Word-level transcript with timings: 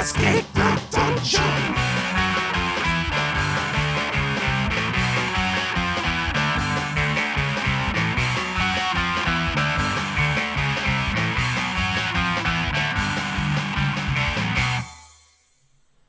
escape 0.00 0.46
the 0.54 0.82
dungeon. 0.90 1.42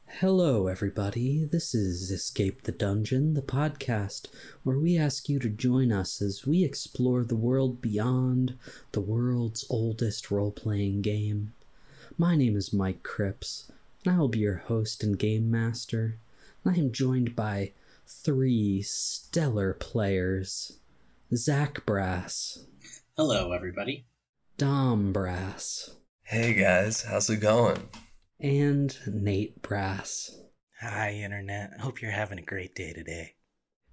Hello, 0.07 0.67
everybody. 0.67 1.43
This 1.43 1.75
is 1.75 2.11
Escape 2.11 2.61
the 2.61 2.71
Dungeon, 2.71 3.33
the 3.33 3.41
podcast 3.41 4.29
where 4.63 4.79
we 4.79 4.97
ask 4.97 5.27
you 5.27 5.37
to 5.39 5.49
join 5.49 5.91
us 5.91 6.21
as 6.21 6.47
we 6.47 6.63
explore 6.63 7.25
the 7.25 7.35
world 7.35 7.81
beyond 7.81 8.57
the 8.93 9.01
world's 9.01 9.65
oldest 9.69 10.31
role 10.31 10.51
playing 10.51 11.01
game. 11.01 11.51
My 12.17 12.37
name 12.37 12.55
is 12.55 12.71
Mike 12.71 13.03
Cripps, 13.03 13.69
I 14.07 14.17
will 14.17 14.27
be 14.27 14.39
your 14.39 14.57
host 14.67 15.03
and 15.03 15.17
game 15.17 15.49
master. 15.51 16.17
And 16.63 16.75
I 16.75 16.79
am 16.79 16.91
joined 16.91 17.35
by 17.35 17.73
three 18.07 18.81
stellar 18.81 19.73
players 19.73 20.79
Zach 21.35 21.85
Brass, 21.85 22.65
Hello, 23.15 23.51
everybody. 23.51 24.05
Dom 24.57 25.13
Brass, 25.13 25.91
Hey 26.23 26.53
guys, 26.53 27.03
how's 27.03 27.29
it 27.29 27.37
going? 27.37 27.89
and 28.39 28.97
Nate 29.05 29.61
Brass. 29.61 30.35
Hi, 30.81 31.11
Internet. 31.13 31.79
Hope 31.79 32.01
you're 32.01 32.11
having 32.11 32.39
a 32.39 32.43
great 32.43 32.73
day 32.73 32.91
today. 32.91 33.35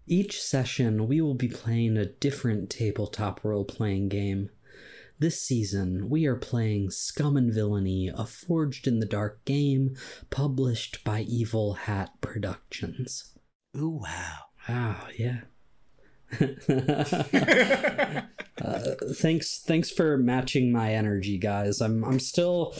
Each 0.06 0.40
session, 0.42 1.06
we 1.06 1.20
will 1.20 1.34
be 1.34 1.48
playing 1.48 1.98
a 1.98 2.06
different 2.06 2.70
tabletop 2.70 3.44
role 3.44 3.64
playing 3.66 4.08
game. 4.08 4.48
This 5.20 5.42
season, 5.42 6.08
we 6.08 6.26
are 6.26 6.36
playing 6.36 6.92
Scum 6.92 7.36
and 7.36 7.52
Villainy, 7.52 8.08
a 8.08 8.24
Forged 8.24 8.86
in 8.86 9.00
the 9.00 9.06
Dark 9.06 9.44
game 9.44 9.96
published 10.30 11.02
by 11.02 11.22
Evil 11.22 11.74
Hat 11.74 12.10
Productions. 12.20 13.36
Ooh, 13.76 14.00
wow. 14.04 14.36
Wow, 14.68 15.08
yeah. 15.18 15.40
uh, 18.62 18.94
thanks, 19.14 19.60
thanks 19.66 19.90
for 19.90 20.18
matching 20.18 20.70
my 20.70 20.94
energy, 20.94 21.36
guys. 21.36 21.80
I'm, 21.80 22.04
I'm 22.04 22.20
still, 22.20 22.76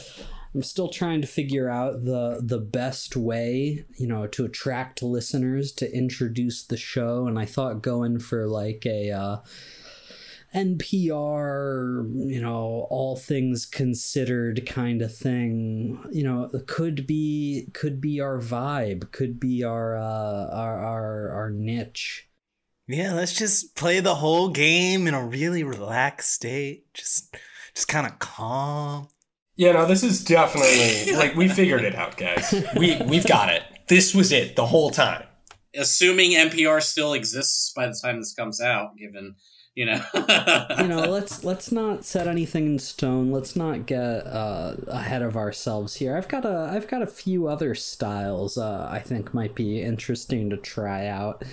I'm 0.54 0.62
still 0.62 0.90
trying 0.90 1.20
to 1.22 1.26
figure 1.26 1.68
out 1.68 2.04
the 2.04 2.40
the 2.42 2.58
best 2.58 3.16
way, 3.16 3.84
you 3.98 4.06
know, 4.06 4.26
to 4.28 4.44
attract 4.44 5.02
listeners 5.02 5.72
to 5.72 5.92
introduce 5.92 6.64
the 6.64 6.76
show, 6.76 7.26
and 7.26 7.38
I 7.38 7.44
thought 7.44 7.82
going 7.82 8.18
for 8.18 8.46
like 8.46 8.84
a 8.86 9.10
uh, 9.10 9.36
NPR, 10.54 12.08
you 12.30 12.40
know, 12.40 12.86
all 12.90 13.16
things 13.16 13.66
considered 13.66 14.66
kind 14.66 15.02
of 15.02 15.14
thing, 15.14 16.02
you 16.10 16.24
know, 16.24 16.50
could 16.66 17.06
be 17.06 17.68
could 17.74 18.00
be 18.00 18.20
our 18.20 18.38
vibe, 18.38 19.12
could 19.12 19.38
be 19.38 19.62
our 19.62 19.96
uh, 19.96 20.48
our 20.50 20.78
our 20.78 21.30
our 21.30 21.50
niche. 21.50 22.28
Yeah, 22.86 23.12
let's 23.12 23.34
just 23.34 23.76
play 23.76 24.00
the 24.00 24.14
whole 24.14 24.48
game 24.48 25.06
in 25.06 25.12
a 25.12 25.24
really 25.24 25.62
relaxed 25.62 26.32
state. 26.32 26.92
Just 26.94 27.36
just 27.74 27.88
kind 27.88 28.06
of 28.06 28.18
calm. 28.18 29.08
Yeah, 29.56 29.72
no, 29.72 29.86
this 29.86 30.02
is 30.02 30.24
definitely 30.24 31.12
like 31.16 31.34
we 31.34 31.48
figured 31.48 31.84
it 31.84 31.94
out, 31.94 32.16
guys. 32.16 32.54
We 32.76 33.00
we've 33.02 33.26
got 33.26 33.50
it. 33.50 33.64
This 33.88 34.14
was 34.14 34.32
it 34.32 34.56
the 34.56 34.66
whole 34.66 34.90
time. 34.90 35.26
Assuming 35.76 36.30
NPR 36.30 36.82
still 36.82 37.12
exists 37.12 37.72
by 37.76 37.86
the 37.86 37.98
time 38.02 38.18
this 38.18 38.32
comes 38.32 38.62
out, 38.62 38.96
given 38.96 39.34
you 39.78 39.84
know, 39.84 40.02
you 40.80 40.88
know 40.88 41.08
let's 41.08 41.44
let's 41.44 41.70
not 41.70 42.04
set 42.04 42.26
anything 42.26 42.66
in 42.66 42.78
stone. 42.80 43.30
Let's 43.30 43.54
not 43.54 43.86
get 43.86 44.26
uh, 44.26 44.74
ahead 44.88 45.22
of 45.22 45.36
ourselves 45.36 45.94
here. 45.94 46.16
I've 46.16 46.26
got 46.26 46.44
a 46.44 46.68
i've 46.72 46.88
got 46.88 47.02
a 47.02 47.06
few 47.06 47.46
other 47.46 47.74
styles 47.74 48.58
uh, 48.58 48.88
i 48.90 48.98
think 48.98 49.32
might 49.32 49.54
be 49.54 49.80
interesting 49.80 50.50
to 50.50 50.56
try 50.56 51.06
out 51.06 51.44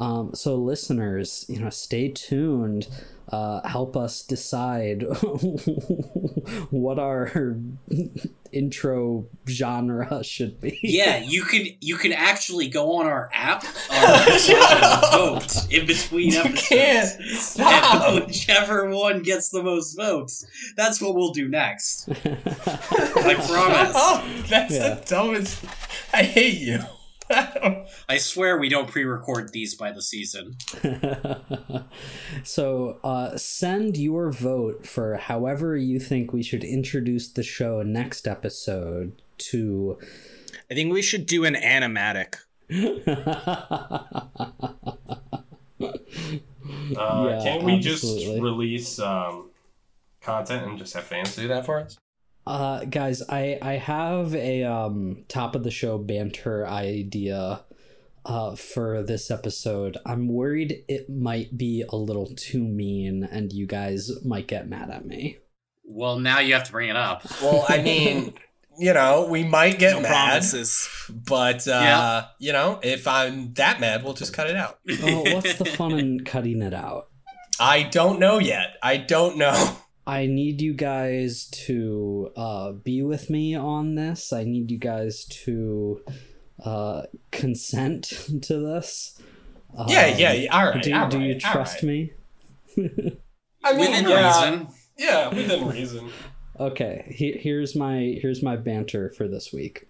um, 0.00 0.34
so 0.34 0.56
listeners 0.56 1.44
you 1.48 1.58
know 1.60 1.70
stay 1.70 2.08
tuned 2.08 2.88
uh, 3.30 3.66
help 3.68 3.94
us 3.94 4.22
decide 4.22 5.02
what 6.70 6.98
our 6.98 7.56
intro 8.52 9.26
genre 9.46 10.24
should 10.24 10.58
be 10.60 10.78
yeah, 10.82 11.18
you 11.18 11.42
can 11.44 11.66
you 11.80 11.96
can 11.96 12.12
actually 12.14 12.68
go 12.68 12.94
on 12.96 13.06
our 13.06 13.28
app 13.34 13.62
uh, 13.90 15.08
vote 15.12 15.70
in 15.70 15.86
between 15.86 16.32
You 16.32 16.38
episodes. 16.40 17.56
can't 17.56 17.60
And 17.60 18.24
whichever 18.26 18.88
one 18.88 19.22
gets 19.22 19.50
the 19.50 19.62
most 19.62 19.94
votes, 19.94 20.46
that's 20.76 20.98
what 21.02 21.14
we'll 21.14 21.32
do 21.32 21.46
next. 21.48 22.08
I 22.08 23.34
promise. 23.34 23.92
Oh, 23.94 24.24
that's 24.48 24.72
Yeah. 24.74 24.94
the 24.94 25.02
dumbest. 25.06 25.62
I 26.14 26.22
hate 26.22 26.58
you. 26.58 26.80
I 28.08 28.18
swear 28.18 28.58
we 28.58 28.68
don't 28.68 28.88
pre-record 28.88 29.52
these 29.52 29.74
by 29.74 29.92
the 29.92 30.02
season. 30.02 30.56
so 32.42 32.98
uh, 33.04 33.36
send 33.36 33.96
your 33.96 34.30
vote 34.30 34.86
for 34.86 35.16
however 35.16 35.76
you 35.76 36.00
think 36.00 36.32
we 36.32 36.42
should 36.42 36.64
introduce 36.64 37.28
the 37.28 37.42
show 37.42 37.82
next 37.82 38.26
episode 38.26 39.20
to 39.38 39.98
I 40.70 40.74
think 40.74 40.92
we 40.92 41.02
should 41.02 41.26
do 41.26 41.44
an 41.44 41.54
animatic. 41.54 42.36
Uh, 46.96 47.28
Yeah, 47.28 47.40
can't 47.42 47.62
we 47.62 47.78
just 47.78 48.04
release 48.04 48.98
um, 48.98 49.50
content 50.20 50.66
and 50.66 50.78
just 50.78 50.94
have 50.94 51.04
fans 51.04 51.34
do 51.36 51.48
that 51.48 51.64
for 51.64 51.80
us? 51.80 51.98
Uh, 52.48 52.84
guys 52.86 53.22
i 53.28 53.58
i 53.62 53.72
have 53.74 54.34
a 54.34 54.64
um 54.64 55.22
top 55.28 55.54
of 55.54 55.62
the 55.64 55.70
show 55.70 55.98
banter 55.98 56.66
idea 56.66 57.62
uh, 58.24 58.54
for 58.56 59.02
this 59.02 59.30
episode 59.30 59.96
i'm 60.06 60.28
worried 60.28 60.84
it 60.88 61.08
might 61.08 61.56
be 61.56 61.84
a 61.88 61.96
little 61.96 62.26
too 62.36 62.62
mean 62.64 63.22
and 63.30 63.52
you 63.52 63.66
guys 63.66 64.10
might 64.24 64.46
get 64.48 64.68
mad 64.68 64.90
at 64.90 65.06
me 65.06 65.38
Well, 65.84 66.18
now 66.18 66.40
you 66.40 66.52
have 66.54 66.64
to 66.64 66.72
bring 66.72 66.90
it 66.90 66.96
up. 66.96 67.22
Well, 67.42 67.64
I 67.68 67.80
mean, 67.80 68.34
you 68.78 68.92
know, 68.92 69.26
we 69.30 69.42
might 69.44 69.78
get 69.78 69.94
No 69.96 70.02
mad, 70.02 70.10
promises. 70.12 70.88
but 71.08 71.66
uh, 71.66 71.70
Yeah. 71.72 72.24
you 72.38 72.52
know, 72.52 72.78
if 72.82 73.08
I'm 73.08 73.54
that 73.54 73.80
mad, 73.80 74.04
we'll 74.04 74.12
just 74.12 74.34
cut 74.34 74.50
it 74.50 74.56
out. 74.56 74.78
oh 75.02 75.22
what's 75.34 75.54
the 75.54 75.64
fun 75.64 75.98
in 75.98 76.24
cutting 76.24 76.60
it 76.60 76.74
out 76.74 77.08
I 77.58 77.84
don't 77.84 78.20
know 78.20 78.38
yet. 78.38 78.76
I 78.82 78.98
don't 78.98 79.36
know. 79.38 79.56
I 80.08 80.26
need 80.26 80.62
you 80.62 80.72
guys 80.72 81.46
to 81.66 82.32
uh, 82.34 82.72
be 82.72 83.02
with 83.02 83.28
me 83.28 83.54
on 83.54 83.94
this. 83.94 84.32
I 84.32 84.44
need 84.44 84.70
you 84.70 84.78
guys 84.78 85.26
to 85.44 86.02
uh, 86.64 87.02
consent 87.30 88.04
to 88.42 88.58
this. 88.58 89.20
yeah, 89.86 90.06
Um, 90.06 90.14
yeah, 90.18 90.32
yeah. 90.32 90.56
All 90.58 90.70
right. 90.70 90.82
do, 90.82 90.94
all 90.94 91.08
do 91.08 91.20
you 91.20 91.34
right, 91.34 91.44
all 91.44 91.52
trust 91.52 91.82
right. 91.82 91.84
me? 91.84 92.12
I 93.64 93.72
mean, 93.74 93.90
Within 93.90 94.08
yeah, 94.08 94.50
reason. 94.50 94.68
Yeah, 94.96 95.28
within 95.28 95.68
reason. 95.68 96.10
Okay, 96.58 97.12
he, 97.14 97.32
here's 97.32 97.76
my 97.76 98.18
here's 98.20 98.42
my 98.42 98.56
banter 98.56 99.10
for 99.10 99.28
this 99.28 99.52
week. 99.52 99.87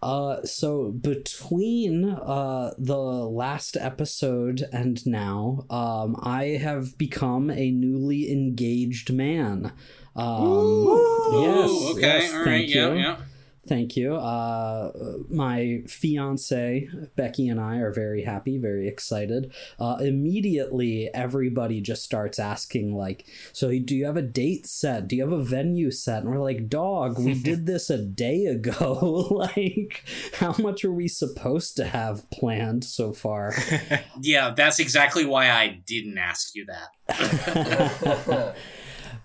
Uh, 0.00 0.42
so 0.44 0.92
between 0.92 2.04
uh 2.04 2.72
the 2.78 2.96
last 2.96 3.76
episode 3.76 4.64
and 4.72 5.04
now, 5.06 5.66
um, 5.70 6.16
I 6.22 6.58
have 6.62 6.96
become 6.96 7.50
a 7.50 7.70
newly 7.70 8.30
engaged 8.30 9.12
man. 9.12 9.72
Um, 10.14 10.84
yes, 11.32 11.70
okay, 11.92 12.00
yes, 12.00 12.32
all 12.32 12.38
right, 12.38 12.44
thank 12.44 12.74
yeah, 12.74 12.88
you. 12.88 12.98
yeah. 12.98 13.16
Thank 13.68 13.96
you. 13.96 14.16
Uh, 14.16 14.92
my 15.28 15.82
fiance 15.86 16.88
Becky 17.16 17.48
and 17.48 17.60
I 17.60 17.76
are 17.76 17.92
very 17.92 18.22
happy, 18.22 18.56
very 18.56 18.88
excited. 18.88 19.52
Uh, 19.78 19.98
immediately, 20.00 21.12
everybody 21.12 21.82
just 21.82 22.02
starts 22.02 22.38
asking, 22.38 22.94
like, 22.94 23.26
"So, 23.52 23.68
do 23.68 23.94
you 23.94 24.06
have 24.06 24.16
a 24.16 24.22
date 24.22 24.66
set? 24.66 25.06
Do 25.06 25.16
you 25.16 25.22
have 25.22 25.32
a 25.32 25.42
venue 25.42 25.90
set?" 25.90 26.22
And 26.22 26.30
we're 26.30 26.38
like, 26.38 26.68
"Dog, 26.68 27.18
we 27.18 27.34
did 27.42 27.66
this 27.66 27.90
a 27.90 27.98
day 27.98 28.46
ago. 28.46 29.28
like, 29.30 30.04
how 30.34 30.54
much 30.58 30.82
are 30.84 30.92
we 30.92 31.06
supposed 31.06 31.76
to 31.76 31.84
have 31.84 32.28
planned 32.30 32.84
so 32.84 33.12
far?" 33.12 33.54
Yeah, 34.20 34.52
that's 34.56 34.80
exactly 34.80 35.24
why 35.24 35.50
I 35.50 35.80
didn't 35.86 36.18
ask 36.18 36.54
you 36.54 36.66
that. 36.66 38.54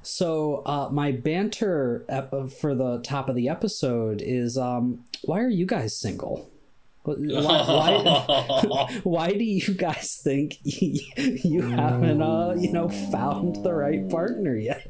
So, 0.04 0.64
uh, 0.66 0.90
my 0.92 1.14
banter 1.14 2.06
ep- 2.10 2.52
for 2.52 2.76
the 2.76 3.00
top 3.00 3.30
of 3.30 3.36
the 3.36 3.50
episode 3.50 4.22
is, 4.22 4.58
um, 4.58 5.06
why 5.24 5.40
are 5.40 5.50
you 5.50 5.66
guys 5.66 5.96
single? 5.96 6.53
Why, 7.06 8.02
why, 8.64 9.00
why 9.04 9.32
do 9.32 9.44
you 9.44 9.74
guys 9.74 10.22
think 10.24 10.58
you 10.64 11.62
haven't, 11.62 12.22
uh, 12.22 12.56
you 12.58 12.72
know, 12.72 12.88
found 12.88 13.62
the 13.62 13.74
right 13.74 14.10
partner 14.10 14.56
yet? 14.56 14.88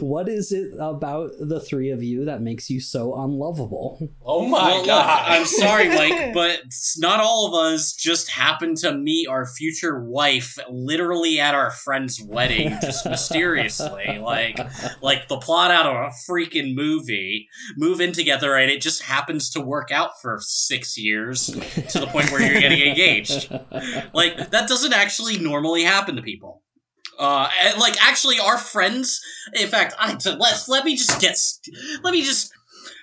what 0.00 0.28
is 0.28 0.50
it 0.50 0.72
about 0.80 1.30
the 1.38 1.60
three 1.60 1.90
of 1.90 2.02
you 2.02 2.24
that 2.24 2.42
makes 2.42 2.68
you 2.68 2.80
so 2.80 3.14
unlovable? 3.14 4.10
Oh 4.24 4.48
my 4.48 4.58
well, 4.58 4.76
look, 4.78 4.86
god. 4.86 5.24
I'm 5.28 5.44
sorry, 5.44 5.88
Mike, 5.88 6.34
but 6.34 6.62
not 6.98 7.20
all 7.20 7.46
of 7.46 7.54
us 7.54 7.92
just 7.92 8.28
happened 8.28 8.78
to 8.78 8.92
meet 8.92 9.28
our 9.28 9.46
future 9.46 10.02
wife 10.02 10.58
literally 10.68 11.38
at 11.38 11.54
our 11.54 11.70
friend's 11.70 12.20
wedding, 12.20 12.76
just 12.82 13.06
mysteriously. 13.06 14.18
Like, 14.18 14.58
like 15.00 15.28
the 15.28 15.38
plot 15.38 15.70
out 15.70 15.86
of 15.86 15.94
a 15.94 16.10
freaking 16.28 16.74
movie. 16.74 17.46
Move 17.76 18.00
in 18.00 18.10
together, 18.10 18.56
and 18.56 18.68
it 18.68 18.82
just 18.82 19.02
happens 19.02 19.50
to 19.50 19.60
work 19.60 19.92
out 19.92 20.20
for 20.20 20.40
six 20.40 20.98
years 20.98 21.03
to 21.12 22.00
the 22.00 22.06
point 22.06 22.30
where 22.30 22.42
you're 22.42 22.60
getting 22.60 22.80
engaged. 22.80 23.50
Like 24.12 24.50
that 24.50 24.68
doesn't 24.68 24.92
actually 24.92 25.38
normally 25.38 25.82
happen 25.82 26.16
to 26.16 26.22
people. 26.22 26.62
Uh, 27.18 27.48
and, 27.62 27.78
like 27.78 27.96
actually, 28.04 28.38
our 28.38 28.58
friends. 28.58 29.20
In 29.54 29.68
fact, 29.68 29.94
I 29.98 30.16
let 30.24 30.64
let 30.68 30.84
me 30.84 30.96
just 30.96 31.20
get 31.20 31.38
let 32.02 32.12
me 32.12 32.22
just 32.22 32.52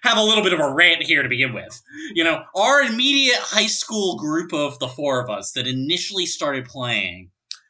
have 0.03 0.17
a 0.17 0.23
little 0.23 0.43
bit 0.43 0.53
of 0.53 0.59
a 0.59 0.73
rant 0.73 1.03
here 1.03 1.23
to 1.23 1.29
begin 1.29 1.53
with. 1.53 1.81
You 2.13 2.23
know, 2.23 2.43
our 2.55 2.81
immediate 2.81 3.39
high 3.39 3.67
school 3.67 4.17
group 4.17 4.53
of 4.53 4.79
the 4.79 4.87
four 4.87 5.21
of 5.21 5.29
us 5.29 5.51
that 5.53 5.67
initially 5.67 6.25
started 6.25 6.65
playing 6.65 7.29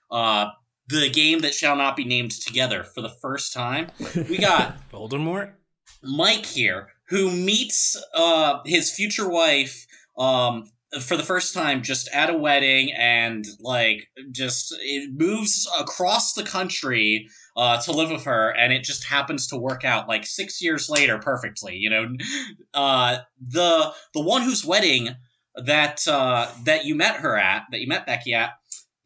uh, 0.09 0.47
the 0.87 1.09
game 1.09 1.39
that 1.39 1.53
shall 1.53 1.75
not 1.75 1.95
be 1.95 2.05
named 2.05 2.31
together 2.31 2.83
for 2.83 3.01
the 3.01 3.13
first 3.21 3.53
time. 3.53 3.89
We 4.15 4.37
got 4.37 4.77
Voldemort. 4.91 5.53
Mike 6.03 6.45
here, 6.45 6.87
who 7.09 7.31
meets 7.31 8.01
uh, 8.15 8.59
his 8.65 8.91
future 8.91 9.29
wife 9.29 9.85
um, 10.21 10.65
for 10.99 11.15
the 11.15 11.23
first 11.23 11.53
time 11.53 11.81
just 11.81 12.09
at 12.13 12.29
a 12.29 12.37
wedding 12.37 12.93
and 12.97 13.45
like 13.59 14.07
just 14.31 14.75
it 14.81 15.09
moves 15.13 15.67
across 15.79 16.33
the 16.33 16.43
country 16.43 17.27
uh, 17.55 17.81
to 17.81 17.91
live 17.91 18.11
with 18.11 18.25
her 18.25 18.49
and 18.57 18.73
it 18.73 18.83
just 18.83 19.05
happens 19.05 19.47
to 19.47 19.57
work 19.57 19.85
out 19.85 20.07
like 20.07 20.25
six 20.25 20.61
years 20.61 20.89
later 20.89 21.17
perfectly 21.17 21.75
you 21.75 21.89
know 21.89 22.07
uh, 22.73 23.17
the 23.47 23.91
the 24.13 24.21
one 24.21 24.41
whose 24.41 24.65
wedding 24.65 25.09
that 25.55 26.05
uh, 26.07 26.51
that 26.65 26.85
you 26.85 26.93
met 26.93 27.15
her 27.15 27.37
at 27.37 27.63
that 27.71 27.79
you 27.79 27.87
met 27.87 28.05
becky 28.05 28.33
at 28.33 28.51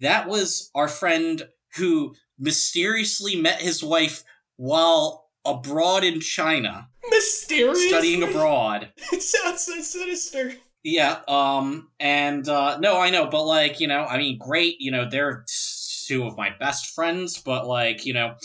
that 0.02 0.28
was 0.28 0.70
our 0.76 0.88
friend 0.88 1.44
who 1.76 2.14
mysteriously 2.40 3.40
met 3.40 3.62
his 3.62 3.84
wife 3.84 4.24
while 4.58 5.30
abroad 5.46 6.04
in 6.04 6.20
china 6.20 6.88
Mysterious. 7.12 7.88
studying 7.90 8.24
abroad 8.24 8.92
It 9.14 9.22
sounds 9.22 9.62
so 9.62 9.80
sinister. 9.82 10.54
Yeah, 10.86 11.22
um, 11.28 11.90
and 12.00 12.48
uh, 12.48 12.78
no, 12.78 13.00
I 13.00 13.10
know, 13.10 13.26
but 13.26 13.44
like, 13.44 13.80
you 13.80 13.88
know, 13.88 14.06
I 14.06 14.20
mean, 14.20 14.38
great, 14.38 14.80
you 14.80 14.92
know, 14.92 15.10
they're 15.10 15.44
two 16.06 16.26
of 16.28 16.38
my 16.38 16.52
best 16.60 16.94
friends, 16.94 17.42
but 17.42 17.66
like, 17.66 18.06
you 18.06 18.14
know, 18.14 18.36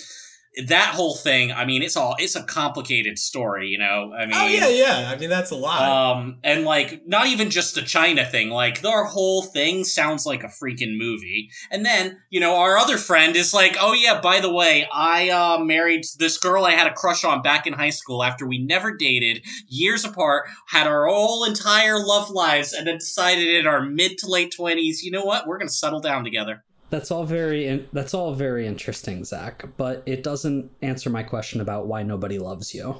that 0.66 0.94
whole 0.94 1.14
thing, 1.14 1.52
I 1.52 1.64
mean, 1.64 1.82
it's 1.82 1.96
all 1.96 2.16
it's 2.18 2.34
a 2.34 2.42
complicated 2.42 3.18
story, 3.18 3.68
you 3.68 3.78
know. 3.78 4.12
I 4.12 4.26
mean, 4.26 4.34
Oh 4.34 4.46
yeah, 4.46 4.68
yeah. 4.68 5.10
I 5.12 5.16
mean 5.16 5.30
that's 5.30 5.50
a 5.52 5.56
lot. 5.56 5.82
um, 5.82 6.38
and 6.42 6.64
like, 6.64 7.06
not 7.06 7.28
even 7.28 7.50
just 7.50 7.76
the 7.76 7.82
China 7.82 8.24
thing, 8.24 8.50
like 8.50 8.82
their 8.82 9.04
whole 9.04 9.42
thing 9.42 9.84
sounds 9.84 10.26
like 10.26 10.42
a 10.42 10.48
freaking 10.48 10.98
movie. 10.98 11.50
And 11.70 11.84
then, 11.86 12.18
you 12.30 12.40
know, 12.40 12.56
our 12.56 12.76
other 12.76 12.98
friend 12.98 13.36
is 13.36 13.54
like, 13.54 13.76
"Oh 13.80 13.92
yeah, 13.92 14.20
by 14.20 14.40
the 14.40 14.52
way, 14.52 14.88
I 14.92 15.30
uh, 15.30 15.58
married 15.62 16.02
this 16.18 16.36
girl 16.36 16.64
I 16.64 16.72
had 16.72 16.88
a 16.88 16.94
crush 16.94 17.24
on 17.24 17.42
back 17.42 17.66
in 17.68 17.72
high 17.72 17.90
school 17.90 18.24
after 18.24 18.44
we 18.46 18.58
never 18.58 18.96
dated, 18.96 19.44
years 19.68 20.04
apart, 20.04 20.48
had 20.68 20.88
our 20.88 21.06
whole 21.06 21.44
entire 21.44 21.98
love 22.04 22.28
lives, 22.30 22.72
and 22.72 22.86
then 22.88 22.98
decided 22.98 23.46
in 23.54 23.66
our 23.68 23.82
mid 23.82 24.18
to 24.18 24.26
late 24.26 24.52
twenties, 24.54 25.04
you 25.04 25.12
know 25.12 25.24
what, 25.24 25.46
we're 25.46 25.58
gonna 25.58 25.70
settle 25.70 26.00
down 26.00 26.24
together." 26.24 26.64
That's 26.90 27.10
all 27.10 27.24
very 27.24 27.66
in- 27.66 27.88
that's 27.92 28.14
all 28.14 28.34
very 28.34 28.66
interesting, 28.66 29.24
Zach. 29.24 29.64
But 29.76 30.02
it 30.06 30.22
doesn't 30.22 30.70
answer 30.82 31.08
my 31.10 31.22
question 31.22 31.60
about 31.60 31.86
why 31.86 32.02
nobody 32.02 32.38
loves 32.38 32.74
you. 32.74 32.96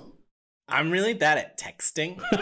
I'm 0.68 0.90
really 0.90 1.14
bad 1.14 1.38
at 1.38 1.58
texting. 1.58 2.20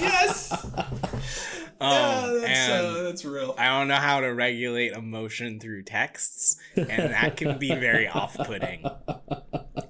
yes. 0.00 0.52
Um, 1.80 1.90
yeah, 1.90 2.40
that's, 2.42 2.68
uh, 2.70 3.02
that's 3.02 3.24
real. 3.24 3.56
I 3.58 3.66
don't 3.66 3.88
know 3.88 3.96
how 3.96 4.20
to 4.20 4.28
regulate 4.28 4.92
emotion 4.92 5.58
through 5.58 5.82
texts, 5.82 6.56
and 6.76 7.12
that 7.12 7.36
can 7.36 7.58
be 7.58 7.70
very 7.74 8.06
off-putting 8.06 8.86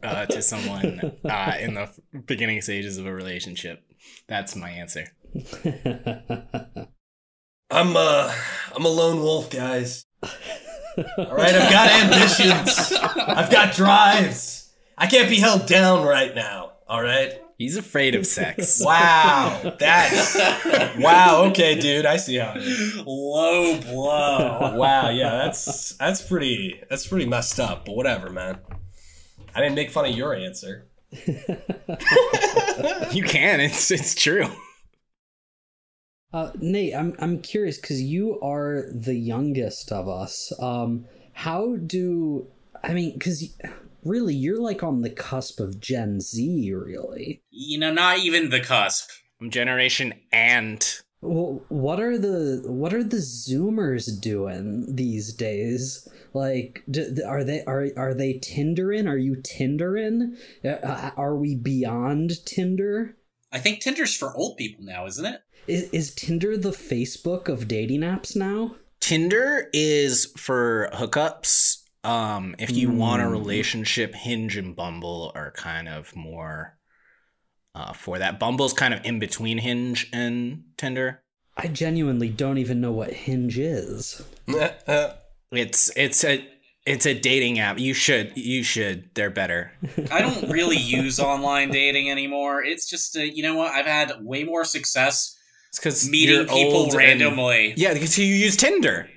uh, 0.03 0.25
to 0.25 0.41
someone 0.41 1.13
uh, 1.29 1.57
in 1.61 1.75
the 1.75 1.91
beginning 2.25 2.63
stages 2.63 2.97
of 2.97 3.05
a 3.05 3.13
relationship. 3.13 3.85
That's 4.27 4.57
my 4.57 4.71
answer. 4.71 5.05
I'm 7.71 7.95
uh 7.95 8.35
I'm 8.75 8.85
a 8.87 8.89
lone 8.89 9.21
wolf, 9.21 9.51
guys. 9.51 10.07
All 10.23 11.37
right, 11.37 11.55
I've 11.55 11.71
got 11.71 11.91
ambitions. 11.91 12.93
I've 12.93 13.51
got 13.51 13.75
drives. 13.75 14.71
I 14.97 15.07
can't 15.07 15.29
be 15.29 15.39
held 15.39 15.67
down 15.67 16.07
right 16.07 16.35
now. 16.35 16.73
All 16.87 17.03
right. 17.03 17.41
He's 17.59 17.77
afraid 17.77 18.15
of 18.17 18.27
sex. 18.27 18.83
Wow, 18.85 19.77
that's 19.79 20.37
wow. 20.99 21.45
Okay, 21.47 21.79
dude, 21.79 22.07
I 22.07 22.17
see 22.17 22.37
how 22.37 22.55
it 22.57 22.63
is. 22.63 22.97
Low 23.07 23.81
blow. 23.81 24.75
Wow, 24.77 25.11
yeah, 25.11 25.31
that's 25.45 25.95
that's 25.95 26.23
pretty 26.23 26.83
that's 26.91 27.07
pretty 27.07 27.27
messed 27.27 27.61
up. 27.61 27.85
But 27.85 27.95
whatever, 27.95 28.31
man. 28.31 28.59
I 29.55 29.61
didn't 29.61 29.77
make 29.77 29.91
fun 29.91 30.07
of 30.07 30.17
your 30.17 30.35
answer. 30.35 30.89
you 33.13 33.23
can. 33.23 33.61
It's 33.61 33.91
it's 33.93 34.15
true. 34.17 34.49
Uh, 36.33 36.51
Nate, 36.59 36.95
I'm 36.95 37.15
I'm 37.19 37.41
curious 37.41 37.77
because 37.79 38.01
you 38.01 38.41
are 38.41 38.87
the 38.95 39.15
youngest 39.15 39.93
of 39.93 40.09
us. 40.09 40.53
Um, 40.59 41.05
how 41.35 41.77
do 41.77 42.47
I 42.83 42.95
mean? 42.95 43.13
Because 43.13 43.55
really, 44.05 44.35
you're 44.35 44.61
like 44.61 44.83
on 44.83 45.03
the 45.03 45.11
cusp 45.11 45.61
of 45.61 45.79
Gen 45.81 46.21
Z, 46.21 46.73
really. 46.73 47.43
you 47.51 47.79
know, 47.79 47.93
not 47.93 48.19
even 48.19 48.49
the 48.51 48.61
cusp. 48.61 49.11
I'm 49.41 49.51
Generation 49.51 50.15
and 50.33 50.83
Well, 51.21 51.65
what 51.69 52.01
are 52.01 52.17
the 52.17 52.63
what 52.67 52.95
are 52.95 53.05
the 53.05 53.19
Zoomers 53.19 54.19
doing 54.21 54.95
these 54.95 55.35
days? 55.35 56.09
Like, 56.33 56.83
d- 56.91 57.11
d- 57.15 57.23
are 57.23 57.45
they 57.45 57.63
are 57.65 57.89
are 57.97 58.15
they 58.15 58.35
Tindering? 58.39 59.07
Are 59.09 59.19
you 59.19 59.37
Tindering? 59.37 60.37
Uh, 60.65 61.11
are 61.17 61.37
we 61.37 61.57
beyond 61.57 62.45
Tinder? 62.47 63.17
I 63.53 63.59
think 63.59 63.81
Tinder's 63.81 64.17
for 64.17 64.35
old 64.37 64.57
people 64.57 64.85
now, 64.85 65.07
isn't 65.07 65.25
it? 65.27 65.41
Is 65.67 65.91
is 65.91 66.15
Tinder 66.15 66.57
the 66.57 66.71
Facebook 66.71 67.49
of 67.49 67.69
dating 67.69 68.01
apps 68.01 68.35
now? 68.35 68.75
Tinder 69.01 69.69
is 69.73 70.33
for 70.37 70.91
hookups. 70.95 71.79
Um, 72.05 72.57
if 72.59 72.71
you 72.73 72.91
want 72.91 73.23
a 73.23 73.27
Mm. 73.27 73.31
relationship, 73.31 74.15
Hinge 74.15 74.57
and 74.57 74.75
Bumble 74.75 75.31
are 75.35 75.53
kind 75.53 75.89
of 75.89 76.15
more 76.17 76.79
uh, 77.75 77.93
for 77.93 78.19
that. 78.19 78.39
Bumble's 78.41 78.73
kind 78.73 78.93
of 78.93 79.05
in 79.05 79.19
between 79.19 79.59
Hinge 79.59 80.09
and 80.13 80.65
Tinder. 80.77 81.23
I 81.57 81.69
genuinely 81.69 82.29
don't 82.29 82.59
even 82.59 82.81
know 82.81 82.93
what 82.93 83.13
Hinge 83.13 83.59
is. 83.59 84.23
It's 85.55 85.91
it's 85.97 86.25
a 86.25 86.49
it's 86.85 87.07
a 87.07 87.15
dating 87.15 87.61
app. 87.61 87.79
You 87.79 87.95
should 87.95 88.37
you 88.37 88.63
should. 88.63 89.11
They're 89.15 89.31
better. 89.31 89.73
I 90.11 90.21
don't 90.21 90.51
really 90.51 90.77
use 90.77 91.21
online 91.21 91.71
dating 91.71 92.11
anymore. 92.11 92.63
It's 92.63 92.89
just, 92.89 93.17
uh, 93.17 93.21
you 93.21 93.43
know 93.43 93.55
what? 93.55 93.73
I've 93.73 93.87
had 93.87 94.13
way 94.21 94.45
more 94.45 94.65
success 94.65 95.39
It's 95.69 95.79
because 95.79 96.09
meeting 96.09 96.47
people 96.47 96.89
randomly. 96.91 97.75
Yeah, 97.77 97.95
because 97.95 98.19
you 98.19 98.27
use 98.27 98.57
Tinder. 98.57 99.09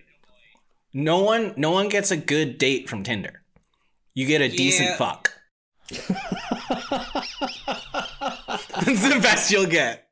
No 0.94 1.20
one 1.24 1.54
no 1.58 1.72
one 1.72 1.90
gets 1.90 2.12
a 2.12 2.18
good 2.18 2.58
date 2.58 2.88
from 2.88 3.04
Tinder. 3.04 3.42
You 4.14 4.26
get 4.26 4.42
a 4.42 4.50
decent 4.50 4.98
fuck. 4.98 5.34
That's 8.76 9.10
the 9.10 9.20
best 9.22 9.52
you'll 9.52 9.66
get. 9.66 10.08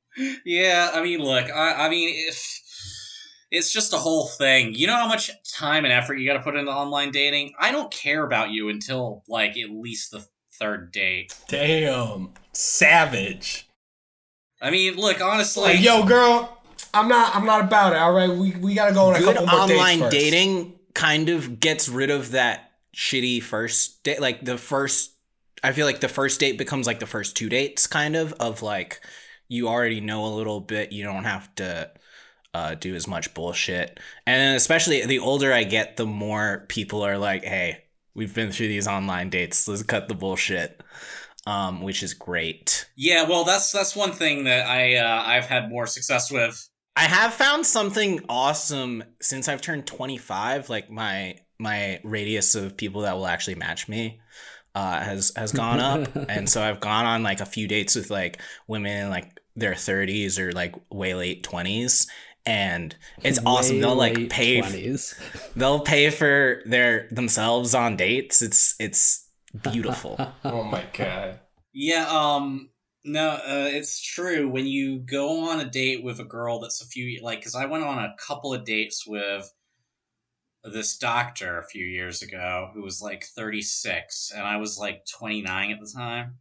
Yeah, 0.46 0.92
I 0.94 1.02
mean, 1.02 1.20
look, 1.20 1.50
I, 1.50 1.86
I 1.86 1.90
mean, 1.90 2.14
if 2.28 2.63
it's 3.54 3.72
just 3.72 3.94
a 3.94 3.98
whole 3.98 4.28
thing. 4.28 4.74
You 4.74 4.88
know 4.88 4.96
how 4.96 5.08
much 5.08 5.30
time 5.54 5.86
and 5.86 5.94
effort 5.94 6.16
you 6.16 6.26
got 6.26 6.34
to 6.34 6.44
put 6.44 6.56
into 6.56 6.72
online 6.72 7.12
dating. 7.12 7.54
I 7.60 7.72
don't 7.72 7.92
care 7.92 8.26
about 8.26 8.50
you 8.50 8.70
until 8.70 9.24
like 9.28 9.58
at 9.58 9.70
least 9.70 10.12
the 10.12 10.26
third 10.56 10.92
date. 10.92 11.36
Damn, 11.48 12.32
savage. 12.52 13.70
I 14.60 14.72
mean, 14.72 14.96
look, 14.96 15.22
honestly, 15.22 15.64
Like, 15.64 15.84
yo, 15.84 16.04
girl, 16.04 16.58
I'm 16.94 17.08
not. 17.08 17.36
I'm 17.36 17.46
not 17.46 17.62
about 17.62 17.94
it. 17.94 18.00
All 18.00 18.12
right, 18.12 18.30
we 18.30 18.52
we 18.52 18.74
gotta 18.74 18.94
go 18.94 19.06
on 19.06 19.16
a 19.16 19.20
Good 19.20 19.36
couple 19.36 19.46
more 19.46 19.60
online 19.62 20.00
dates 20.00 20.02
first. 20.02 20.18
dating 20.18 20.74
kind 20.96 21.30
of 21.30 21.60
gets 21.60 21.88
rid 21.88 22.10
of 22.10 22.32
that 22.32 22.72
shitty 22.96 23.42
first 23.44 24.04
date. 24.04 24.20
Like 24.20 24.44
the 24.44 24.58
first, 24.58 25.12
I 25.64 25.74
feel 25.74 25.86
like 25.86 26.00
the 26.00 26.10
first 26.10 26.40
date 26.40 26.58
becomes 26.58 26.88
like 26.88 27.00
the 27.00 27.06
first 27.06 27.36
two 27.38 27.50
dates, 27.50 27.86
kind 27.86 28.16
of 28.16 28.34
of 28.34 28.64
like 28.64 29.00
you 29.48 29.68
already 29.68 30.02
know 30.02 30.26
a 30.26 30.34
little 30.34 30.60
bit. 30.60 30.92
You 30.92 31.04
don't 31.04 31.26
have 31.26 31.54
to 31.56 31.92
uh, 32.54 32.76
do 32.76 32.96
as 32.96 33.08
much 33.08 33.34
bullshit. 33.34 34.00
And 34.26 34.56
especially 34.56 35.06
the 35.06 35.20
older 35.20 35.52
I 35.54 35.64
get, 35.64 35.98
the 35.98 36.06
more 36.06 36.66
people 36.70 37.04
are 37.04 37.18
like, 37.18 37.44
"Hey, 37.44 37.84
we've 38.14 38.34
been 38.34 38.52
through 38.52 38.68
these 38.68 38.88
online 38.88 39.30
dates. 39.30 39.68
Let's 39.68 39.84
cut 39.84 40.08
the 40.08 40.16
bullshit." 40.16 40.82
Um, 41.46 41.82
which 41.82 42.04
is 42.04 42.14
great. 42.14 42.88
yeah. 42.96 43.24
Well, 43.28 43.44
that's 43.44 43.72
that's 43.74 43.98
one 43.98 44.14
thing 44.14 44.46
that 44.46 44.66
I 44.66 44.96
uh, 44.96 45.24
I've 45.26 45.46
had 45.46 45.70
more 45.70 45.88
success 45.88 46.32
with 46.32 46.70
I 46.96 47.04
have 47.04 47.34
found 47.34 47.66
something 47.66 48.22
awesome 48.30 49.04
since 49.20 49.48
I've 49.48 49.62
turned 49.62 49.88
25. 49.88 50.70
Like 50.70 50.90
my 50.90 51.38
my 51.60 52.00
radius 52.04 52.56
of 52.56 52.78
people 52.78 53.02
that 53.02 53.16
will 53.16 53.28
actually 53.28 53.56
match 53.56 53.88
me 53.88 54.22
uh, 54.76 55.02
has 55.02 55.32
has 55.36 55.52
gone 55.52 55.80
up, 55.80 56.16
and 56.30 56.48
so 56.48 56.62
I've 56.62 56.80
gone 56.80 57.06
on 57.06 57.24
like 57.24 57.42
a 57.42 57.46
few 57.46 57.68
dates 57.68 57.96
with 57.96 58.12
like 58.12 58.40
women 58.68 59.06
in 59.06 59.10
like 59.10 59.40
their 59.56 59.74
30s 59.74 60.40
or 60.40 60.52
like 60.52 60.76
way 60.92 61.14
late 61.14 61.44
20s, 61.44 62.08
and 62.46 62.96
it's 63.24 63.40
awesome. 63.46 63.80
They'll 63.80 63.96
like 63.96 64.30
pay. 64.30 64.62
20s. 64.62 65.54
They'll 65.56 65.80
pay 65.80 66.10
for 66.10 66.62
their 66.66 67.08
themselves 67.12 67.74
on 67.74 67.96
dates. 67.96 68.42
It's 68.42 68.76
it's 68.80 69.28
beautiful. 69.62 70.20
Oh 70.46 70.64
my 70.64 70.84
god. 70.94 71.40
Yeah, 71.74 72.06
um, 72.08 72.70
no, 73.04 73.30
uh, 73.30 73.70
it's 73.72 74.00
true. 74.02 74.48
When 74.50 74.68
you 74.68 75.00
go 75.00 75.50
on 75.50 75.60
a 75.60 75.70
date 75.70 76.04
with 76.04 76.20
a 76.20 76.24
girl 76.24 76.60
that's 76.60 76.82
a 76.82 76.86
few, 76.86 77.22
like, 77.24 77.40
because 77.40 77.56
I 77.56 77.66
went 77.66 77.84
on 77.84 77.98
a 77.98 78.16
couple 78.20 78.54
of 78.54 78.66
dates 78.66 79.06
with 79.08 79.52
this 80.64 80.98
doctor 80.98 81.60
a 81.60 81.68
few 81.68 81.86
years 81.86 82.22
ago 82.22 82.70
who 82.74 82.84
was 82.84 83.02
like 83.02 83.26
36, 83.26 84.32
and 84.36 84.44
I 84.44 84.58
was 84.58 84.78
like 84.78 85.06
29 85.18 85.72
at 85.72 85.80
the 85.80 85.92
time. 85.96 86.36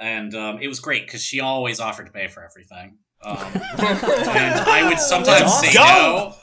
And 0.00 0.34
um, 0.34 0.58
it 0.60 0.68
was 0.68 0.80
great 0.80 1.06
because 1.06 1.22
she 1.22 1.40
always 1.40 1.80
offered 1.80 2.06
to 2.06 2.12
pay 2.12 2.28
for 2.28 2.44
everything. 2.44 2.98
Um, 3.22 3.36
and 3.52 4.60
I 4.60 4.88
would 4.88 4.98
sometimes 4.98 5.52
say 5.58 5.72
no. 5.74 6.34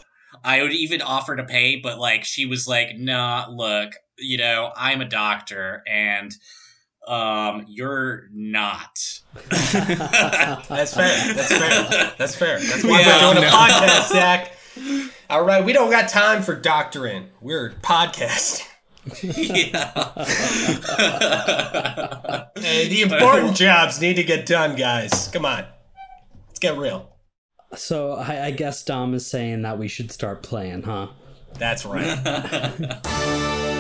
I 0.44 0.62
would 0.62 0.74
even 0.74 1.02
offer 1.02 1.36
to 1.36 1.44
pay, 1.44 1.78
but 1.78 1.98
like 2.00 2.24
she 2.24 2.46
was 2.46 2.68
like, 2.68 2.98
"Nah, 2.98 3.48
look, 3.50 3.94
you 4.18 4.38
know, 4.38 4.72
I'm 4.76 5.02
a 5.02 5.06
doctor, 5.06 5.84
and 5.88 6.32
um, 7.08 7.66
you're 7.68 8.28
not." 8.32 9.00
That's 9.50 10.94
fair. 10.94 11.34
That's 11.34 11.52
fair. 11.58 12.14
That's 12.18 12.36
fair. 12.36 12.60
That's 12.60 12.84
why 12.84 13.02
Yeah, 13.02 13.28
we're 13.28 13.34
doing 13.34 13.46
a 13.46 13.50
podcast, 13.50 14.10
Zach. 14.10 14.52
All 15.30 15.44
right, 15.44 15.64
we 15.64 15.74
don't 15.74 15.90
got 15.90 16.10
time 16.10 16.44
for 16.44 16.54
doctoring. 16.54 17.30
We're 17.42 17.72
podcasting. 17.82 18.68
yeah. 19.24 19.94
Hey, 22.58 22.88
the 22.88 23.02
important 23.04 23.56
jobs 23.56 24.02
need 24.02 24.16
to 24.16 24.24
get 24.24 24.46
done, 24.46 24.76
guys. 24.76 25.30
Come 25.30 25.46
on. 25.46 25.66
Let's 26.66 26.76
get 26.78 26.82
real. 26.82 27.18
So 27.76 28.14
I, 28.14 28.46
I 28.46 28.52
guess 28.52 28.84
Dom 28.84 29.14
is 29.14 29.26
saying 29.26 29.62
that 29.64 29.78
we 29.78 29.88
should 29.88 30.12
start 30.12 30.44
playing, 30.44 30.84
huh? 30.84 31.10
That's 31.58 31.86
right. 31.86 33.72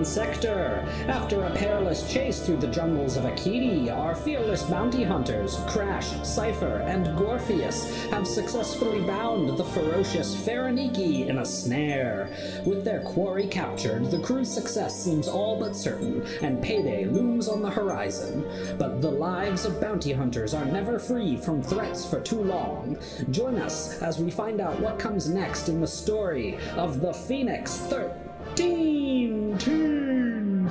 Procyon 0.00 0.04
sector. 0.04 0.88
After 1.08 1.44
a 1.44 1.50
perilous 1.50 2.10
chase 2.10 2.40
through 2.40 2.58
the 2.58 2.68
jungles 2.68 3.16
of 3.16 3.24
Akiti, 3.24 3.94
our 3.94 4.14
fearless 4.14 4.62
bounty 4.62 5.02
hunters, 5.02 5.58
Crash, 5.68 6.08
Cypher, 6.22 6.82
and 6.86 7.06
Gorpheus, 7.18 8.08
have 8.10 8.26
successfully 8.26 9.00
bound 9.02 9.58
the 9.58 9.64
ferocious 9.64 10.34
Faraniki 10.34 11.28
in 11.28 11.38
a 11.38 11.44
snare. 11.44 12.30
With 12.64 12.84
their 12.84 13.00
quarry 13.00 13.46
captured, 13.46 14.10
the 14.10 14.20
crew's 14.20 14.52
success 14.52 14.98
seems 14.98 15.28
all 15.28 15.58
but 15.58 15.76
certain, 15.76 16.26
and 16.42 16.62
payday 16.62 17.04
looms 17.04 17.48
on 17.48 17.62
the 17.62 17.70
horizon. 17.70 18.44
But 18.78 19.02
the 19.02 19.10
lives 19.10 19.64
of 19.64 19.80
bounty 19.80 20.12
hunters 20.12 20.54
are 20.54 20.64
never 20.64 20.98
free 20.98 21.36
from 21.36 21.62
threats 21.62 22.08
for 22.08 22.20
too 22.20 22.42
long. 22.42 22.96
Join 23.30 23.56
us 23.56 24.00
as 24.02 24.18
we 24.18 24.30
find 24.30 24.60
out 24.60 24.80
what 24.80 24.98
comes 24.98 25.28
next 25.28 25.68
in 25.68 25.80
the 25.80 25.86
story 25.86 26.58
of 26.76 27.00
the 27.00 27.12
Phoenix 27.12 27.76
13 27.76 28.29
Team 28.60 29.56
Team. 29.56 30.68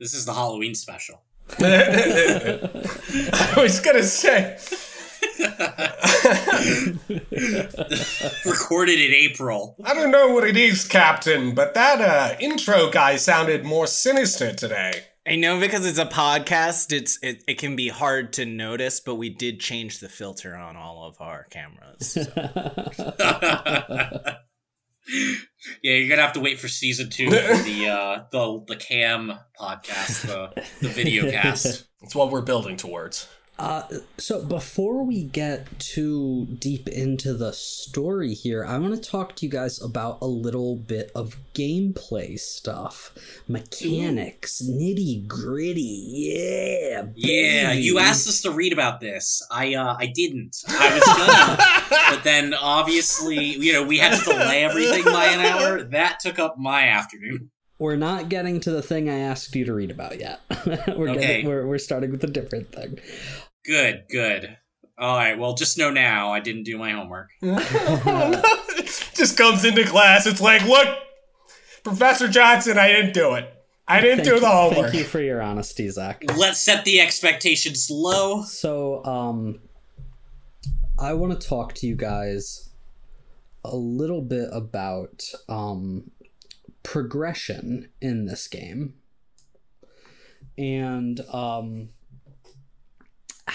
this 0.00 0.14
is 0.14 0.24
the 0.24 0.32
Halloween 0.32 0.74
special. 0.74 1.20
I 1.58 2.60
was 3.58 3.80
gonna 3.80 4.04
say. 4.04 4.56
Recorded 8.46 9.00
in 9.00 9.12
April. 9.12 9.76
I 9.84 9.92
don't 9.92 10.10
know 10.10 10.28
what 10.28 10.44
it 10.44 10.56
is, 10.56 10.88
Captain, 10.88 11.54
but 11.54 11.74
that 11.74 12.00
uh, 12.00 12.36
intro 12.40 12.88
guy 12.90 13.16
sounded 13.16 13.66
more 13.66 13.86
sinister 13.86 14.54
today. 14.54 15.02
I 15.28 15.34
know 15.34 15.58
because 15.58 15.84
it's 15.84 15.98
a 15.98 16.06
podcast, 16.06 16.92
it's 16.92 17.18
it, 17.20 17.42
it 17.48 17.58
can 17.58 17.74
be 17.74 17.88
hard 17.88 18.34
to 18.34 18.46
notice, 18.46 19.00
but 19.00 19.16
we 19.16 19.28
did 19.28 19.58
change 19.58 19.98
the 19.98 20.08
filter 20.08 20.54
on 20.54 20.76
all 20.76 21.04
of 21.04 21.20
our 21.20 21.44
cameras. 21.44 22.12
so. 22.12 22.22
yeah, 25.82 25.94
you're 25.94 26.08
gonna 26.08 26.22
have 26.22 26.34
to 26.34 26.40
wait 26.40 26.60
for 26.60 26.68
season 26.68 27.10
two 27.10 27.26
for 27.26 27.62
the 27.62 27.88
uh, 27.88 28.24
the 28.30 28.64
the 28.68 28.76
cam 28.76 29.32
podcast, 29.58 30.26
the 30.26 30.64
the 30.80 30.88
video 30.88 31.30
cast. 31.30 31.86
It's 32.02 32.14
what 32.14 32.30
we're 32.30 32.42
building 32.42 32.76
towards. 32.76 33.28
Uh, 33.58 33.84
so 34.18 34.44
before 34.44 35.02
we 35.02 35.24
get 35.24 35.66
too 35.80 36.44
deep 36.58 36.86
into 36.88 37.32
the 37.32 37.52
story 37.54 38.34
here, 38.34 38.62
I 38.66 38.76
want 38.76 38.94
to 39.02 39.10
talk 39.10 39.34
to 39.36 39.46
you 39.46 39.50
guys 39.50 39.80
about 39.82 40.18
a 40.20 40.26
little 40.26 40.76
bit 40.76 41.10
of 41.14 41.36
gameplay 41.54 42.38
stuff, 42.38 43.14
mechanics, 43.48 44.62
nitty 44.62 45.26
gritty. 45.26 46.04
Yeah, 46.12 47.06
Yeah, 47.14 47.70
baby. 47.70 47.82
you 47.82 47.98
asked 47.98 48.28
us 48.28 48.42
to 48.42 48.50
read 48.50 48.74
about 48.74 49.00
this. 49.00 49.42
I 49.50 49.74
uh, 49.74 49.96
I 49.98 50.12
didn't. 50.14 50.54
I 50.68 50.94
was 50.94 51.04
gonna, 51.16 51.96
but 52.16 52.24
then 52.24 52.52
obviously, 52.52 53.42
you 53.42 53.72
know, 53.72 53.84
we 53.84 53.96
had 53.96 54.18
to 54.18 54.24
delay 54.24 54.64
everything 54.64 55.04
by 55.04 55.26
an 55.26 55.40
hour. 55.40 55.82
That 55.82 56.20
took 56.20 56.38
up 56.38 56.56
my 56.58 56.88
afternoon. 56.88 57.50
We're 57.78 57.96
not 57.96 58.30
getting 58.30 58.60
to 58.60 58.70
the 58.70 58.80
thing 58.80 59.10
I 59.10 59.18
asked 59.18 59.54
you 59.54 59.66
to 59.66 59.74
read 59.74 59.90
about 59.90 60.18
yet. 60.18 60.40
we're 60.96 61.10
Okay. 61.10 61.20
getting, 61.20 61.46
we're 61.46 61.66
we're 61.66 61.78
starting 61.78 62.10
with 62.10 62.24
a 62.24 62.26
different 62.26 62.72
thing. 62.72 62.98
Good, 63.66 64.04
good. 64.10 64.56
All 64.98 65.16
right. 65.16 65.38
Well, 65.38 65.54
just 65.54 65.76
know 65.76 65.90
now 65.90 66.32
I 66.32 66.40
didn't 66.40 66.62
do 66.62 66.78
my 66.78 66.92
homework. 66.92 67.30
Just 69.14 69.36
comes 69.36 69.64
into 69.64 69.84
class. 69.84 70.26
It's 70.26 70.40
like, 70.40 70.62
look, 70.64 70.88
Professor 71.84 72.28
Johnson, 72.28 72.78
I 72.78 72.88
didn't 72.88 73.12
do 73.12 73.34
it. 73.34 73.52
I 73.88 74.00
didn't 74.00 74.18
Thank 74.18 74.28
do 74.28 74.34
you- 74.34 74.40
the 74.40 74.48
homework. 74.48 74.90
Thank 74.90 74.94
you 74.98 75.04
for 75.04 75.20
your 75.20 75.42
honesty, 75.42 75.88
Zach. 75.90 76.22
Let's 76.36 76.60
set 76.60 76.84
the 76.84 77.00
expectations 77.00 77.90
low. 77.90 78.42
So, 78.42 79.04
um, 79.04 79.60
I 80.98 81.12
want 81.12 81.38
to 81.38 81.46
talk 81.48 81.74
to 81.74 81.86
you 81.86 81.94
guys 81.94 82.70
a 83.64 83.76
little 83.76 84.22
bit 84.22 84.48
about 84.50 85.24
um, 85.48 86.10
progression 86.82 87.90
in 88.00 88.24
this 88.26 88.48
game 88.48 88.94
and 90.56 91.20
um, 91.32 91.90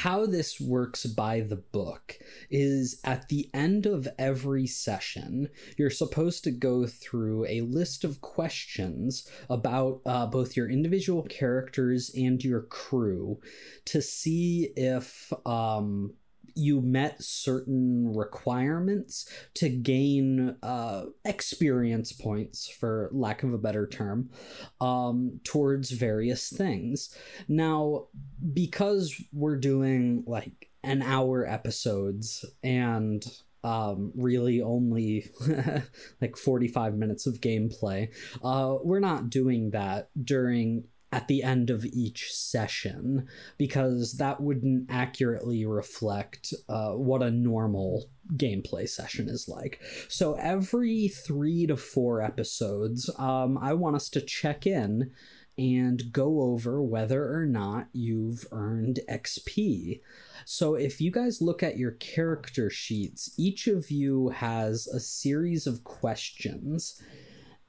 how 0.01 0.25
this 0.25 0.59
works 0.59 1.05
by 1.05 1.41
the 1.41 1.55
book 1.55 2.17
is 2.49 2.99
at 3.03 3.29
the 3.29 3.47
end 3.53 3.85
of 3.85 4.07
every 4.17 4.65
session, 4.65 5.47
you're 5.77 5.91
supposed 5.91 6.43
to 6.43 6.49
go 6.49 6.87
through 6.87 7.45
a 7.45 7.61
list 7.61 8.03
of 8.03 8.19
questions 8.19 9.29
about 9.47 10.01
uh, 10.07 10.25
both 10.25 10.57
your 10.57 10.67
individual 10.67 11.21
characters 11.21 12.09
and 12.17 12.43
your 12.43 12.61
crew 12.61 13.39
to 13.85 14.01
see 14.01 14.71
if 14.75 15.31
um, 15.45 16.15
you 16.55 16.81
met 16.81 17.21
certain 17.21 18.13
requirements 18.15 19.29
to 19.55 19.69
gain 19.69 20.55
uh, 20.63 21.03
experience 21.25 22.11
points, 22.11 22.69
for 22.69 23.09
lack 23.11 23.43
of 23.43 23.53
a 23.53 23.57
better 23.57 23.87
term, 23.87 24.29
um, 24.79 25.39
towards 25.43 25.91
various 25.91 26.49
things. 26.49 27.15
Now, 27.47 28.07
because 28.53 29.21
we're 29.31 29.57
doing 29.57 30.23
like 30.27 30.69
an 30.83 31.01
hour 31.01 31.45
episodes 31.47 32.45
and 32.63 33.23
um, 33.63 34.11
really 34.15 34.61
only 34.61 35.29
like 36.21 36.35
45 36.35 36.95
minutes 36.95 37.27
of 37.27 37.41
gameplay, 37.41 38.09
uh, 38.43 38.77
we're 38.83 38.99
not 38.99 39.29
doing 39.29 39.71
that 39.71 40.09
during 40.21 40.85
at 41.11 41.27
the 41.27 41.43
end 41.43 41.69
of 41.69 41.85
each 41.85 42.33
session 42.33 43.27
because 43.57 44.13
that 44.13 44.39
wouldn't 44.39 44.89
accurately 44.89 45.65
reflect 45.65 46.53
uh, 46.69 46.91
what 46.91 47.21
a 47.21 47.29
normal 47.29 48.05
gameplay 48.35 48.87
session 48.87 49.27
is 49.27 49.49
like. 49.49 49.81
So 50.07 50.35
every 50.35 51.09
three 51.09 51.67
to 51.67 51.75
four 51.75 52.21
episodes, 52.21 53.09
um, 53.17 53.57
I 53.57 53.73
want 53.73 53.97
us 53.97 54.09
to 54.09 54.21
check 54.21 54.65
in 54.65 55.11
and 55.57 56.11
go 56.13 56.41
over 56.41 56.81
whether 56.81 57.35
or 57.35 57.45
not 57.45 57.87
you've 57.91 58.45
earned 58.51 59.01
XP. 59.09 59.99
So 60.45 60.75
if 60.75 61.01
you 61.01 61.11
guys 61.11 61.41
look 61.41 61.61
at 61.61 61.77
your 61.77 61.91
character 61.91 62.69
sheets, 62.69 63.31
each 63.37 63.67
of 63.67 63.91
you 63.91 64.29
has 64.29 64.87
a 64.87 64.99
series 64.99 65.67
of 65.67 65.83
questions. 65.83 67.01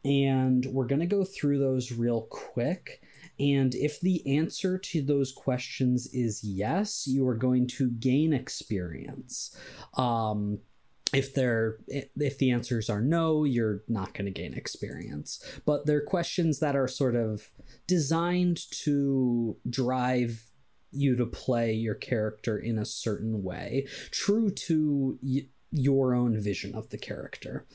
And 0.05 0.67
we're 0.67 0.87
going 0.87 1.01
to 1.01 1.07
go 1.07 1.25
through 1.25 1.59
those 1.59 1.93
real 1.93 2.23
quick. 2.31 3.03
And 3.39 3.75
if 3.75 4.01
the 4.01 4.27
answer 4.39 4.79
to 4.79 5.03
those 5.03 5.33
questions 5.33 6.07
is 6.12 6.45
yes, 6.45 7.07
you 7.07 7.27
are 7.27 7.35
going 7.35 7.67
to 7.69 7.91
gain 7.91 8.33
experience. 8.33 9.57
Um, 9.97 10.61
if 11.12 11.35
they're 11.35 11.79
if 11.89 12.39
the 12.39 12.51
answers 12.51 12.89
are 12.89 13.03
no 13.03 13.45
you're 13.45 13.83
not 13.87 14.15
going 14.15 14.25
to 14.25 14.31
gain 14.31 14.55
experience 14.55 15.45
but 15.67 15.85
they're 15.85 16.05
questions 16.05 16.59
that 16.61 16.75
are 16.75 16.89
sort 16.89 17.15
of 17.15 17.51
designed 17.87 18.59
to 18.71 19.57
drive 19.69 20.45
you 20.91 21.17
to 21.17 21.27
play 21.27 21.73
your 21.73 21.95
character 21.95 22.59
in 22.59 22.79
a 22.79 22.85
certain 22.85 23.43
way 23.43 23.87
true 24.11 24.51
to 24.51 25.19
your 25.73 26.14
own 26.14 26.38
vision 26.38 26.75
of 26.75 26.91
the 26.91 26.99
character 26.99 27.67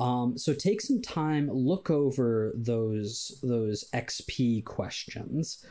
um, 0.00 0.36
so 0.36 0.52
take 0.52 0.80
some 0.80 1.00
time 1.00 1.48
look 1.50 1.88
over 1.88 2.52
those 2.54 3.38
those 3.42 3.84
xp 3.94 4.64
questions 4.64 5.64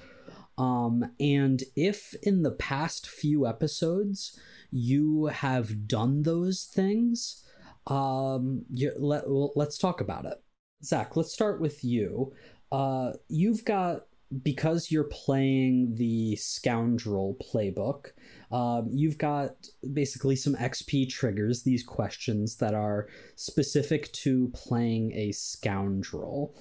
um, 0.58 1.12
and 1.20 1.64
if 1.76 2.16
in 2.24 2.42
the 2.42 2.52
past 2.52 3.08
few 3.08 3.46
episodes 3.46 4.40
you 4.72 5.28
have 5.28 5.88
done 5.88 6.24
those 6.24 6.64
things, 6.64 7.44
um, 7.86 8.66
you, 8.74 8.92
let, 8.98 9.30
well, 9.30 9.52
let's 9.56 9.78
talk 9.78 10.02
about 10.02 10.26
it. 10.26 10.42
Zach, 10.84 11.16
let's 11.16 11.34
start 11.34 11.62
with 11.62 11.84
you. 11.84 12.34
Uh, 12.72 13.14
you've 13.30 13.66
got 13.66 14.08
because 14.44 14.92
you're 14.92 15.06
playing 15.06 15.96
the 15.96 16.36
scoundrel 16.36 17.38
playbook 17.42 18.08
um, 18.52 18.88
you've 18.92 19.18
got 19.18 19.68
basically 19.94 20.36
some 20.36 20.56
xp 20.56 21.10
triggers 21.10 21.64
these 21.64 21.84
questions 21.84 22.58
that 22.58 22.74
are 22.74 23.08
specific 23.36 24.12
to 24.14 24.50
playing 24.54 25.12
a 25.14 25.32
scoundrel. 25.32 26.56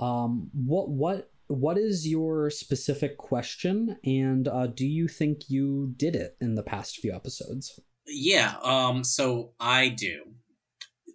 Um, 0.00 0.50
what 0.54 0.88
what 0.88 1.30
what 1.48 1.78
is 1.78 2.06
your 2.06 2.50
specific 2.50 3.16
question? 3.16 3.96
And 4.04 4.46
uh, 4.46 4.66
do 4.66 4.86
you 4.86 5.08
think 5.08 5.48
you 5.48 5.94
did 5.96 6.14
it 6.14 6.36
in 6.40 6.54
the 6.54 6.62
past 6.62 6.98
few 6.98 7.12
episodes? 7.12 7.80
Yeah 8.06 8.54
um 8.62 9.04
so 9.04 9.52
i 9.60 9.88
do. 9.88 10.22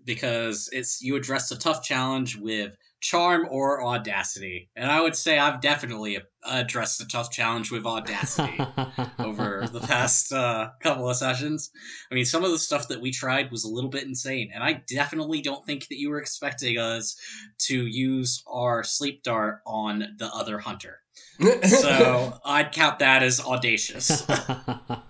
Because 0.06 0.70
it's 0.74 1.02
you 1.02 1.16
addressed 1.16 1.52
a 1.52 1.58
tough 1.58 1.82
challenge 1.82 2.36
with 2.36 2.76
charm 3.04 3.46
or 3.52 3.84
audacity. 3.84 4.70
And 4.76 4.90
i 4.90 5.02
would 5.02 5.16
say 5.16 5.38
i've 5.38 5.62
definitely 5.62 6.18
addressed 6.46 7.02
a 7.02 7.08
tough 7.08 7.32
challenge 7.32 7.70
with 7.70 7.86
audacity 7.86 8.58
over 9.20 9.68
the 9.72 9.80
past 9.80 10.34
uh, 10.34 10.70
couple 10.82 11.10
of 11.10 11.16
sessions. 11.16 11.70
I 12.12 12.16
mean 12.16 12.26
some 12.26 12.44
of 12.44 12.52
the 12.52 12.58
stuff 12.58 12.88
that 12.88 13.02
we 13.02 13.12
tried 13.12 13.52
was 13.52 13.66
a 13.66 13.70
little 13.70 13.90
bit 13.90 14.04
insane 14.04 14.52
and 14.54 14.64
i 14.64 14.82
definitely 14.88 15.42
don't 15.42 15.66
think 15.66 15.88
that 15.90 16.00
you 16.00 16.10
were 16.10 16.20
expecting 16.20 16.78
us 16.78 17.18
to 17.68 17.86
use 17.86 18.42
our 18.48 18.84
sleep 18.84 19.22
dart 19.24 19.60
on 19.68 20.16
the 20.18 20.28
other 20.34 20.58
hunter. 20.60 21.00
So 21.64 22.40
i'd 22.46 22.72
count 22.72 23.00
that 23.00 23.22
as 23.22 23.40
audacious 23.40 24.26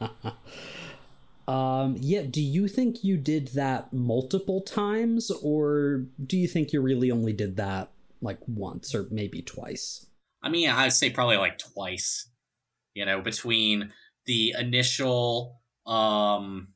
um 1.48 1.96
yeah 2.00 2.22
do 2.22 2.42
you 2.42 2.68
think 2.68 3.04
you 3.04 3.18
did 3.18 3.50
that 3.50 3.92
multiple 3.92 4.62
times 4.62 5.32
or 5.42 6.06
do 6.26 6.38
you 6.38 6.48
think 6.48 6.72
you 6.72 6.82
really 6.82 7.12
only 7.12 7.34
did 7.34 7.58
that 7.58 7.92
like 8.22 8.40
once 8.48 8.96
or 8.96 9.08
maybe 9.12 9.42
twice? 9.42 10.06
I 10.42 10.50
mean 10.50 10.70
i'd 10.70 10.94
say 10.94 11.10
probably 11.10 11.38
like 11.38 11.58
twice 11.58 12.30
you 12.94 13.06
know 13.06 13.22
between 13.22 13.92
the 14.26 14.56
initial 14.58 15.62
um 15.86 16.70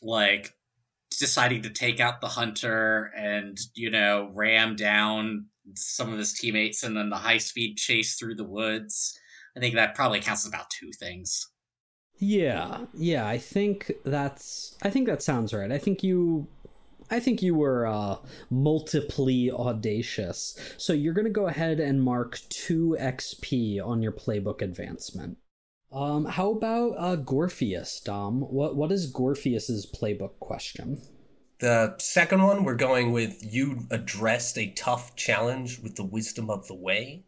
like 0.00 0.54
deciding 1.18 1.62
to 1.62 1.70
take 1.70 2.00
out 2.00 2.20
the 2.20 2.28
hunter 2.28 3.10
and 3.16 3.58
you 3.74 3.90
know 3.90 4.30
ram 4.34 4.76
down 4.76 5.46
some 5.74 6.12
of 6.12 6.18
his 6.18 6.32
teammates 6.32 6.82
and 6.82 6.96
then 6.96 7.10
the 7.10 7.16
high 7.16 7.38
speed 7.38 7.76
chase 7.76 8.16
through 8.16 8.34
the 8.34 8.44
woods. 8.44 9.18
I 9.56 9.60
think 9.60 9.74
that 9.74 9.94
probably 9.94 10.20
counts 10.20 10.44
as 10.44 10.48
about 10.48 10.70
two 10.70 10.90
things 10.98 11.48
yeah, 12.18 12.86
yeah, 12.94 13.26
I 13.26 13.38
think 13.38 13.92
that's 14.04 14.76
I 14.82 14.90
think 14.90 15.06
that 15.06 15.22
sounds 15.22 15.54
right. 15.54 15.70
I 15.70 15.78
think 15.78 16.02
you 16.02 16.48
I 17.10 17.20
think 17.20 17.42
you 17.42 17.54
were 17.54 17.86
uh 17.86 18.16
multiply 18.50 19.48
audacious. 19.52 20.58
So 20.76 20.92
you're 20.92 21.14
going 21.14 21.26
to 21.26 21.30
go 21.30 21.46
ahead 21.46 21.80
and 21.80 22.02
mark 22.02 22.40
2 22.48 22.96
XP 23.00 23.84
on 23.84 24.02
your 24.02 24.12
playbook 24.12 24.62
advancement. 24.62 25.38
Um 25.92 26.24
how 26.24 26.50
about 26.50 26.94
uh 26.98 27.16
Gorpheus, 27.16 28.02
Dom? 28.02 28.40
What 28.40 28.74
what 28.76 28.90
is 28.90 29.12
Gorpheus's 29.12 29.86
playbook 29.86 30.38
question? 30.40 31.00
The 31.60 31.96
second 31.98 32.42
one, 32.42 32.62
we're 32.62 32.76
going 32.76 33.10
with 33.10 33.42
you 33.42 33.86
addressed 33.90 34.58
a 34.58 34.70
tough 34.70 35.16
challenge 35.16 35.80
with 35.80 35.96
the 35.96 36.04
wisdom 36.04 36.50
of 36.50 36.68
the 36.68 36.74
way. 36.74 37.24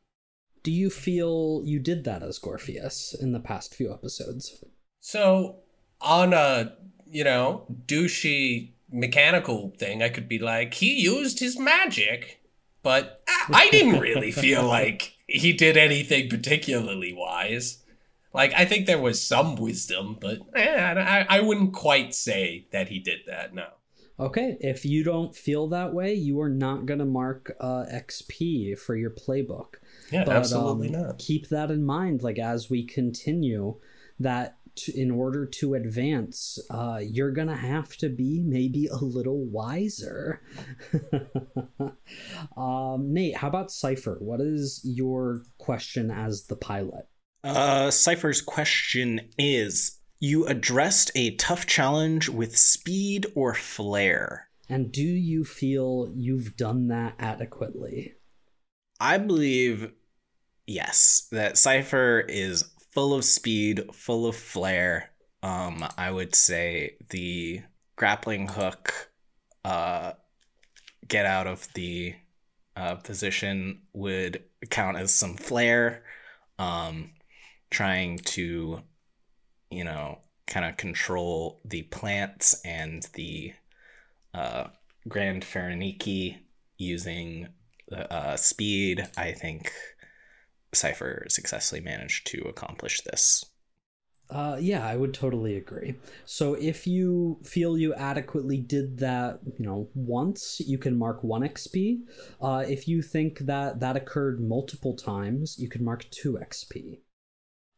Do 0.62 0.70
you 0.70 0.90
feel 0.90 1.62
you 1.64 1.78
did 1.78 2.04
that 2.04 2.22
as 2.22 2.38
Gorpheus 2.38 3.14
in 3.20 3.32
the 3.32 3.40
past 3.40 3.74
few 3.74 3.92
episodes? 3.92 4.62
So 5.00 5.56
on 6.00 6.32
a 6.32 6.74
you 7.06 7.24
know 7.24 7.66
douchey 7.86 8.70
mechanical 8.92 9.72
thing, 9.78 10.02
I 10.02 10.08
could 10.08 10.28
be 10.28 10.38
like, 10.38 10.74
he 10.74 11.00
used 11.00 11.40
his 11.40 11.58
magic, 11.58 12.42
but 12.82 13.22
I 13.52 13.68
didn't 13.70 14.00
really 14.00 14.32
feel 14.32 14.66
like 14.66 15.16
he 15.26 15.52
did 15.52 15.76
anything 15.76 16.28
particularly 16.28 17.12
wise. 17.12 17.78
Like 18.32 18.52
I 18.56 18.64
think 18.64 18.86
there 18.86 19.00
was 19.00 19.22
some 19.22 19.56
wisdom, 19.56 20.16
but 20.20 20.38
eh, 20.54 20.76
I, 20.78 21.38
I 21.38 21.40
wouldn't 21.40 21.72
quite 21.72 22.14
say 22.14 22.66
that 22.72 22.88
he 22.88 22.98
did 22.98 23.20
that. 23.26 23.54
No. 23.54 23.66
Okay, 24.20 24.58
if 24.60 24.84
you 24.84 25.02
don't 25.02 25.34
feel 25.34 25.66
that 25.68 25.94
way, 25.94 26.12
you 26.12 26.38
are 26.42 26.50
not 26.50 26.84
going 26.84 26.98
to 26.98 27.06
mark 27.06 27.56
uh, 27.58 27.86
XP 27.90 28.78
for 28.78 28.94
your 28.94 29.10
playbook. 29.10 29.76
Yeah, 30.12 30.24
but, 30.24 30.36
absolutely 30.36 30.94
um, 30.94 31.02
not. 31.02 31.18
Keep 31.18 31.48
that 31.48 31.70
in 31.70 31.82
mind, 31.84 32.22
like 32.22 32.38
as 32.38 32.68
we 32.68 32.84
continue, 32.84 33.76
that 34.18 34.58
to, 34.76 34.98
in 34.98 35.10
order 35.10 35.46
to 35.46 35.74
advance, 35.74 36.58
uh, 36.70 37.00
you're 37.02 37.32
gonna 37.32 37.56
have 37.56 37.96
to 37.98 38.08
be 38.08 38.40
maybe 38.44 38.86
a 38.86 38.96
little 38.96 39.44
wiser. 39.46 40.42
um, 42.56 43.12
Nate, 43.12 43.36
how 43.36 43.48
about 43.48 43.70
Cipher? 43.70 44.18
What 44.20 44.40
is 44.40 44.80
your 44.84 45.42
question 45.58 46.10
as 46.10 46.46
the 46.46 46.56
pilot? 46.56 47.06
Uh, 47.42 47.90
Cipher's 47.90 48.42
question 48.42 49.30
is 49.38 49.98
You 50.18 50.46
addressed 50.46 51.10
a 51.14 51.36
tough 51.36 51.66
challenge 51.66 52.28
with 52.28 52.56
speed 52.56 53.26
or 53.34 53.54
flair. 53.54 54.48
And 54.68 54.92
do 54.92 55.02
you 55.02 55.44
feel 55.44 56.10
you've 56.14 56.56
done 56.56 56.88
that 56.88 57.16
adequately? 57.18 58.14
I 59.00 59.18
believe, 59.18 59.92
yes, 60.66 61.26
that 61.32 61.56
Cipher 61.56 62.20
is 62.28 62.70
full 62.90 63.14
of 63.14 63.24
speed, 63.24 63.82
full 63.92 64.26
of 64.26 64.36
flair. 64.36 65.10
Um, 65.42 65.84
I 65.96 66.10
would 66.10 66.34
say 66.34 66.96
the 67.10 67.62
grappling 67.96 68.48
hook, 68.48 69.10
uh, 69.64 70.12
get 71.06 71.26
out 71.26 71.46
of 71.46 71.68
the 71.74 72.14
uh, 72.76 72.96
position 72.96 73.82
would 73.92 74.44
count 74.70 74.96
as 74.96 75.12
some 75.12 75.36
flair. 75.36 76.02
Um, 76.58 77.12
trying 77.70 78.18
to, 78.18 78.82
you 79.70 79.84
know, 79.84 80.18
kind 80.46 80.66
of 80.66 80.76
control 80.76 81.60
the 81.64 81.82
plants 81.84 82.60
and 82.64 83.08
the 83.14 83.54
uh, 84.34 84.64
Grand 85.08 85.42
Faraniki 85.42 86.38
using 86.76 87.48
uh, 87.92 88.36
speed, 88.36 89.08
I 89.16 89.32
think 89.32 89.72
Cipher 90.72 91.26
successfully 91.28 91.80
managed 91.80 92.26
to 92.28 92.42
accomplish 92.42 93.02
this. 93.02 93.44
Uh, 94.30 94.56
yeah, 94.60 94.86
I 94.86 94.96
would 94.96 95.12
totally 95.12 95.56
agree. 95.56 95.96
So 96.24 96.54
if 96.54 96.86
you 96.86 97.40
feel 97.42 97.76
you 97.76 97.94
adequately 97.94 98.58
did 98.58 98.98
that, 98.98 99.40
you 99.44 99.64
know, 99.64 99.88
once, 99.94 100.60
you 100.60 100.78
can 100.78 100.96
mark 100.96 101.24
one 101.24 101.42
XP. 101.42 102.02
Uh, 102.40 102.64
if 102.68 102.86
you 102.86 103.02
think 103.02 103.40
that 103.40 103.80
that 103.80 103.96
occurred 103.96 104.40
multiple 104.40 104.94
times, 104.94 105.58
you 105.58 105.68
can 105.68 105.84
mark 105.84 106.08
two 106.10 106.38
XP. 106.40 107.00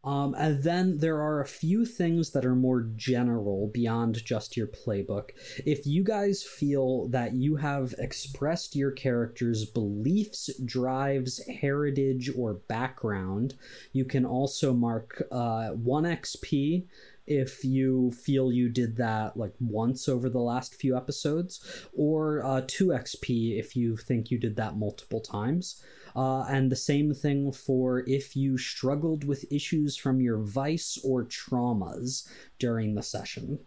Um, 0.04 0.34
and 0.36 0.62
then 0.62 0.98
there 0.98 1.20
are 1.20 1.40
a 1.40 1.46
few 1.46 1.84
things 1.84 2.30
that 2.30 2.44
are 2.44 2.56
more 2.56 2.88
general 2.96 3.68
beyond 3.72 4.24
just 4.24 4.56
your 4.56 4.66
playbook. 4.66 5.30
If 5.64 5.86
you 5.86 6.02
guys 6.02 6.42
feel 6.42 7.06
that 7.08 7.34
you 7.34 7.56
have 7.56 7.94
expressed 7.98 8.74
your 8.74 8.90
character's 8.90 9.64
beliefs, 9.64 10.50
drives, 10.64 11.40
heritage, 11.46 12.30
or 12.36 12.54
background, 12.54 13.54
you 13.92 14.04
can 14.04 14.26
also 14.26 14.72
mark 14.72 15.22
uh, 15.30 15.68
1 15.70 16.04
XP 16.04 16.84
if 17.24 17.64
you 17.64 18.10
feel 18.10 18.52
you 18.52 18.68
did 18.68 18.96
that 18.96 19.36
like 19.36 19.54
once 19.60 20.08
over 20.08 20.28
the 20.28 20.40
last 20.40 20.74
few 20.74 20.96
episodes, 20.96 21.86
or 21.92 22.44
uh, 22.44 22.62
2 22.66 22.88
XP 22.88 23.58
if 23.58 23.76
you 23.76 23.96
think 23.96 24.32
you 24.32 24.38
did 24.38 24.56
that 24.56 24.76
multiple 24.76 25.20
times. 25.20 25.80
Uh, 26.14 26.42
and 26.42 26.70
the 26.70 26.77
same 26.77 27.14
thing 27.14 27.53
for 27.53 28.05
if 28.07 28.37
you 28.37 28.59
struggled 28.59 29.25
with 29.25 29.51
issues 29.51 29.96
from 29.96 30.20
your 30.20 30.38
vice 30.38 30.98
or 31.05 31.25
traumas 31.25 32.29
during 32.59 32.94
the 32.94 33.03
session. 33.03 33.59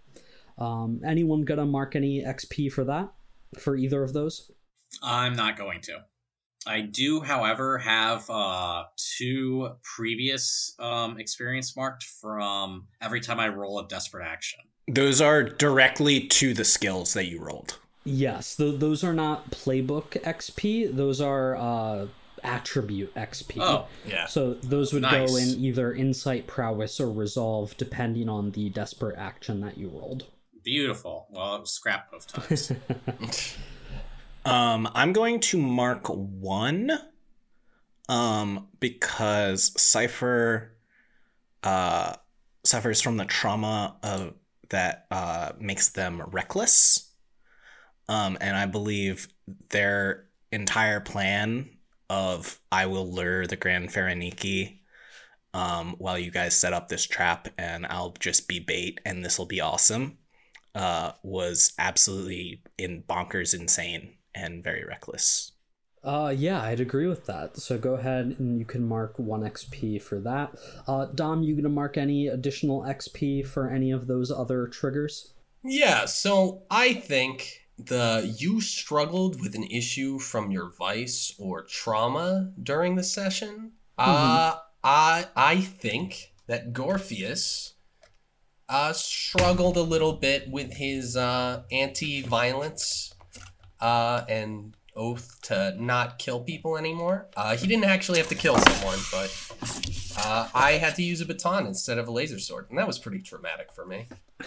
Um, 0.57 1.01
anyone 1.05 1.43
gonna 1.43 1.65
mark 1.65 1.95
any 1.95 2.23
XP 2.23 2.71
for 2.71 2.83
that? 2.85 3.11
For 3.57 3.75
either 3.75 4.03
of 4.03 4.13
those? 4.13 4.51
I'm 5.01 5.35
not 5.35 5.57
going 5.57 5.81
to. 5.81 5.99
I 6.67 6.81
do, 6.81 7.21
however, 7.21 7.77
have 7.77 8.27
uh, 8.29 8.85
two 9.17 9.69
previous 9.83 10.75
um, 10.79 11.19
experience 11.19 11.75
marked 11.75 12.03
from 12.03 12.87
every 13.01 13.21
time 13.21 13.39
I 13.39 13.49
roll 13.49 13.79
a 13.79 13.87
desperate 13.87 14.25
action. 14.25 14.59
Those 14.87 15.21
are 15.21 15.43
directly 15.43 16.21
to 16.27 16.53
the 16.53 16.65
skills 16.65 17.13
that 17.13 17.25
you 17.25 17.39
rolled. 17.39 17.77
Yes, 18.03 18.55
th- 18.55 18.79
those 18.79 19.03
are 19.03 19.13
not 19.13 19.51
playbook 19.51 20.21
XP. 20.23 20.95
Those 20.95 21.21
are 21.21 21.55
uh, 21.55 22.07
attribute 22.45 23.13
XP. 23.15 23.57
Oh, 23.59 23.87
Yeah. 24.05 24.25
So 24.27 24.53
those 24.55 24.93
would 24.93 25.03
go 25.03 25.35
in 25.35 25.49
either 25.59 25.93
insight, 25.93 26.47
prowess, 26.47 26.99
or 26.99 27.11
resolve, 27.11 27.75
depending 27.77 28.29
on 28.29 28.51
the 28.51 28.69
desperate 28.69 29.17
action 29.17 29.61
that 29.61 29.77
you 29.77 29.89
rolled. 29.89 30.25
beautiful. 30.63 31.27
Well, 31.29 31.55
it 31.55 31.61
was 31.61 31.71
scrap 31.71 32.11
both 32.11 32.27
times. 32.27 32.71
Um, 34.45 34.87
I'm 34.93 35.11
going 35.11 35.39
to 35.39 35.57
mark 35.57 36.05
one, 36.07 36.91
um, 38.07 38.67
because 38.79 39.73
Cipher, 39.81 40.77
uh, 41.63 42.13
suffers 42.63 43.01
from 43.01 43.17
the 43.17 43.25
trauma 43.25 43.95
of 44.03 44.33
that 44.69 45.05
uh 45.11 45.51
makes 45.59 45.89
them 45.89 46.21
reckless. 46.31 47.11
Um, 48.07 48.37
and 48.39 48.55
I 48.55 48.65
believe 48.67 49.27
their 49.69 50.25
entire 50.51 50.99
plan 50.99 51.69
of 52.09 52.59
I 52.71 52.85
will 52.85 53.11
lure 53.11 53.47
the 53.47 53.55
Grand 53.55 53.89
Faraniki 53.89 54.79
um, 55.53 55.95
while 55.97 56.19
you 56.19 56.31
guys 56.31 56.57
set 56.57 56.73
up 56.73 56.89
this 56.89 57.05
trap 57.05 57.47
and 57.57 57.85
I'll 57.85 58.13
just 58.19 58.47
be 58.47 58.59
bait 58.59 58.99
and 59.05 59.23
this 59.23 59.39
will 59.39 59.45
be 59.45 59.61
awesome 59.61 60.17
uh, 60.75 61.13
was 61.23 61.73
absolutely 61.79 62.61
in 62.77 63.03
bonkers 63.03 63.57
insane 63.57 64.15
and 64.35 64.63
very 64.63 64.83
reckless. 64.83 65.53
Uh, 66.03 66.31
yeah, 66.37 66.61
I'd 66.61 66.79
agree 66.79 67.07
with 67.07 67.25
that. 67.25 67.57
So 67.57 67.79
go 67.79 67.95
ahead 67.95 68.35
and 68.37 68.59
you 68.59 68.65
can 68.65 68.87
mark 68.87 69.17
one 69.17 69.41
XP 69.41 70.01
for 70.01 70.19
that. 70.19 70.53
Uh, 70.87 71.05
Dom, 71.05 71.41
you 71.41 71.55
gonna 71.55 71.69
mark 71.69 71.97
any 71.97 72.27
additional 72.27 72.83
XP 72.83 73.47
for 73.47 73.69
any 73.69 73.89
of 73.89 74.05
those 74.05 74.29
other 74.29 74.67
triggers? 74.67 75.33
Yeah, 75.63 76.05
so 76.05 76.63
I 76.69 76.93
think 76.93 77.64
the 77.77 78.35
you 78.37 78.61
struggled 78.61 79.41
with 79.41 79.55
an 79.55 79.63
issue 79.63 80.19
from 80.19 80.51
your 80.51 80.71
vice 80.77 81.33
or 81.37 81.63
trauma 81.63 82.51
during 82.61 82.95
the 82.95 83.03
session. 83.03 83.73
Uh 83.97 84.55
I 84.83 85.27
I 85.35 85.61
think 85.61 86.33
that 86.47 86.73
Gorpheus 86.73 87.73
uh 88.69 88.93
struggled 88.93 89.77
a 89.77 89.81
little 89.81 90.13
bit 90.13 90.49
with 90.49 90.73
his 90.73 91.17
uh 91.17 91.63
anti-violence 91.71 93.13
uh 93.81 94.23
and 94.29 94.75
oath 94.95 95.41
to 95.43 95.75
not 95.77 96.17
kill 96.17 96.39
people 96.39 96.77
anymore. 96.77 97.27
Uh 97.35 97.57
he 97.57 97.67
didn't 97.67 97.85
actually 97.85 98.19
have 98.19 98.29
to 98.29 98.35
kill 98.35 98.57
someone, 98.57 98.99
but 99.11 99.51
uh, 100.17 100.47
I 100.53 100.73
had 100.73 100.95
to 100.95 101.03
use 101.03 101.19
a 101.19 101.25
baton 101.25 101.67
instead 101.67 101.97
of 101.97 102.07
a 102.07 102.11
laser 102.11 102.39
sword, 102.39 102.67
and 102.69 102.79
that 102.79 102.87
was 102.87 102.97
pretty 102.97 103.19
traumatic 103.19 103.73
for 103.73 103.85
me. 103.85 104.05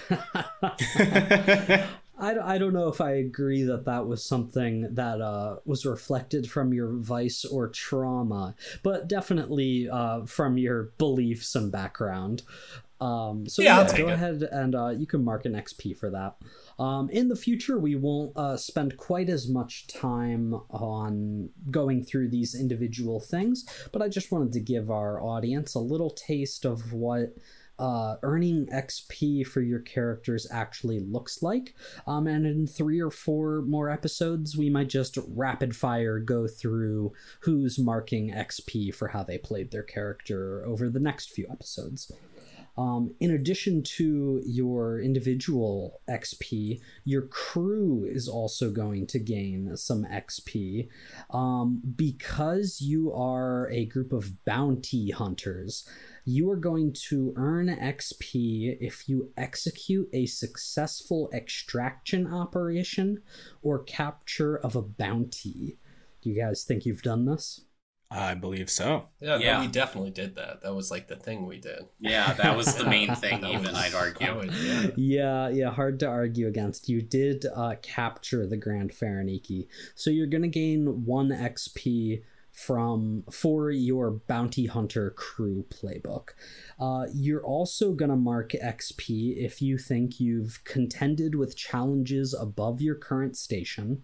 I, 2.18 2.54
I 2.54 2.58
don't 2.58 2.72
know 2.72 2.88
if 2.88 3.00
I 3.00 3.12
agree 3.12 3.62
that 3.62 3.84
that 3.84 4.06
was 4.06 4.24
something 4.24 4.94
that 4.94 5.20
uh, 5.20 5.56
was 5.64 5.86
reflected 5.86 6.50
from 6.50 6.72
your 6.74 6.92
vice 6.94 7.44
or 7.44 7.68
trauma, 7.68 8.54
but 8.82 9.08
definitely 9.08 9.88
uh, 9.88 10.26
from 10.26 10.58
your 10.58 10.90
beliefs 10.98 11.54
and 11.54 11.70
background. 11.70 12.42
Um, 13.00 13.46
so 13.48 13.62
Yeah, 13.62 13.86
yeah, 13.88 13.96
go 13.96 14.08
it. 14.08 14.14
ahead 14.14 14.42
and 14.42 14.74
uh, 14.74 14.88
you 14.88 15.06
can 15.06 15.22
mark 15.24 15.44
an 15.44 15.52
XP 15.52 15.96
for 15.96 16.10
that. 16.10 16.36
Um, 16.80 17.08
in 17.10 17.28
the 17.28 17.36
future, 17.36 17.78
we 17.78 17.94
won't 17.94 18.36
uh, 18.36 18.56
spend 18.56 18.96
quite 18.96 19.28
as 19.28 19.48
much 19.48 19.86
time 19.86 20.54
on 20.70 21.50
going 21.70 22.04
through 22.04 22.30
these 22.30 22.54
individual 22.54 23.20
things, 23.20 23.64
but 23.92 24.02
I 24.02 24.08
just 24.08 24.32
wanted 24.32 24.52
to 24.54 24.60
give 24.60 24.90
our 24.90 25.20
audience 25.20 25.74
a 25.74 25.80
little 25.80 26.10
taste 26.10 26.64
of 26.64 26.92
what 26.92 27.34
uh, 27.78 28.16
earning 28.22 28.66
XP 28.66 29.46
for 29.46 29.60
your 29.60 29.80
characters 29.80 30.46
actually 30.50 31.00
looks 31.00 31.42
like. 31.42 31.74
Um, 32.06 32.26
and 32.26 32.46
in 32.46 32.66
three 32.66 33.00
or 33.00 33.10
four 33.10 33.62
more 33.62 33.90
episodes, 33.90 34.56
we 34.56 34.70
might 34.70 34.88
just 34.88 35.18
rapid 35.28 35.76
fire 35.76 36.18
go 36.18 36.46
through 36.48 37.12
who's 37.40 37.78
marking 37.78 38.32
XP 38.32 38.94
for 38.94 39.08
how 39.08 39.22
they 39.22 39.38
played 39.38 39.70
their 39.70 39.82
character 39.82 40.64
over 40.66 40.88
the 40.88 41.00
next 41.00 41.30
few 41.30 41.46
episodes. 41.50 42.10
Um, 42.78 43.16
in 43.18 43.32
addition 43.32 43.82
to 43.96 44.40
your 44.46 45.00
individual 45.00 46.00
XP, 46.08 46.80
your 47.04 47.22
crew 47.22 48.06
is 48.08 48.28
also 48.28 48.70
going 48.70 49.08
to 49.08 49.18
gain 49.18 49.76
some 49.76 50.04
XP 50.04 50.88
um, 51.30 51.82
because 51.96 52.80
you 52.80 53.12
are 53.12 53.68
a 53.70 53.84
group 53.86 54.12
of 54.12 54.44
bounty 54.44 55.10
hunters. 55.10 55.88
You 56.30 56.50
are 56.50 56.56
going 56.56 56.92
to 57.08 57.32
earn 57.36 57.68
XP 57.68 58.76
if 58.82 59.08
you 59.08 59.30
execute 59.38 60.10
a 60.12 60.26
successful 60.26 61.30
extraction 61.32 62.26
operation 62.30 63.22
or 63.62 63.82
capture 63.82 64.54
of 64.58 64.76
a 64.76 64.82
bounty. 64.82 65.78
Do 66.20 66.28
you 66.28 66.38
guys 66.38 66.64
think 66.64 66.84
you've 66.84 67.00
done 67.00 67.24
this? 67.24 67.62
I 68.10 68.34
believe 68.34 68.68
so. 68.68 69.06
Yeah, 69.22 69.38
no, 69.38 69.60
we 69.60 69.68
definitely 69.68 70.10
did 70.10 70.34
that. 70.34 70.60
That 70.62 70.74
was 70.74 70.90
like 70.90 71.08
the 71.08 71.16
thing 71.16 71.46
we 71.46 71.60
did. 71.60 71.86
yeah, 71.98 72.34
that 72.34 72.54
was 72.58 72.74
the 72.76 72.84
main 72.84 73.14
thing, 73.14 73.42
even, 73.46 73.62
was- 73.62 73.74
I'd 73.74 73.94
argue. 73.94 74.34
was- 74.36 74.64
yeah. 74.66 74.90
Yeah, 74.96 75.48
yeah, 75.48 75.70
hard 75.70 75.98
to 76.00 76.06
argue 76.08 76.46
against. 76.46 76.90
You 76.90 77.00
did 77.00 77.46
uh, 77.56 77.76
capture 77.80 78.46
the 78.46 78.58
Grand 78.58 78.90
Faraniki, 78.92 79.68
so 79.94 80.10
you're 80.10 80.26
gonna 80.26 80.48
gain 80.48 81.06
one 81.06 81.30
XP 81.30 82.22
from 82.58 83.22
for 83.30 83.70
your 83.70 84.10
bounty 84.10 84.66
hunter 84.66 85.10
crew 85.10 85.64
playbook. 85.70 86.30
Uh, 86.80 87.06
you're 87.14 87.44
also 87.44 87.92
gonna 87.92 88.16
mark 88.16 88.50
XP 88.50 89.36
if 89.36 89.62
you 89.62 89.78
think 89.78 90.18
you've 90.18 90.62
contended 90.64 91.36
with 91.36 91.56
challenges 91.56 92.34
above 92.34 92.82
your 92.82 92.96
current 92.96 93.36
station. 93.36 94.02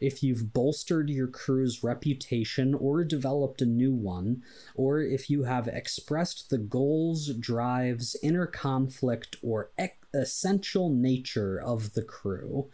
If 0.00 0.22
you've 0.22 0.52
bolstered 0.52 1.08
your 1.08 1.28
crew's 1.28 1.82
reputation 1.82 2.74
or 2.74 3.04
developed 3.04 3.62
a 3.62 3.66
new 3.66 3.94
one, 3.94 4.42
or 4.74 5.00
if 5.00 5.30
you 5.30 5.44
have 5.44 5.66
expressed 5.66 6.50
the 6.50 6.58
goals, 6.58 7.32
drives, 7.40 8.16
inner 8.22 8.46
conflict, 8.46 9.36
or 9.42 9.70
ec- 9.78 10.04
essential 10.12 10.90
nature 10.90 11.58
of 11.58 11.94
the 11.94 12.02
crew. 12.02 12.68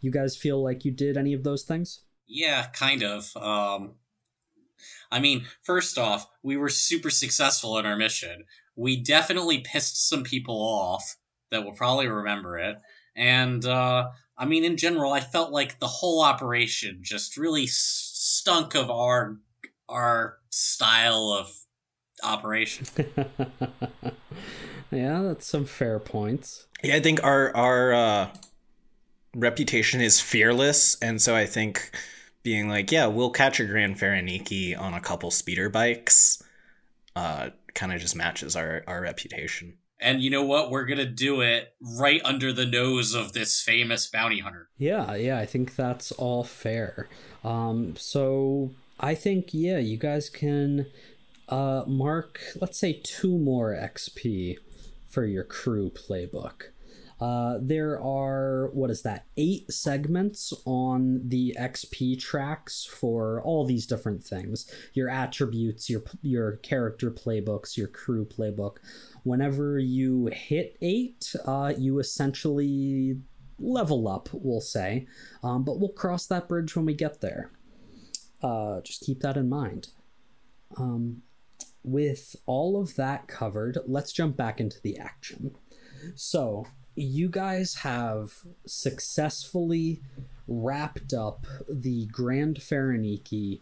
You 0.00 0.10
guys 0.10 0.36
feel 0.36 0.62
like 0.62 0.84
you 0.84 0.90
did 0.90 1.16
any 1.16 1.32
of 1.32 1.42
those 1.42 1.62
things? 1.62 2.00
Yeah, 2.26 2.66
kind 2.66 3.02
of. 3.02 3.34
Um, 3.36 3.94
I 5.10 5.20
mean, 5.20 5.46
first 5.62 5.98
off, 5.98 6.28
we 6.42 6.56
were 6.56 6.68
super 6.68 7.10
successful 7.10 7.78
in 7.78 7.86
our 7.86 7.96
mission. 7.96 8.44
We 8.76 9.02
definitely 9.02 9.58
pissed 9.58 10.08
some 10.08 10.24
people 10.24 10.56
off 10.56 11.16
that 11.50 11.64
will 11.64 11.72
probably 11.72 12.08
remember 12.08 12.58
it. 12.58 12.76
And, 13.16 13.64
uh, 13.64 14.08
I 14.36 14.46
mean, 14.46 14.64
in 14.64 14.76
general, 14.76 15.12
I 15.12 15.20
felt 15.20 15.52
like 15.52 15.78
the 15.78 15.86
whole 15.86 16.22
operation 16.22 16.98
just 17.02 17.36
really 17.36 17.66
stunk 17.66 18.74
of 18.74 18.90
our 18.90 19.36
our 19.88 20.38
style 20.50 21.28
of 21.38 21.52
operation. 22.24 22.86
yeah, 24.90 25.22
that's 25.22 25.46
some 25.46 25.66
fair 25.66 25.98
points. 26.00 26.66
Yeah, 26.82 26.96
I 26.96 27.00
think 27.00 27.22
our 27.22 27.54
our 27.54 27.92
uh, 27.92 28.28
reputation 29.36 30.00
is 30.00 30.20
fearless, 30.20 30.96
and 31.00 31.22
so 31.22 31.36
I 31.36 31.46
think 31.46 31.92
being 32.44 32.68
like, 32.68 32.92
yeah, 32.92 33.06
we'll 33.06 33.30
catch 33.30 33.58
a 33.58 33.64
Grand 33.64 33.98
Faraniki 33.98 34.78
on 34.78 34.94
a 34.94 35.00
couple 35.00 35.32
speeder 35.32 35.68
bikes, 35.68 36.40
uh, 37.16 37.50
kind 37.74 37.92
of 37.92 38.00
just 38.00 38.14
matches 38.14 38.54
our 38.54 38.84
our 38.86 39.00
reputation. 39.00 39.78
And 39.98 40.20
you 40.20 40.30
know 40.30 40.44
what? 40.44 40.70
We're 40.70 40.84
gonna 40.84 41.06
do 41.06 41.40
it 41.40 41.74
right 41.80 42.20
under 42.24 42.52
the 42.52 42.66
nose 42.66 43.14
of 43.14 43.32
this 43.32 43.60
famous 43.60 44.06
bounty 44.06 44.40
hunter. 44.40 44.68
Yeah, 44.76 45.14
yeah, 45.16 45.38
I 45.38 45.46
think 45.46 45.74
that's 45.74 46.12
all 46.12 46.44
fair. 46.44 47.08
Um, 47.42 47.96
so 47.96 48.70
I 49.00 49.14
think 49.14 49.48
yeah, 49.52 49.78
you 49.78 49.96
guys 49.96 50.28
can 50.28 50.86
uh, 51.48 51.84
mark, 51.86 52.40
let's 52.60 52.78
say, 52.78 53.00
two 53.02 53.38
more 53.38 53.72
XP 53.72 54.58
for 55.08 55.24
your 55.24 55.44
crew 55.44 55.90
playbook. 55.90 56.70
Uh, 57.20 57.58
there 57.60 58.00
are 58.00 58.70
what 58.72 58.90
is 58.90 59.02
that? 59.02 59.26
Eight 59.36 59.70
segments 59.70 60.52
on 60.64 61.22
the 61.28 61.56
XP 61.58 62.18
tracks 62.20 62.84
for 62.84 63.40
all 63.42 63.64
these 63.64 63.86
different 63.86 64.24
things: 64.24 64.70
your 64.92 65.08
attributes, 65.08 65.88
your 65.88 66.02
your 66.22 66.56
character 66.56 67.10
playbooks, 67.10 67.76
your 67.76 67.88
crew 67.88 68.24
playbook. 68.24 68.76
Whenever 69.22 69.78
you 69.78 70.30
hit 70.32 70.76
eight, 70.82 71.34
uh, 71.46 71.72
you 71.76 71.98
essentially 71.98 73.20
level 73.58 74.08
up, 74.08 74.28
we'll 74.32 74.60
say. 74.60 75.06
Um, 75.42 75.64
but 75.64 75.78
we'll 75.78 75.90
cross 75.90 76.26
that 76.26 76.48
bridge 76.48 76.74
when 76.76 76.84
we 76.84 76.94
get 76.94 77.20
there. 77.20 77.50
Uh, 78.42 78.80
just 78.80 79.02
keep 79.02 79.20
that 79.20 79.36
in 79.36 79.48
mind. 79.48 79.88
Um, 80.76 81.22
with 81.82 82.36
all 82.46 82.80
of 82.80 82.96
that 82.96 83.28
covered, 83.28 83.78
let's 83.86 84.12
jump 84.12 84.36
back 84.36 84.60
into 84.60 84.80
the 84.82 84.98
action. 84.98 85.54
So, 86.14 86.66
you 86.96 87.28
guys 87.28 87.76
have 87.76 88.34
successfully 88.66 90.00
wrapped 90.46 91.12
up 91.12 91.46
the 91.68 92.06
Grand 92.06 92.56
Faraniki 92.56 93.60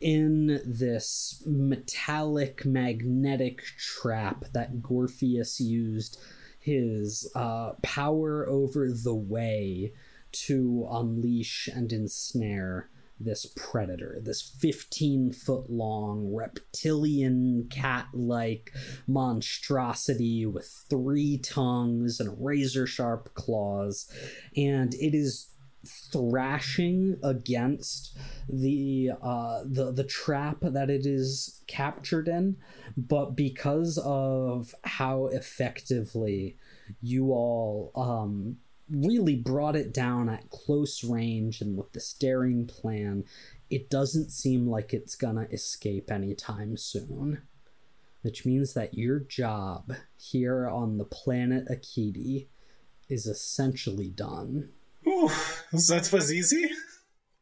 in 0.00 0.60
this 0.64 1.42
metallic 1.46 2.64
magnetic 2.64 3.62
trap 3.76 4.44
that 4.52 4.82
Gorpheus 4.82 5.60
used 5.60 6.18
his 6.58 7.30
uh, 7.34 7.72
power 7.82 8.46
over 8.46 8.90
the 8.92 9.14
way 9.14 9.92
to 10.32 10.86
unleash 10.90 11.68
and 11.72 11.92
ensnare 11.92 12.89
this 13.20 13.46
predator, 13.54 14.18
this 14.22 14.40
15 14.40 15.32
foot 15.32 15.70
long 15.70 16.34
reptilian 16.34 17.68
cat 17.70 18.06
like 18.14 18.72
monstrosity 19.06 20.46
with 20.46 20.84
three 20.88 21.38
tongues 21.38 22.18
and 22.18 22.34
razor 22.44 22.86
sharp 22.86 23.34
claws. 23.34 24.10
And 24.56 24.94
it 24.94 25.14
is 25.14 25.50
thrashing 25.86 27.16
against 27.22 28.14
the 28.50 29.10
uh 29.22 29.62
the 29.64 29.90
the 29.90 30.04
trap 30.04 30.58
that 30.60 30.90
it 30.90 31.06
is 31.06 31.62
captured 31.66 32.28
in 32.28 32.54
but 32.98 33.34
because 33.34 33.96
of 34.04 34.74
how 34.84 35.28
effectively 35.28 36.58
you 37.00 37.32
all 37.32 37.92
um 37.96 38.58
really 38.90 39.36
brought 39.36 39.76
it 39.76 39.92
down 39.92 40.28
at 40.28 40.50
close 40.50 41.04
range 41.04 41.60
and 41.60 41.76
with 41.76 41.92
the 41.92 42.00
staring 42.00 42.66
plan 42.66 43.24
it 43.68 43.88
doesn't 43.88 44.30
seem 44.30 44.66
like 44.66 44.92
it's 44.92 45.14
gonna 45.14 45.46
escape 45.52 46.10
anytime 46.10 46.76
soon 46.76 47.42
which 48.22 48.44
means 48.44 48.74
that 48.74 48.94
your 48.94 49.18
job 49.18 49.92
here 50.16 50.68
on 50.68 50.98
the 50.98 51.04
planet 51.04 51.66
akiti 51.70 52.48
is 53.08 53.26
essentially 53.26 54.08
done 54.08 54.68
Ooh, 55.06 55.28
that 55.72 56.10
was 56.12 56.32
easy. 56.32 56.70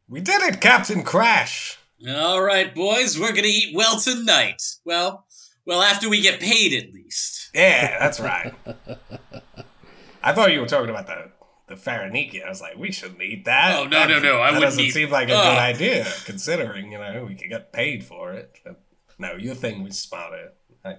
We 0.07 0.21
did 0.21 0.41
it, 0.41 0.61
Captain 0.61 1.03
Crash. 1.03 1.77
All 2.07 2.41
right, 2.41 2.73
boys, 2.73 3.19
we're 3.19 3.33
gonna 3.33 3.47
eat 3.47 3.75
well 3.75 3.99
tonight. 3.99 4.61
Well, 4.85 5.25
well, 5.65 5.81
after 5.81 6.09
we 6.09 6.21
get 6.21 6.39
paid, 6.39 6.73
at 6.73 6.93
least. 6.93 7.49
Yeah, 7.53 7.99
that's 7.99 8.19
right. 8.19 8.53
I 10.23 10.33
thought 10.33 10.53
you 10.53 10.61
were 10.61 10.67
talking 10.67 10.89
about 10.89 11.07
the 11.07 11.31
the 11.69 11.75
Faraniki. 11.75 12.43
I 12.45 12.49
was 12.49 12.59
like, 12.61 12.75
we 12.77 12.91
shouldn't 12.91 13.21
eat 13.21 13.45
that. 13.45 13.77
Oh, 13.79 13.85
no, 13.85 14.07
no, 14.07 14.19
no, 14.19 14.41
I 14.41 14.51
that 14.51 14.53
wouldn't 14.55 14.61
doesn't 14.63 14.83
eat- 14.83 14.91
seem 14.93 15.09
like 15.09 15.29
a 15.29 15.33
Ugh. 15.35 15.43
good 15.43 15.57
idea, 15.59 16.05
considering 16.25 16.91
you 16.91 16.97
know 16.99 17.25
we 17.27 17.35
could 17.35 17.49
get 17.49 17.71
paid 17.71 18.03
for 18.03 18.31
it. 18.33 18.59
But 18.65 18.81
no, 19.17 19.33
your 19.35 19.55
thing 19.55 19.83
was 19.83 19.97
smarter. 19.97 20.51
I, 20.83 20.95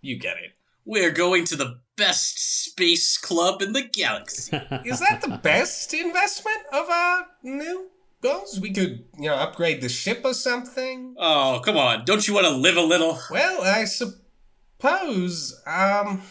you 0.00 0.18
get 0.18 0.36
it. 0.38 0.50
We're 0.86 1.12
going 1.12 1.44
to 1.46 1.56
the 1.56 1.78
best 1.96 2.64
space 2.64 3.16
club 3.16 3.62
in 3.62 3.72
the 3.72 3.82
galaxy. 3.82 4.54
Is 4.84 5.00
that 5.00 5.22
the 5.22 5.38
best 5.42 5.94
investment 5.94 6.58
of 6.72 6.90
our 6.90 7.26
new 7.42 7.90
goals? 8.20 8.60
We 8.60 8.70
could, 8.72 9.04
you 9.18 9.28
know, 9.30 9.34
upgrade 9.36 9.80
the 9.80 9.88
ship 9.88 10.20
or 10.24 10.34
something. 10.34 11.14
oh, 11.18 11.60
come 11.64 11.76
on! 11.78 12.04
Don't 12.04 12.26
you 12.28 12.34
want 12.34 12.46
to 12.46 12.52
live 12.54 12.76
a 12.76 12.82
little? 12.82 13.18
Well, 13.30 13.62
I 13.62 13.84
suppose, 13.84 15.60
um, 15.66 16.22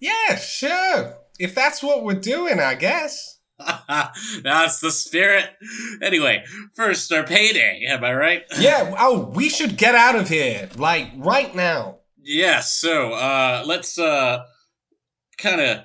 yeah, 0.00 0.36
sure. 0.36 1.14
If 1.38 1.54
that's 1.54 1.82
what 1.82 2.04
we're 2.04 2.14
doing, 2.14 2.60
I 2.60 2.74
guess. 2.74 3.38
That's 4.44 4.78
the 4.80 4.90
spirit. 4.92 5.46
Anyway, 6.00 6.44
first 6.76 7.12
our 7.12 7.24
payday. 7.24 7.84
Am 7.88 8.04
I 8.04 8.14
right? 8.14 8.42
Yeah, 8.58 8.94
oh, 8.98 9.32
we 9.34 9.48
should 9.48 9.76
get 9.76 9.94
out 9.94 10.14
of 10.16 10.28
here, 10.28 10.68
like, 10.76 11.10
right 11.16 11.54
now. 11.54 11.98
Yeah, 12.22 12.60
so 12.60 13.14
uh 13.14 13.64
let's 13.66 13.98
uh 13.98 14.44
kind 15.38 15.60
of 15.60 15.84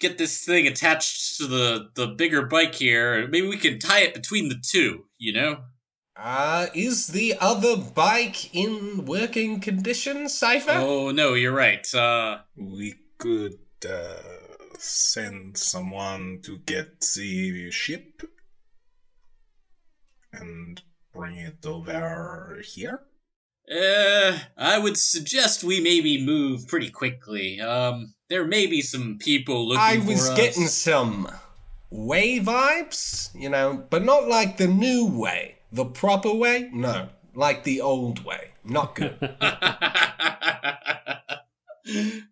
get 0.00 0.18
this 0.18 0.44
thing 0.44 0.66
attached 0.66 1.38
to 1.38 1.46
the 1.46 1.88
the 1.94 2.08
bigger 2.08 2.46
bike 2.46 2.74
here. 2.74 3.26
Maybe 3.28 3.48
we 3.48 3.56
can 3.56 3.78
tie 3.78 4.00
it 4.00 4.14
between 4.14 4.48
the 4.48 4.62
two, 4.62 5.04
you 5.18 5.32
know? 5.32 5.60
Uh, 6.14 6.66
is 6.74 7.06
the 7.08 7.34
other 7.40 7.76
bike 7.76 8.54
in 8.54 9.06
working 9.06 9.60
condition, 9.60 10.28
Cypher? 10.28 10.72
Oh 10.72 11.10
no, 11.10 11.34
you're 11.34 11.54
right. 11.54 11.86
Uh 11.94 12.40
We 12.54 12.94
could 13.18 13.58
uh, 13.88 14.41
send 14.82 15.56
someone 15.56 16.40
to 16.42 16.58
get 16.58 17.00
the 17.16 17.70
ship 17.70 18.22
and 20.32 20.82
bring 21.12 21.36
it 21.36 21.64
over 21.64 22.60
here. 22.64 23.00
uh 23.70 24.38
I 24.56 24.78
would 24.78 24.96
suggest 24.96 25.62
we 25.62 25.80
maybe 25.80 26.24
move 26.24 26.66
pretty 26.66 26.90
quickly. 26.90 27.60
Um 27.60 28.14
there 28.28 28.44
may 28.46 28.66
be 28.66 28.82
some 28.82 29.18
people 29.18 29.68
looking 29.68 29.80
for 29.80 29.86
I 29.86 30.00
for 30.00 30.06
was 30.08 30.28
us. 30.30 30.36
getting 30.36 30.66
some 30.66 31.28
way 31.90 32.40
vibes, 32.40 33.30
you 33.34 33.50
know, 33.50 33.84
but 33.90 34.04
not 34.04 34.26
like 34.26 34.56
the 34.56 34.66
new 34.66 35.06
way. 35.06 35.58
The 35.70 35.84
proper 35.84 36.32
way? 36.34 36.70
No. 36.72 37.08
Like 37.34 37.62
the 37.64 37.80
old 37.80 38.24
way. 38.24 38.50
Not 38.64 38.94
good. 38.94 39.16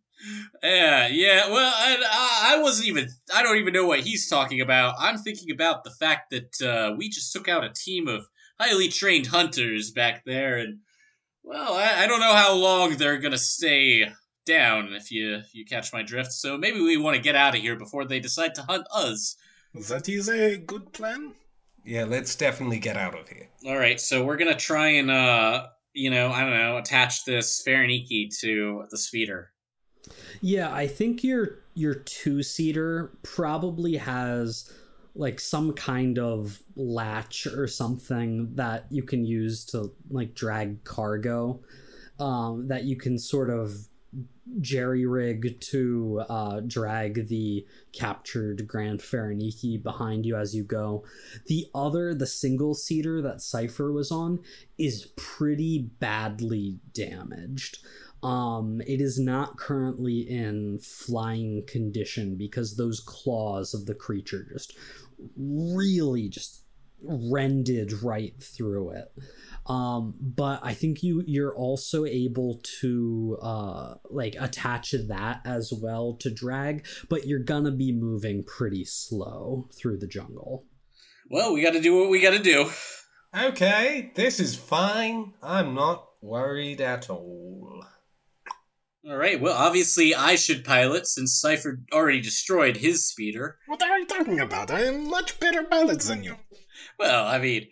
yeah, 0.62 1.08
yeah. 1.08 1.50
Well, 1.50 1.72
I, 1.74 1.96
I, 2.02 2.54
I 2.54 2.62
wasn't 2.62 2.88
even. 2.88 3.08
I 3.34 3.42
don't 3.42 3.58
even 3.58 3.72
know 3.72 3.86
what 3.86 4.00
he's 4.00 4.28
talking 4.28 4.60
about. 4.60 4.94
I'm 4.98 5.18
thinking 5.18 5.50
about 5.50 5.84
the 5.84 5.90
fact 5.90 6.30
that 6.30 6.62
uh, 6.62 6.94
we 6.96 7.08
just 7.08 7.32
took 7.32 7.48
out 7.48 7.64
a 7.64 7.70
team 7.70 8.08
of 8.08 8.26
highly 8.58 8.88
trained 8.88 9.26
hunters 9.28 9.90
back 9.90 10.24
there, 10.24 10.58
and 10.58 10.78
well, 11.42 11.74
I, 11.74 12.04
I 12.04 12.06
don't 12.06 12.20
know 12.20 12.34
how 12.34 12.54
long 12.54 12.96
they're 12.96 13.18
gonna 13.18 13.38
stay 13.38 14.10
down. 14.46 14.92
If 14.92 15.10
you 15.10 15.36
if 15.36 15.54
you 15.54 15.64
catch 15.64 15.92
my 15.92 16.02
drift, 16.02 16.32
so 16.32 16.58
maybe 16.58 16.80
we 16.80 16.96
want 16.96 17.16
to 17.16 17.22
get 17.22 17.36
out 17.36 17.54
of 17.54 17.60
here 17.60 17.76
before 17.76 18.04
they 18.04 18.20
decide 18.20 18.54
to 18.56 18.62
hunt 18.62 18.86
us. 18.94 19.36
That 19.88 20.08
is 20.08 20.28
a 20.28 20.56
good 20.56 20.92
plan. 20.92 21.34
yeah, 21.84 22.04
let's 22.04 22.34
definitely 22.34 22.78
get 22.80 22.96
out 22.96 23.18
of 23.18 23.28
here. 23.28 23.48
All 23.66 23.76
right, 23.78 24.00
so 24.00 24.24
we're 24.24 24.36
gonna 24.36 24.56
try 24.56 24.88
and 24.88 25.10
uh, 25.10 25.66
you 25.92 26.10
know, 26.10 26.30
I 26.30 26.40
don't 26.42 26.52
know, 26.52 26.76
attach 26.76 27.24
this 27.24 27.62
Faraniki 27.66 28.28
to 28.40 28.84
the 28.90 28.98
speeder. 28.98 29.50
Yeah, 30.40 30.72
I 30.72 30.86
think 30.86 31.22
your 31.22 31.58
your 31.74 31.94
two 31.94 32.42
seater 32.42 33.12
probably 33.22 33.96
has 33.96 34.72
like 35.14 35.40
some 35.40 35.72
kind 35.72 36.18
of 36.18 36.60
latch 36.76 37.46
or 37.46 37.66
something 37.66 38.54
that 38.54 38.86
you 38.90 39.02
can 39.02 39.24
use 39.24 39.64
to 39.66 39.92
like 40.10 40.34
drag 40.34 40.84
cargo 40.84 41.60
um, 42.18 42.68
that 42.68 42.84
you 42.84 42.96
can 42.96 43.18
sort 43.18 43.50
of 43.50 43.88
jerry 44.60 45.06
rig 45.06 45.60
to 45.60 46.22
uh, 46.28 46.60
drag 46.60 47.28
the 47.28 47.64
captured 47.92 48.66
Grand 48.66 49.00
Faraniki 49.00 49.80
behind 49.80 50.26
you 50.26 50.36
as 50.36 50.54
you 50.54 50.64
go. 50.64 51.04
The 51.46 51.66
other, 51.74 52.14
the 52.14 52.26
single 52.26 52.74
seater 52.74 53.22
that 53.22 53.40
Cypher 53.40 53.92
was 53.92 54.10
on, 54.10 54.40
is 54.78 55.12
pretty 55.16 55.90
badly 56.00 56.78
damaged. 56.92 57.78
Um, 58.22 58.80
it 58.86 59.00
is 59.00 59.18
not 59.18 59.56
currently 59.56 60.20
in 60.20 60.78
flying 60.78 61.64
condition 61.66 62.36
because 62.36 62.76
those 62.76 63.00
claws 63.00 63.72
of 63.72 63.86
the 63.86 63.94
creature 63.94 64.46
just 64.52 64.76
really 65.36 66.28
just 66.28 66.62
rended 67.02 68.02
right 68.02 68.34
through 68.42 68.90
it. 68.90 69.12
Um, 69.66 70.14
but 70.20 70.60
I 70.62 70.74
think 70.74 71.02
you 71.02 71.22
you're 71.26 71.54
also 71.54 72.04
able 72.04 72.60
to 72.80 73.38
uh 73.40 73.94
like 74.10 74.36
attach 74.38 74.92
that 74.92 75.40
as 75.44 75.72
well 75.72 76.16
to 76.20 76.30
drag, 76.30 76.86
but 77.08 77.26
you're 77.26 77.38
gonna 77.38 77.70
be 77.70 77.92
moving 77.92 78.44
pretty 78.44 78.84
slow 78.84 79.68
through 79.72 79.98
the 79.98 80.06
jungle. 80.06 80.66
Well, 81.30 81.54
we 81.54 81.62
got 81.62 81.74
to 81.74 81.80
do 81.80 81.96
what 81.96 82.10
we 82.10 82.20
got 82.20 82.32
to 82.32 82.40
do. 82.40 82.68
Okay, 83.32 84.10
this 84.16 84.40
is 84.40 84.56
fine. 84.56 85.34
I'm 85.40 85.74
not 85.74 86.08
worried 86.20 86.80
at 86.80 87.08
all. 87.08 87.84
All 89.08 89.16
right. 89.16 89.40
Well, 89.40 89.56
obviously, 89.56 90.14
I 90.14 90.36
should 90.36 90.64
pilot 90.64 91.06
since 91.06 91.40
Cipher 91.40 91.80
already 91.92 92.20
destroyed 92.20 92.76
his 92.76 93.08
speeder. 93.08 93.56
What 93.66 93.82
are 93.82 93.98
you 93.98 94.06
talking 94.06 94.40
about? 94.40 94.70
I 94.70 94.82
am 94.82 95.08
much 95.08 95.40
better 95.40 95.62
pilot 95.62 96.02
than 96.02 96.22
you. 96.22 96.36
Well, 96.98 97.26
I 97.26 97.38
mean, 97.38 97.68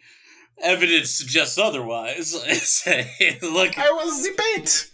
evidence 0.62 1.10
suggests 1.10 1.58
otherwise. 1.58 2.32
Look, 3.42 3.78
I 3.78 3.90
was 3.90 4.22
the 4.22 4.34
bait. 4.36 4.90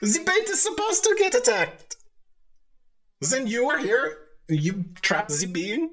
The 0.00 0.18
bait 0.24 0.48
is 0.48 0.60
supposed 0.62 1.04
to 1.04 1.14
get 1.16 1.34
attacked. 1.34 1.94
Then 3.20 3.46
you 3.46 3.66
were 3.66 3.78
here. 3.78 4.18
You 4.48 4.86
trapped 5.00 5.30
the 5.30 5.46
being. 5.46 5.90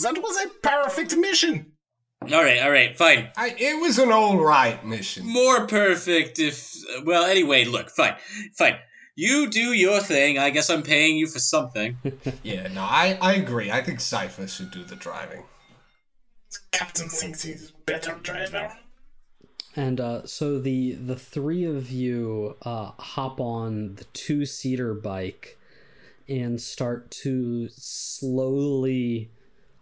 That 0.00 0.18
was 0.18 0.36
a 0.44 0.48
perfect 0.48 1.16
mission. 1.16 1.75
All 2.32 2.42
right, 2.42 2.60
all 2.62 2.70
right, 2.70 2.96
fine. 2.96 3.28
I, 3.36 3.54
it 3.58 3.80
was 3.80 3.98
an 3.98 4.10
alright 4.10 4.84
mission. 4.84 5.26
More 5.26 5.66
perfect 5.66 6.38
if. 6.38 6.76
Well, 7.04 7.24
anyway, 7.24 7.64
look, 7.64 7.90
fine, 7.90 8.16
fine. 8.56 8.76
You 9.14 9.48
do 9.48 9.72
your 9.72 10.00
thing. 10.00 10.38
I 10.38 10.50
guess 10.50 10.68
I'm 10.68 10.82
paying 10.82 11.16
you 11.16 11.26
for 11.26 11.38
something. 11.38 11.96
Yeah, 12.42 12.68
no, 12.68 12.82
I, 12.82 13.18
I 13.20 13.34
agree. 13.34 13.70
I 13.70 13.82
think 13.82 14.00
Cypher 14.00 14.46
should 14.46 14.70
do 14.70 14.84
the 14.84 14.94
driving. 14.94 15.44
Captain 16.70 17.08
thinks 17.08 17.42
he's 17.42 17.72
better 17.86 18.14
driver. 18.22 18.76
And 19.74 20.00
uh, 20.00 20.26
so 20.26 20.58
the 20.58 20.92
the 20.92 21.16
three 21.16 21.64
of 21.64 21.90
you 21.90 22.56
uh, 22.62 22.92
hop 22.98 23.40
on 23.40 23.96
the 23.96 24.04
two 24.12 24.46
seater 24.46 24.94
bike 24.94 25.58
and 26.28 26.60
start 26.60 27.10
to 27.22 27.68
slowly 27.70 29.30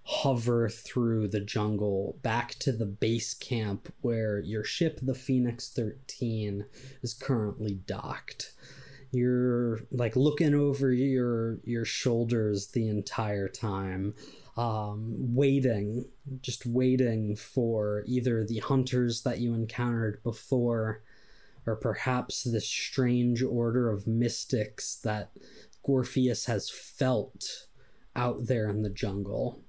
hover 0.05 0.69
through 0.69 1.27
the 1.29 1.41
jungle 1.41 2.19
back 2.23 2.55
to 2.57 2.73
the 2.73 2.87
base 2.87 3.33
camp 3.33 3.93
where 4.03 4.39
your 4.39 4.63
ship, 4.63 4.99
the 5.01 5.15
Phoenix 5.15 5.71
13, 5.71 6.67
is 7.03 7.15
currently 7.15 7.81
docked. 7.87 8.53
You're 9.13 9.81
like 9.91 10.17
looking 10.17 10.55
over 10.55 10.93
your 10.93 11.59
your 11.63 11.85
shoulders 11.85 12.69
the 12.69 12.89
entire 12.89 13.49
time, 13.49 14.15
um, 14.57 15.35
waiting, 15.35 16.07
just 16.43 16.67
waiting 16.67 17.37
for 17.37 18.03
either 18.07 18.45
the 18.45 18.59
hunters 18.59 19.23
that 19.23 19.39
you 19.39 19.55
encountered 19.55 20.23
before, 20.23 21.03
or 21.65 21.77
perhaps 21.77 22.43
this 22.43 22.69
strange 22.69 23.43
order 23.43 23.89
of 23.89 24.07
mystics 24.07 24.97
that 24.97 25.31
Gorpheus 25.87 26.47
has 26.47 26.69
felt 26.69 27.69
out 28.17 28.47
there 28.47 28.69
in 28.69 28.83
the 28.83 28.91
jungle. 28.91 29.64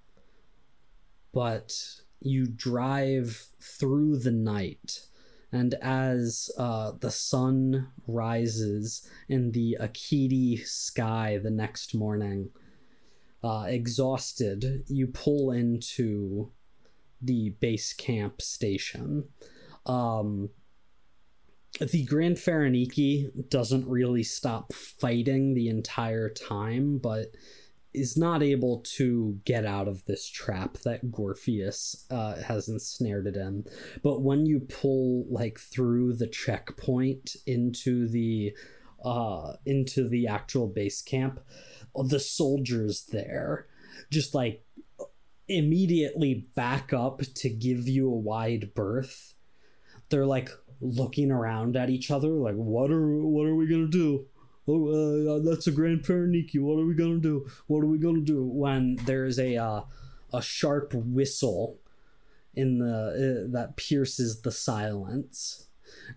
But 1.35 1.73
you 2.21 2.47
drive 2.47 3.47
through 3.61 4.19
the 4.19 4.31
night, 4.31 5.05
and 5.51 5.75
as 5.81 6.49
uh, 6.57 6.93
the 6.97 7.11
sun 7.11 7.91
rises 8.07 9.07
in 9.27 9.51
the 9.51 9.77
Akiti 9.79 10.65
sky 10.65 11.37
the 11.37 11.51
next 11.51 11.93
morning, 11.93 12.51
uh, 13.43 13.65
exhausted, 13.67 14.85
you 14.87 15.07
pull 15.07 15.51
into 15.51 16.51
the 17.21 17.49
base 17.59 17.91
camp 17.91 18.41
station. 18.41 19.25
Um, 19.85 20.51
the 21.79 22.05
Grand 22.05 22.37
Faraniki 22.37 23.49
doesn't 23.49 23.87
really 23.89 24.23
stop 24.23 24.73
fighting 24.73 25.53
the 25.53 25.67
entire 25.67 26.29
time, 26.29 26.97
but 26.97 27.35
is 27.95 28.17
not 28.17 28.43
able 28.43 28.81
to 28.81 29.39
get 29.45 29.65
out 29.65 29.88
of 29.88 30.05
this 30.05 30.29
trap 30.29 30.77
that 30.79 31.12
Gorpheus 31.12 32.05
uh, 32.12 32.41
has 32.43 32.67
ensnared 32.67 33.27
it 33.27 33.36
in. 33.36 33.65
But 34.03 34.21
when 34.21 34.45
you 34.45 34.60
pull 34.60 35.25
like 35.29 35.60
through 35.60 36.13
the 36.13 36.27
checkpoint 36.27 37.36
into 37.45 38.08
the 38.08 38.55
uh, 39.03 39.53
into 39.65 40.08
the 40.08 40.27
actual 40.27 40.67
base 40.67 41.01
camp, 41.01 41.39
the 41.95 42.19
soldiers 42.19 43.05
there 43.12 43.67
just 44.10 44.36
like 44.36 44.63
immediately 45.47 46.47
back 46.55 46.93
up 46.93 47.21
to 47.36 47.49
give 47.49 47.88
you 47.88 48.08
a 48.08 48.17
wide 48.17 48.73
berth. 48.73 49.34
They're 50.10 50.25
like 50.25 50.49
looking 50.81 51.31
around 51.31 51.75
at 51.75 51.89
each 51.89 52.12
other, 52.12 52.29
like, 52.29 52.55
"What 52.55 52.91
are 52.91 53.21
what 53.21 53.45
are 53.45 53.55
we 53.55 53.67
gonna 53.67 53.88
do?" 53.88 54.27
Oh, 54.67 54.88
uh, 55.38 55.39
that's 55.39 55.67
a 55.67 55.71
Grand 55.71 56.04
Faraniki. 56.04 56.60
What 56.60 56.80
are 56.80 56.86
we 56.86 56.95
gonna 56.95 57.19
do? 57.19 57.47
What 57.67 57.84
are 57.84 57.88
we 57.88 57.99
gonna 57.99 58.21
do? 58.21 58.43
When 58.43 58.95
there's 59.06 59.38
a 59.38 59.58
uh, 59.58 59.82
a 60.34 60.41
sharp 60.41 60.93
whistle 60.93 61.80
in 62.56 62.80
the 62.80 63.45
uh, 63.47 63.51
that 63.51 63.78
pierces 63.78 64.41
the 64.41 64.51
silence, 64.51 65.67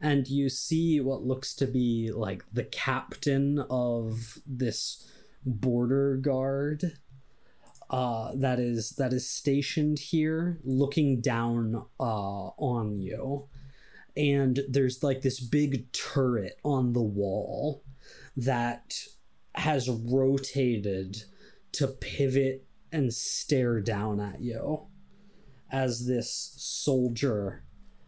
and 0.00 0.28
you 0.28 0.48
see 0.48 1.00
what 1.00 1.24
looks 1.24 1.54
to 1.56 1.66
be 1.66 2.10
like 2.12 2.44
the 2.52 2.64
captain 2.64 3.58
of 3.70 4.38
this 4.46 5.06
border 5.44 6.16
guard 6.16 6.98
uh, 7.90 8.32
that 8.34 8.58
is 8.60 8.90
that 8.92 9.12
is 9.12 9.28
stationed 9.28 9.98
here, 9.98 10.58
looking 10.64 11.20
down 11.20 11.86
uh, 11.98 12.48
on 12.58 12.98
you, 12.98 13.48
and 14.16 14.60
there's 14.68 15.02
like 15.02 15.22
this 15.22 15.40
big 15.40 15.90
turret 15.92 16.58
on 16.64 16.92
the 16.92 17.02
wall 17.02 17.82
that 18.38 18.94
has 19.56 19.88
rotated 19.88 21.24
to 21.72 21.88
pivot 21.88 22.64
and 22.92 23.12
stare 23.12 23.80
down 23.80 24.20
at 24.20 24.40
you 24.40 24.86
as 25.72 26.06
this 26.06 26.54
soldier 26.56 27.64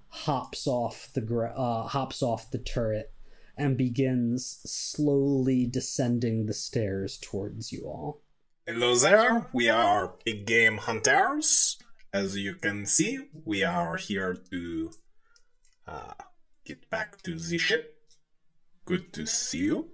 hops 0.08 0.68
off 0.68 1.08
the 1.14 1.52
uh, 1.56 1.88
hops 1.88 2.22
off 2.22 2.50
the 2.52 2.58
turret 2.58 3.12
and 3.56 3.76
begins 3.76 4.60
slowly 4.64 5.66
descending 5.66 6.46
the 6.46 6.54
stairs 6.54 7.18
towards 7.20 7.72
you 7.72 7.82
all. 7.84 8.22
Hello 8.66 8.94
there, 8.94 9.48
we 9.52 9.68
are 9.68 10.14
big 10.24 10.46
game 10.46 10.78
hunters. 10.78 11.76
As 12.12 12.36
you 12.36 12.54
can 12.54 12.86
see, 12.86 13.18
we 13.44 13.64
are 13.64 13.96
here 13.96 14.38
to 14.52 14.92
uh, 15.88 16.14
get 16.64 16.88
back 16.88 17.20
to 17.22 17.34
the 17.34 17.58
ship. 17.58 17.96
Good 18.84 19.12
to 19.14 19.26
see 19.26 19.58
you. 19.58 19.90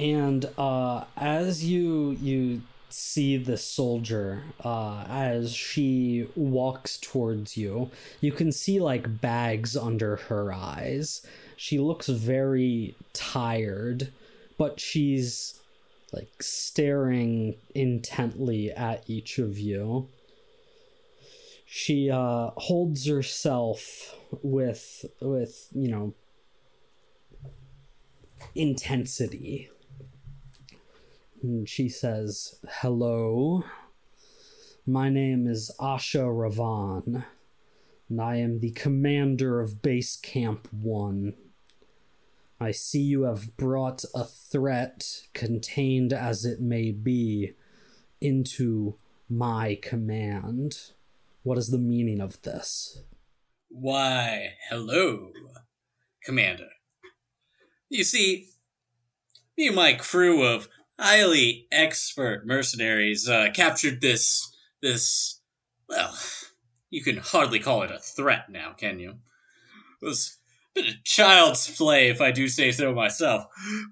And 0.00 0.46
uh, 0.56 1.04
as 1.16 1.62
you 1.62 2.16
you 2.22 2.62
see 2.88 3.36
the 3.36 3.56
soldier 3.56 4.42
uh, 4.64 5.04
as 5.08 5.54
she 5.54 6.26
walks 6.34 6.96
towards 6.96 7.56
you 7.56 7.90
you 8.20 8.32
can 8.32 8.50
see 8.50 8.80
like 8.80 9.20
bags 9.20 9.76
under 9.76 10.16
her 10.16 10.52
eyes. 10.52 11.24
She 11.56 11.78
looks 11.78 12.08
very 12.08 12.94
tired 13.12 14.10
but 14.56 14.80
she's 14.80 15.60
like 16.12 16.42
staring 16.42 17.56
intently 17.74 18.72
at 18.72 19.04
each 19.06 19.38
of 19.38 19.58
you. 19.58 20.08
She 21.66 22.10
uh, 22.10 22.50
holds 22.56 23.06
herself 23.06 24.16
with 24.42 25.04
with 25.20 25.68
you 25.72 25.88
know 25.88 26.14
intensity 28.54 29.68
and 31.42 31.68
she 31.68 31.88
says, 31.88 32.60
Hello, 32.80 33.64
my 34.86 35.08
name 35.08 35.46
is 35.46 35.70
Asha 35.80 36.24
Ravan, 36.24 37.24
and 38.08 38.20
I 38.20 38.36
am 38.36 38.60
the 38.60 38.72
commander 38.72 39.60
of 39.60 39.82
Base 39.82 40.16
Camp 40.16 40.68
1. 40.72 41.34
I 42.60 42.72
see 42.72 43.00
you 43.00 43.22
have 43.22 43.56
brought 43.56 44.04
a 44.14 44.24
threat, 44.24 45.22
contained 45.32 46.12
as 46.12 46.44
it 46.44 46.60
may 46.60 46.90
be, 46.90 47.52
into 48.20 48.96
my 49.28 49.78
command. 49.80 50.76
What 51.42 51.56
is 51.56 51.70
the 51.70 51.78
meaning 51.78 52.20
of 52.20 52.42
this? 52.42 53.02
Why, 53.68 54.54
hello, 54.68 55.30
Commander. 56.24 56.68
You 57.88 58.04
see, 58.04 58.48
me 59.56 59.68
and 59.68 59.76
my 59.76 59.94
crew 59.94 60.42
of 60.42 60.68
highly 61.00 61.66
expert 61.72 62.46
mercenaries 62.46 63.28
uh, 63.28 63.48
captured 63.54 64.00
this 64.00 64.54
this 64.82 65.40
well, 65.88 66.16
you 66.90 67.02
can 67.02 67.16
hardly 67.16 67.58
call 67.58 67.82
it 67.82 67.90
a 67.90 67.98
threat 67.98 68.48
now, 68.48 68.72
can 68.76 68.98
you? 68.98 69.10
It 70.02 70.06
was 70.06 70.38
a 70.76 70.80
bit 70.80 70.88
of 70.88 71.04
child's 71.04 71.68
play, 71.76 72.08
if 72.08 72.20
I 72.20 72.30
do 72.30 72.48
say 72.48 72.70
so 72.70 72.94
myself. 72.94 73.44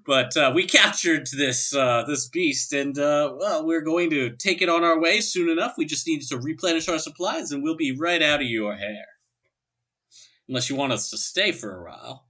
But 0.05 0.35
uh, 0.37 0.51
we 0.55 0.65
captured 0.65 1.27
this 1.35 1.75
uh, 1.75 2.03
this 2.07 2.29
beast, 2.29 2.73
and 2.73 2.97
uh, 2.97 3.33
well, 3.37 3.65
we're 3.65 3.81
going 3.81 4.09
to 4.11 4.35
take 4.35 4.61
it 4.61 4.69
on 4.69 4.83
our 4.83 4.99
way 4.99 5.19
soon 5.19 5.49
enough. 5.49 5.73
We 5.77 5.85
just 5.85 6.07
need 6.07 6.21
to 6.21 6.37
replenish 6.37 6.87
our 6.87 6.99
supplies, 6.99 7.51
and 7.51 7.61
we'll 7.61 7.75
be 7.75 7.97
right 7.97 8.21
out 8.21 8.41
of 8.41 8.47
your 8.47 8.75
hair. 8.75 9.05
Unless 10.47 10.69
you 10.69 10.75
want 10.75 10.93
us 10.93 11.09
to 11.11 11.17
stay 11.17 11.51
for 11.51 11.79
a 11.79 11.83
while. 11.83 12.25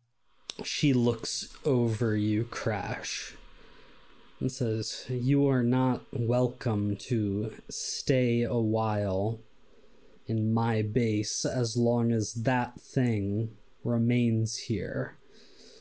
She 0.66 0.92
looks 0.92 1.56
over 1.64 2.18
you, 2.18 2.44
Crash, 2.44 3.34
and 4.40 4.52
says, 4.52 5.06
You 5.10 5.48
are 5.48 5.64
not 5.64 6.04
welcome 6.12 6.96
to 6.98 7.56
stay 7.70 8.44
a 8.44 8.58
while 8.58 9.40
in 10.28 10.54
my 10.54 10.82
base 10.82 11.46
as 11.46 11.76
long 11.76 12.12
as 12.12 12.34
that 12.34 12.80
thing 12.80 13.52
remains 13.84 14.58
here. 14.58 15.18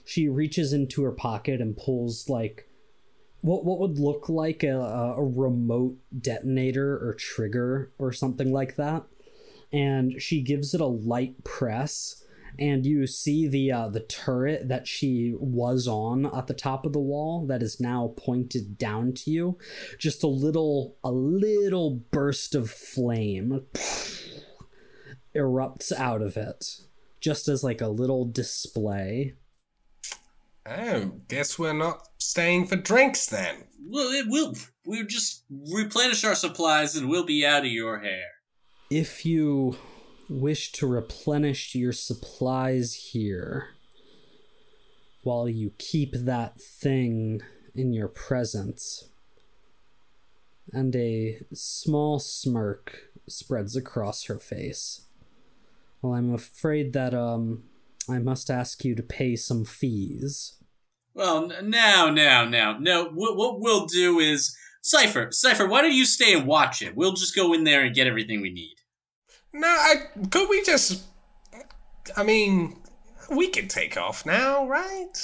She 0.05 0.29
reaches 0.29 0.73
into 0.73 1.03
her 1.03 1.13
pocket 1.13 1.61
and 1.61 1.77
pulls, 1.77 2.29
like, 2.29 2.69
what, 3.43 3.65
what 3.65 3.79
would 3.79 3.99
look 3.99 4.29
like 4.29 4.63
a, 4.63 4.79
a 4.79 5.23
remote 5.23 5.97
detonator 6.19 6.95
or 6.97 7.15
trigger 7.15 7.93
or 7.99 8.13
something 8.13 8.53
like 8.53 8.77
that. 8.77 9.05
And 9.73 10.21
she 10.21 10.41
gives 10.41 10.73
it 10.73 10.81
a 10.81 10.87
light 10.87 11.45
press 11.45 12.25
and 12.59 12.85
you 12.85 13.07
see 13.07 13.47
the 13.47 13.71
uh, 13.71 13.89
the 13.89 14.01
turret 14.01 14.69
that 14.69 14.87
she 14.87 15.35
was 15.39 15.87
on 15.87 16.27
at 16.27 16.47
the 16.47 16.55
top 16.55 16.85
of 16.85 16.93
the 16.93 16.99
wall 16.99 17.47
that 17.47 17.63
is 17.63 17.81
now 17.81 18.15
pointed 18.17 18.77
down 18.79 19.13
to 19.13 19.31
you 19.31 19.59
just 19.99 20.23
a 20.23 20.29
little 20.29 20.97
a 21.05 21.11
little 21.11 21.91
burst 22.11 22.55
of 22.55 22.71
flame 22.71 23.63
erupts 25.37 25.93
out 25.93 26.23
of 26.23 26.37
it 26.37 26.65
just 27.21 27.49
as 27.49 27.63
like 27.63 27.81
a 27.81 27.89
little 27.89 28.25
display 28.25 29.35
Oh, 30.71 31.13
guess 31.29 31.59
we're 31.59 31.73
not 31.73 32.07
staying 32.19 32.67
for 32.67 32.77
drinks 32.77 33.25
then. 33.27 33.65
Well, 33.87 34.11
it 34.11 34.27
will. 34.29 34.55
We'll 34.85 35.07
just 35.07 35.45
replenish 35.73 36.25
our 36.25 36.35
supplies, 36.35 36.95
and 36.95 37.09
we'll 37.09 37.25
be 37.25 37.47
out 37.47 37.65
of 37.65 37.73
your 37.73 38.01
hair. 38.01 38.25
if 38.91 39.25
you 39.25 39.79
wish 40.29 40.73
to 40.73 40.87
replenish 40.87 41.75
your 41.75 41.93
supplies 41.93 43.11
here 43.13 43.71
while 45.23 45.49
you 45.49 45.73
keep 45.79 46.13
that 46.13 46.61
thing 46.61 47.41
in 47.75 47.93
your 47.93 48.09
presence 48.09 49.09
and 50.73 50.95
a 50.95 51.41
small 51.53 52.19
smirk 52.19 53.11
spreads 53.29 53.77
across 53.77 54.25
her 54.25 54.39
face. 54.39 55.07
Well, 56.03 56.15
I'm 56.15 56.33
afraid 56.33 56.93
that 56.93 57.15
um 57.15 57.65
I 58.09 58.19
must 58.19 58.51
ask 58.51 58.85
you 58.85 58.95
to 58.95 59.03
pay 59.03 59.37
some 59.37 59.65
fees. 59.65 60.55
Well, 61.15 61.51
now, 61.63 62.09
now, 62.11 62.45
now, 62.45 62.79
no. 62.79 63.11
What, 63.13 63.61
we'll 63.61 63.87
do 63.87 64.19
is 64.19 64.57
Cipher, 64.83 65.29
Cipher. 65.31 65.67
Why 65.67 65.83
don't 65.83 65.93
you 65.93 66.07
stay 66.07 66.33
and 66.33 66.47
watch 66.47 66.81
it? 66.81 66.97
We'll 66.97 67.13
just 67.13 67.37
go 67.37 67.53
in 67.53 67.65
there 67.65 67.83
and 67.83 67.95
get 67.95 68.07
everything 68.07 68.41
we 68.41 68.51
need. 68.51 68.77
No, 69.53 69.69
I 69.69 69.95
could 70.31 70.49
we 70.49 70.63
just? 70.63 71.05
I 72.17 72.23
mean, 72.23 72.81
we 73.31 73.49
can 73.49 73.69
take 73.69 73.97
off 73.97 74.25
now, 74.27 74.67
right? 74.67 75.15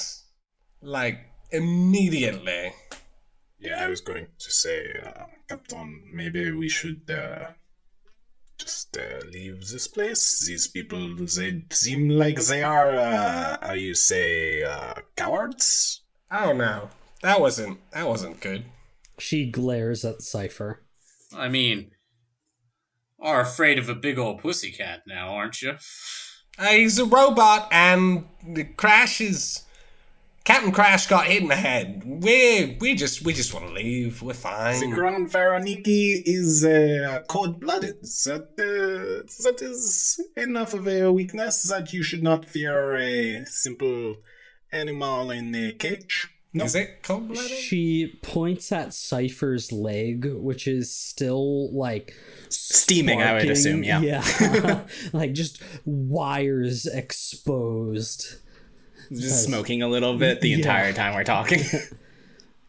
Like 0.82 1.20
immediately. 1.50 2.72
Yeah, 3.58 3.84
I 3.84 3.88
was 3.88 4.00
going 4.00 4.26
to 4.38 4.50
say, 4.50 4.86
uh, 5.04 5.24
Captain, 5.48 6.02
maybe 6.12 6.50
we 6.50 6.68
should 6.68 7.10
uh, 7.10 7.52
just 8.58 8.96
uh, 8.96 9.24
leave 9.32 9.66
this 9.68 9.86
place. 9.88 10.44
These 10.46 10.68
people, 10.68 11.16
they 11.16 11.64
seem 11.70 12.10
like 12.10 12.40
they 12.40 12.62
are, 12.62 12.90
uh, 12.90 13.56
how 13.62 13.72
you 13.72 13.94
say, 13.94 14.62
uh, 14.62 14.94
cowards. 15.16 16.02
Oh 16.30 16.52
don't. 16.52 16.90
That 17.22 17.40
wasn't 17.40 17.78
that 17.92 18.06
wasn't 18.06 18.40
good. 18.40 18.66
She 19.18 19.50
glares 19.50 20.04
at 20.04 20.20
Cypher. 20.20 20.82
I 21.34 21.48
mean, 21.48 21.92
are 23.24 23.40
afraid 23.40 23.78
of 23.78 23.88
a 23.88 23.94
big 23.94 24.18
old 24.18 24.40
pussycat 24.40 25.02
now, 25.06 25.30
aren't 25.30 25.62
you? 25.62 25.72
Uh, 26.58 26.66
he's 26.68 26.98
a 27.00 27.04
robot, 27.04 27.68
and 27.72 28.26
the 28.46 28.64
crash 28.64 29.20
is. 29.20 29.62
Captain 30.44 30.72
Crash 30.72 31.06
got 31.06 31.24
hit 31.24 31.40
in 31.40 31.48
the 31.48 31.56
head. 31.56 32.02
We 32.04 32.76
we 32.78 32.94
just 32.94 33.24
we 33.24 33.32
just 33.32 33.54
want 33.54 33.66
to 33.66 33.72
leave. 33.72 34.20
We're 34.20 34.34
fine. 34.34 34.74
The 34.74 34.80
fine. 34.80 34.94
Grand 34.94 35.30
Faraniki 35.30 36.22
is 36.26 36.62
uh, 36.62 37.22
cold-blooded. 37.28 38.02
That, 38.02 38.48
uh, 38.58 39.24
that 39.44 39.62
is 39.62 40.20
enough 40.36 40.74
of 40.74 40.86
a 40.86 41.10
weakness 41.10 41.62
that 41.70 41.94
you 41.94 42.02
should 42.02 42.22
not 42.22 42.44
fear 42.44 42.94
a 42.94 43.46
simple 43.46 44.16
animal 44.70 45.30
in 45.30 45.54
a 45.54 45.72
cage. 45.72 46.28
No. 46.56 46.64
Is 46.64 46.74
it 46.76 47.02
cold 47.02 47.26
blooded? 47.28 47.50
She 47.50 48.18
points 48.22 48.70
at 48.70 48.94
Cypher's 48.94 49.72
leg, 49.72 50.24
which 50.24 50.68
is 50.68 50.94
still 50.94 51.72
like 51.74 52.14
Steaming, 52.48 53.20
I 53.20 53.32
would 53.34 53.50
assume, 53.50 53.82
yeah. 53.82 54.00
Yeah. 54.00 54.84
like 55.12 55.32
just 55.32 55.60
wires 55.84 56.86
exposed. 56.86 58.36
Just 59.10 59.44
smoking 59.44 59.82
a 59.82 59.88
little 59.88 60.16
bit 60.16 60.40
the 60.40 60.48
Yeah. 60.50 60.56
entire 60.58 60.92
time 60.92 61.14
we're 61.14 61.24
talking. 61.24 61.60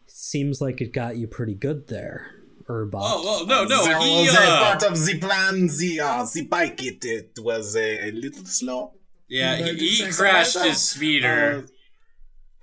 Seems 0.06 0.60
like 0.60 0.80
it 0.80 0.92
got 0.92 1.16
you 1.16 1.26
pretty 1.28 1.54
good 1.54 1.86
there, 1.88 2.30
Urbot. 2.68 2.90
Oh, 3.00 3.22
well, 3.24 3.46
no, 3.46 3.64
no. 3.64 3.84
there 3.84 4.00
he, 4.00 4.22
was 4.26 4.34
a 4.34 4.40
uh, 4.40 4.60
part 4.64 4.82
of 4.82 5.04
the 5.06 5.18
plan, 5.18 5.68
the, 5.68 6.00
uh, 6.00 6.26
the 6.32 6.42
bike, 6.42 6.82
it, 6.82 7.04
it 7.04 7.38
was 7.40 7.76
a, 7.76 8.08
a 8.08 8.10
little 8.10 8.44
slow. 8.44 8.92
yeah, 9.28 9.52
Uh, 9.62 9.66
he, 9.74 9.88
he 9.90 10.10
crashed 10.10 10.58
his 10.58 10.82
speeder. 10.82 11.28
Uh, 11.28 11.60
well, 11.60 11.66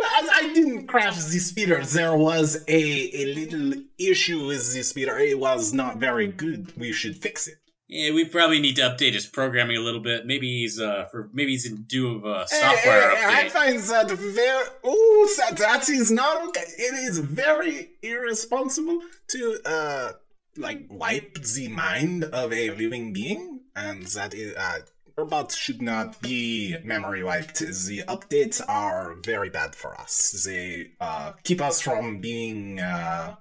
I, 0.04 0.30
I 0.34 0.54
didn't 0.54 0.88
crash 0.88 1.16
the 1.16 1.40
speeder. 1.40 1.84
There 1.84 2.16
was 2.16 2.64
a, 2.68 3.22
a 3.22 3.34
little 3.34 3.74
issue 3.98 4.46
with 4.48 4.74
the 4.74 4.84
speeder. 4.84 5.18
It 5.18 5.40
was 5.40 5.74
not 5.74 5.98
very 5.98 6.28
good. 6.28 6.74
We 6.78 6.92
should 6.92 7.18
fix 7.18 7.48
it. 7.48 7.56
yeah, 7.88 8.12
we 8.14 8.26
probably 8.26 8.60
need 8.60 8.76
to 8.78 8.82
update 8.84 9.14
his 9.14 9.26
programming 9.28 9.78
a 9.78 9.82
little 9.82 10.02
bit. 10.02 10.26
Maybe 10.26 10.48
he's 10.60 10.80
uh, 10.80 11.06
for 11.12 11.30
maybe 11.34 11.52
he's 11.52 11.66
in 11.66 11.84
due 11.84 12.16
of 12.16 12.26
a 12.26 12.48
software 12.48 13.16
hey, 13.16 13.24
I 13.26 13.44
update. 13.44 13.52
find 13.52 13.80
that 13.80 14.10
very. 14.12 14.66
Oh, 14.84 15.30
that, 15.38 15.58
that 15.58 15.90
is 15.90 16.10
not 16.12 16.42
okay. 16.48 16.66
It 16.78 16.94
is 17.10 17.20
very 17.20 17.92
irresponsible 18.02 19.00
to 19.30 19.60
uh 19.66 20.12
like 20.58 20.86
wipe 20.90 21.36
the 21.44 21.68
mind 21.68 22.24
of 22.26 22.54
a 22.54 22.70
living 22.72 23.14
being, 23.14 23.62
and 23.76 24.04
that 24.18 24.34
is 24.34 24.56
uh. 24.56 24.80
Robots 25.16 25.56
should 25.56 25.82
not 25.82 26.20
be 26.22 26.76
memory 26.84 27.24
wiped. 27.24 27.60
The 27.60 28.04
updates 28.08 28.62
are 28.68 29.16
very 29.24 29.50
bad 29.50 29.76
for 29.76 30.00
us. 30.00 30.44
They 30.46 30.92
uh, 31.00 31.34
keep 31.44 31.62
us 31.62 31.80
from 31.82 32.20
being 32.20 32.80
uh, 32.80 33.36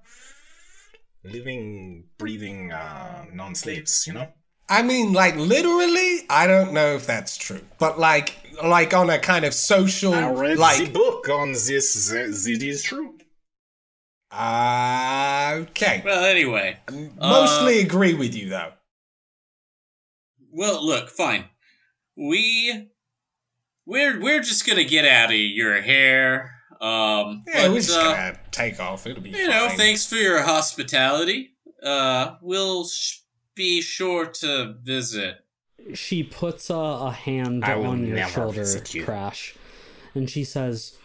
living, 1.25 2.05
breathing 2.19 2.73
uh, 2.73 3.25
non 3.33 3.55
slaves, 3.55 4.07
you 4.07 4.13
know? 4.13 4.29
I 4.69 4.83
mean, 4.83 5.13
like 5.15 5.37
literally, 5.37 6.21
I 6.29 6.47
don't 6.47 6.73
know 6.73 6.95
if 6.95 7.07
that's 7.07 7.37
true, 7.37 7.61
but 7.79 7.99
like, 7.99 8.37
like 8.63 8.93
on 8.95 9.09
a 9.11 9.19
kind 9.19 9.45
of 9.45 9.55
social, 9.55 10.15
I 10.15 10.31
read 10.31 10.57
the 10.57 10.61
like, 10.61 10.93
book 10.93 11.29
on 11.29 11.53
this. 11.53 12.11
th- 12.11 12.47
It 12.57 12.63
is 12.63 12.83
true. 12.83 13.15
uh, 14.31 15.57
okay. 15.71 16.03
Well, 16.05 16.25
anyway, 16.25 16.79
Mostly 17.19 17.81
agree 17.81 18.15
with 18.15 18.35
you 18.35 18.49
though. 18.51 18.73
well, 20.53 20.85
look, 20.85 21.09
fine. 21.09 21.47
We 22.17 22.89
we're 23.87 24.21
we're 24.21 24.43
just 24.43 24.67
gonna 24.67 24.85
get 24.85 25.05
out 25.05 25.31
of 25.31 25.37
your 25.37 25.81
hair. 25.81 26.55
Um, 26.81 27.45
Yeah, 27.47 27.63
but, 27.63 27.71
we're 27.71 27.77
just 27.77 27.97
uh, 27.97 28.03
gonna 28.03 28.41
take 28.51 28.81
off. 28.81 29.07
It'll 29.07 29.23
be 29.23 29.31
you 29.31 29.49
know, 29.49 29.69
thanks 29.77 30.07
for 30.07 30.17
your 30.17 30.43
hospitality. 30.43 31.51
Uh, 31.83 32.37
we'll 32.41 32.87
sh- 32.87 33.21
be 33.55 33.81
sure 33.81 34.27
to 34.27 34.75
visit. 34.83 35.37
She 35.95 36.23
puts 36.23 36.71
a, 36.71 36.75
a 36.75 37.11
hand 37.11 37.65
I 37.65 37.75
on 37.75 38.07
your 38.07 38.27
shoulder, 38.29 38.65
you. 38.91 39.05
Crash, 39.05 39.57
and 40.15 40.31
she 40.31 40.45
says, 40.45 40.97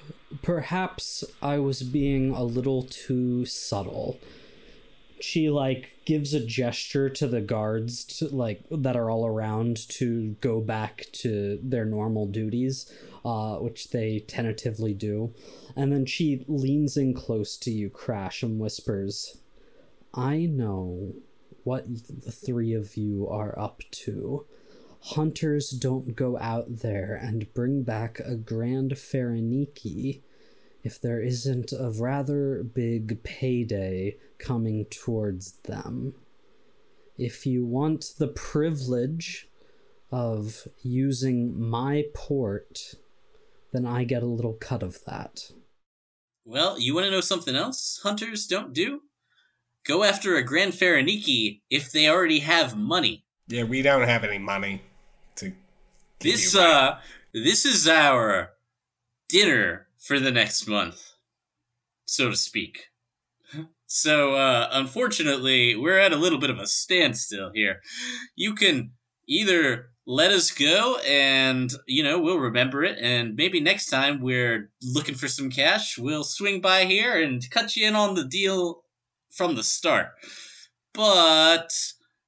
Perhaps 0.42 1.24
I 1.42 1.58
was 1.58 1.84
being 1.84 2.32
a 2.32 2.44
little 2.44 2.84
too 2.84 3.46
subtle. 3.46 4.20
She 5.20 5.50
like 5.50 6.00
gives 6.06 6.34
a 6.34 6.46
gesture 6.46 7.10
to 7.10 7.28
the 7.28 7.42
guards 7.42 8.06
to 8.06 8.28
like 8.28 8.64
that 8.70 8.96
are 8.96 9.10
all 9.10 9.26
around 9.26 9.88
to 9.90 10.36
go 10.42 10.62
back 10.62 11.06
to 11.14 11.60
their 11.64 11.86
normal 11.86 12.28
duties, 12.28 12.92
uh, 13.26 13.56
which 13.56 13.90
they 13.90 14.20
tentatively 14.20 14.94
do. 14.94 15.34
And 15.76 15.92
then 15.92 16.06
she 16.06 16.46
leans 16.48 16.98
in 16.98 17.14
close 17.14 17.58
to 17.58 17.72
you, 17.72 17.90
Crash, 17.90 18.44
and 18.44 18.60
whispers, 18.60 19.38
I 20.14 20.46
know 20.46 21.14
what 21.64 21.86
the 21.88 22.32
three 22.32 22.74
of 22.74 22.96
you 22.96 23.28
are 23.28 23.58
up 23.60 23.84
to. 23.92 24.46
Hunters 25.02 25.70
don't 25.70 26.16
go 26.16 26.38
out 26.40 26.80
there 26.80 27.14
and 27.14 27.54
bring 27.54 27.84
back 27.84 28.20
a 28.20 28.36
grand 28.36 28.94
Faraniki 28.94 30.22
if 30.84 31.00
there 31.00 31.22
isn't 31.22 31.72
a 31.72 31.92
rather 31.92 32.64
big 32.64 33.22
payday 33.24 34.16
coming 34.40 34.86
towards 34.86 35.54
them. 35.64 36.16
If 37.18 37.46
you 37.46 37.66
want 37.66 38.14
the 38.18 38.28
privilege 38.28 39.48
of 40.12 40.68
using 40.84 41.60
my 41.60 42.06
port, 42.14 42.96
then 43.72 43.86
I 43.86 44.04
get 44.04 44.24
a 44.24 44.28
little 44.28 44.54
cut 44.54 44.84
of 44.84 45.04
that. 45.06 45.52
Well, 46.46 46.80
you 46.80 46.96
want 46.96 47.06
to 47.06 47.12
know 47.12 47.22
something 47.22 47.56
else 47.56 48.00
hunters 48.04 48.48
don't 48.48 48.74
do? 48.74 49.02
Go 49.86 50.04
after 50.04 50.36
a 50.36 50.44
Grand 50.44 50.74
Faraniki 50.74 51.62
if 51.70 51.92
they 51.92 52.08
already 52.08 52.40
have 52.40 52.78
money. 52.78 53.26
Yeah, 53.48 53.64
we 53.64 53.82
don't 53.82 54.08
have 54.08 54.24
any 54.24 54.38
money 54.38 54.82
to. 55.38 55.54
This 56.20 56.54
you 56.54 56.60
uh 56.60 57.00
this 57.34 57.66
is 57.66 57.88
our 57.88 58.52
dinner 59.30 59.88
for 60.00 60.20
the 60.20 60.32
next 60.32 60.68
month, 60.68 61.14
so 62.06 62.30
to 62.30 62.36
speak. 62.36 62.88
So 63.88 64.36
uh 64.36 64.70
unfortunately, 64.72 65.76
we're 65.76 66.00
at 66.00 66.14
a 66.14 66.18
little 66.18 66.40
bit 66.40 66.50
of 66.50 66.60
a 66.60 66.68
standstill 66.68 67.52
here. 67.54 67.82
You 68.36 68.54
can 68.54 68.92
either 69.28 69.90
let 70.06 70.32
us 70.32 70.52
go 70.52 70.98
and 71.06 71.72
you 71.88 72.04
know, 72.04 72.20
we'll 72.20 72.40
remember 72.40 72.84
it 72.84 72.98
and 73.02 73.36
maybe 73.36 73.60
next 73.60 73.90
time 73.90 74.22
we're 74.22 74.70
looking 74.84 75.16
for 75.16 75.28
some 75.28 75.50
cash, 75.50 75.98
we'll 75.98 76.24
swing 76.24 76.62
by 76.62 76.86
here 76.86 77.22
and 77.22 77.50
cut 77.50 77.76
you 77.76 77.88
in 77.88 77.96
on 77.96 78.16
the 78.16 78.26
deal 78.26 78.84
from 79.30 79.56
the 79.56 79.64
start. 79.64 80.10
But 80.94 81.74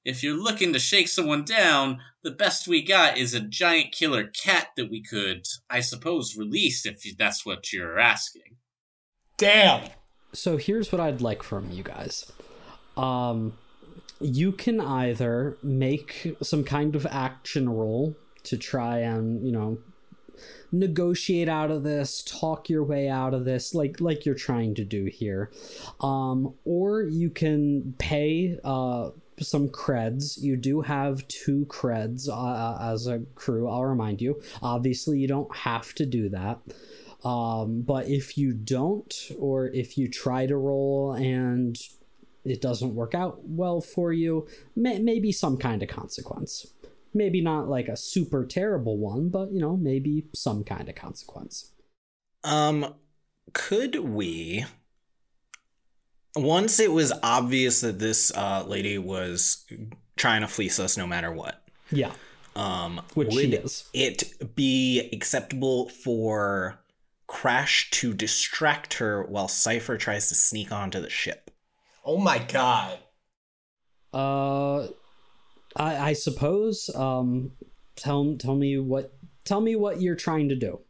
if 0.06 0.24
you're 0.24 0.42
looking 0.42 0.74
to 0.74 0.80
shake 0.80 1.08
someone 1.08 1.44
down, 1.44 2.00
the 2.24 2.32
best 2.32 2.68
we 2.68 2.82
got 2.82 3.18
is 3.18 3.34
a 3.34 3.40
giant 3.40 3.92
killer 3.92 4.26
cat 4.26 4.70
that 4.76 4.90
we 4.90 5.02
could, 5.02 5.46
I 5.70 5.80
suppose, 5.80 6.38
release 6.38 6.86
if 6.86 7.04
that's 7.18 7.46
what 7.46 7.72
you're 7.74 8.00
asking. 8.00 8.58
Damn. 9.38 9.90
So 10.32 10.58
here's 10.58 10.92
what 10.92 11.02
I'd 11.02 11.22
like 11.22 11.44
from 11.44 11.72
you 11.72 11.84
guys. 11.84 12.32
Um, 12.96 13.54
you 14.20 14.52
can 14.52 14.80
either 14.80 15.58
make 15.64 16.36
some 16.42 16.64
kind 16.64 16.96
of 16.96 17.06
action 17.08 17.70
roll 17.70 18.16
to 18.44 18.58
try 18.58 19.00
and 19.00 19.46
you 19.46 19.52
know 19.52 19.80
negotiate 20.72 21.50
out 21.50 21.72
of 21.72 21.84
this, 21.84 22.24
talk 22.24 22.70
your 22.70 22.84
way 22.84 23.10
out 23.10 23.34
of 23.34 23.46
this, 23.46 23.74
like 23.74 24.00
like 24.00 24.26
you're 24.26 24.36
trying 24.36 24.76
to 24.76 24.84
do 24.84 25.06
here, 25.06 25.52
um, 26.02 26.54
or 26.66 27.02
you 27.04 27.30
can 27.30 27.96
pay 27.98 28.58
uh, 28.64 29.10
some 29.40 29.70
creds. 29.70 30.42
You 30.42 30.58
do 30.58 30.82
have 30.82 31.28
two 31.28 31.66
creds 31.66 32.30
uh, 32.30 32.78
as 32.82 33.08
a 33.08 33.20
crew. 33.36 33.68
I'll 33.70 33.86
remind 33.86 34.22
you. 34.22 34.42
Obviously, 34.62 35.20
you 35.20 35.28
don't 35.28 35.56
have 35.58 35.94
to 35.96 36.06
do 36.06 36.30
that. 36.30 36.60
Um, 37.24 37.82
but 37.82 38.08
if 38.08 38.38
you 38.38 38.54
don't, 38.54 39.14
or 39.38 39.68
if 39.68 39.98
you 39.98 40.08
try 40.08 40.46
to 40.46 40.56
roll 40.56 41.14
and 41.14 41.78
it 42.46 42.62
doesn't 42.62 42.96
work 42.96 43.14
out 43.14 43.40
well 43.44 43.82
for 43.82 44.14
you, 44.14 44.48
may, 44.76 45.00
maybe 45.00 45.32
some 45.32 45.58
kind 45.58 45.84
of 45.84 45.90
consequence. 45.90 46.68
Maybe 47.14 47.42
not 47.42 47.68
like 47.68 47.88
a 47.90 47.98
super 47.98 48.46
terrible 48.46 48.98
one, 48.98 49.30
but 49.30 49.52
you 49.52 49.60
know, 49.60 49.76
maybe 49.76 50.26
some 50.34 50.64
kind 50.64 50.88
of 50.88 50.96
consequence. 50.96 51.72
Um, 52.44 52.94
could 53.54 53.96
we? 53.96 54.66
Once 56.36 56.80
it 56.80 56.92
was 56.92 57.12
obvious 57.24 57.82
that 57.82 58.00
this 58.00 58.32
uh, 58.36 58.64
lady 58.66 58.98
was 58.98 59.66
trying 60.16 60.42
to 60.42 60.48
fleece 60.48 60.80
us 60.80 60.96
no 60.98 61.08
matter 61.08 61.32
what, 61.32 61.64
Yeah, 61.92 62.14
um, 62.56 63.02
which 63.16 63.30
would 63.34 63.50
she 63.50 63.56
is. 63.56 63.90
it 63.94 64.56
be 64.56 65.10
acceptable 65.12 65.90
for 65.90 66.80
Crash 67.30 67.92
to 67.92 68.12
distract 68.12 68.96
her 68.96 69.24
while 69.24 69.48
Cypher 69.48 69.98
tries 69.98 70.30
to 70.30 70.36
sneak 70.36 70.72
onto 70.72 71.00
the 71.00 71.12
ship? 71.12 71.52
Oh 72.04 72.18
my 72.18 72.40
god. 72.40 72.98
Uh, 74.12 74.88
I, 75.76 76.10
I 76.10 76.14
suppose. 76.14 76.90
Um, 76.96 77.52
tell 77.96 78.36
tell 78.40 78.56
me 78.56 78.80
what 78.80 79.14
tell 79.46 79.62
me 79.62 79.76
what 79.76 80.02
you're 80.02 80.16
trying 80.16 80.50
to 80.50 80.56
do. 80.56 80.82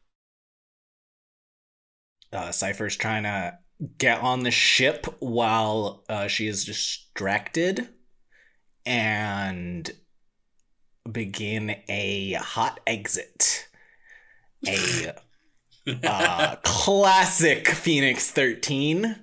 Uh, 2.31 2.51
Cypher's 2.51 2.95
trying 2.95 3.23
to 3.23 3.57
get 3.97 4.21
on 4.21 4.43
the 4.43 4.51
ship 4.51 5.07
while 5.19 6.05
uh, 6.07 6.27
she 6.27 6.47
is 6.47 6.63
distracted 6.63 7.89
and 8.85 9.91
begin 11.11 11.75
a 11.89 12.33
hot 12.33 12.79
exit. 12.87 13.67
A 14.65 15.13
uh, 16.03 16.55
classic 16.63 17.67
Phoenix 17.67 18.31
13 18.31 19.15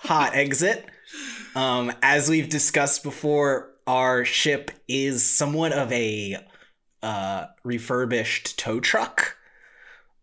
hot 0.00 0.34
exit. 0.34 0.86
Um, 1.54 1.92
as 2.02 2.28
we've 2.28 2.48
discussed 2.48 3.02
before, 3.02 3.70
our 3.86 4.24
ship 4.24 4.70
is 4.88 5.28
somewhat 5.28 5.72
of 5.72 5.90
a 5.92 6.36
uh, 7.02 7.46
refurbished 7.64 8.58
tow 8.58 8.80
truck. 8.80 9.36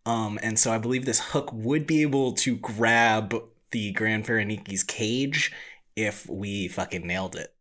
Um, 0.06 0.40
and 0.42 0.58
so 0.58 0.72
I 0.72 0.78
believe 0.78 1.06
this 1.06 1.20
hook 1.20 1.52
would 1.52 1.86
be 1.86 2.02
able 2.02 2.34
to 2.34 2.56
grab 2.56 3.36
the 3.72 3.92
Grand 3.92 4.26
Faraniki's 4.26 4.84
cage 4.84 5.52
if 5.96 6.30
we 6.30 6.70
fucking 6.70 7.06
nailed 7.06 7.36
it. 7.36 7.54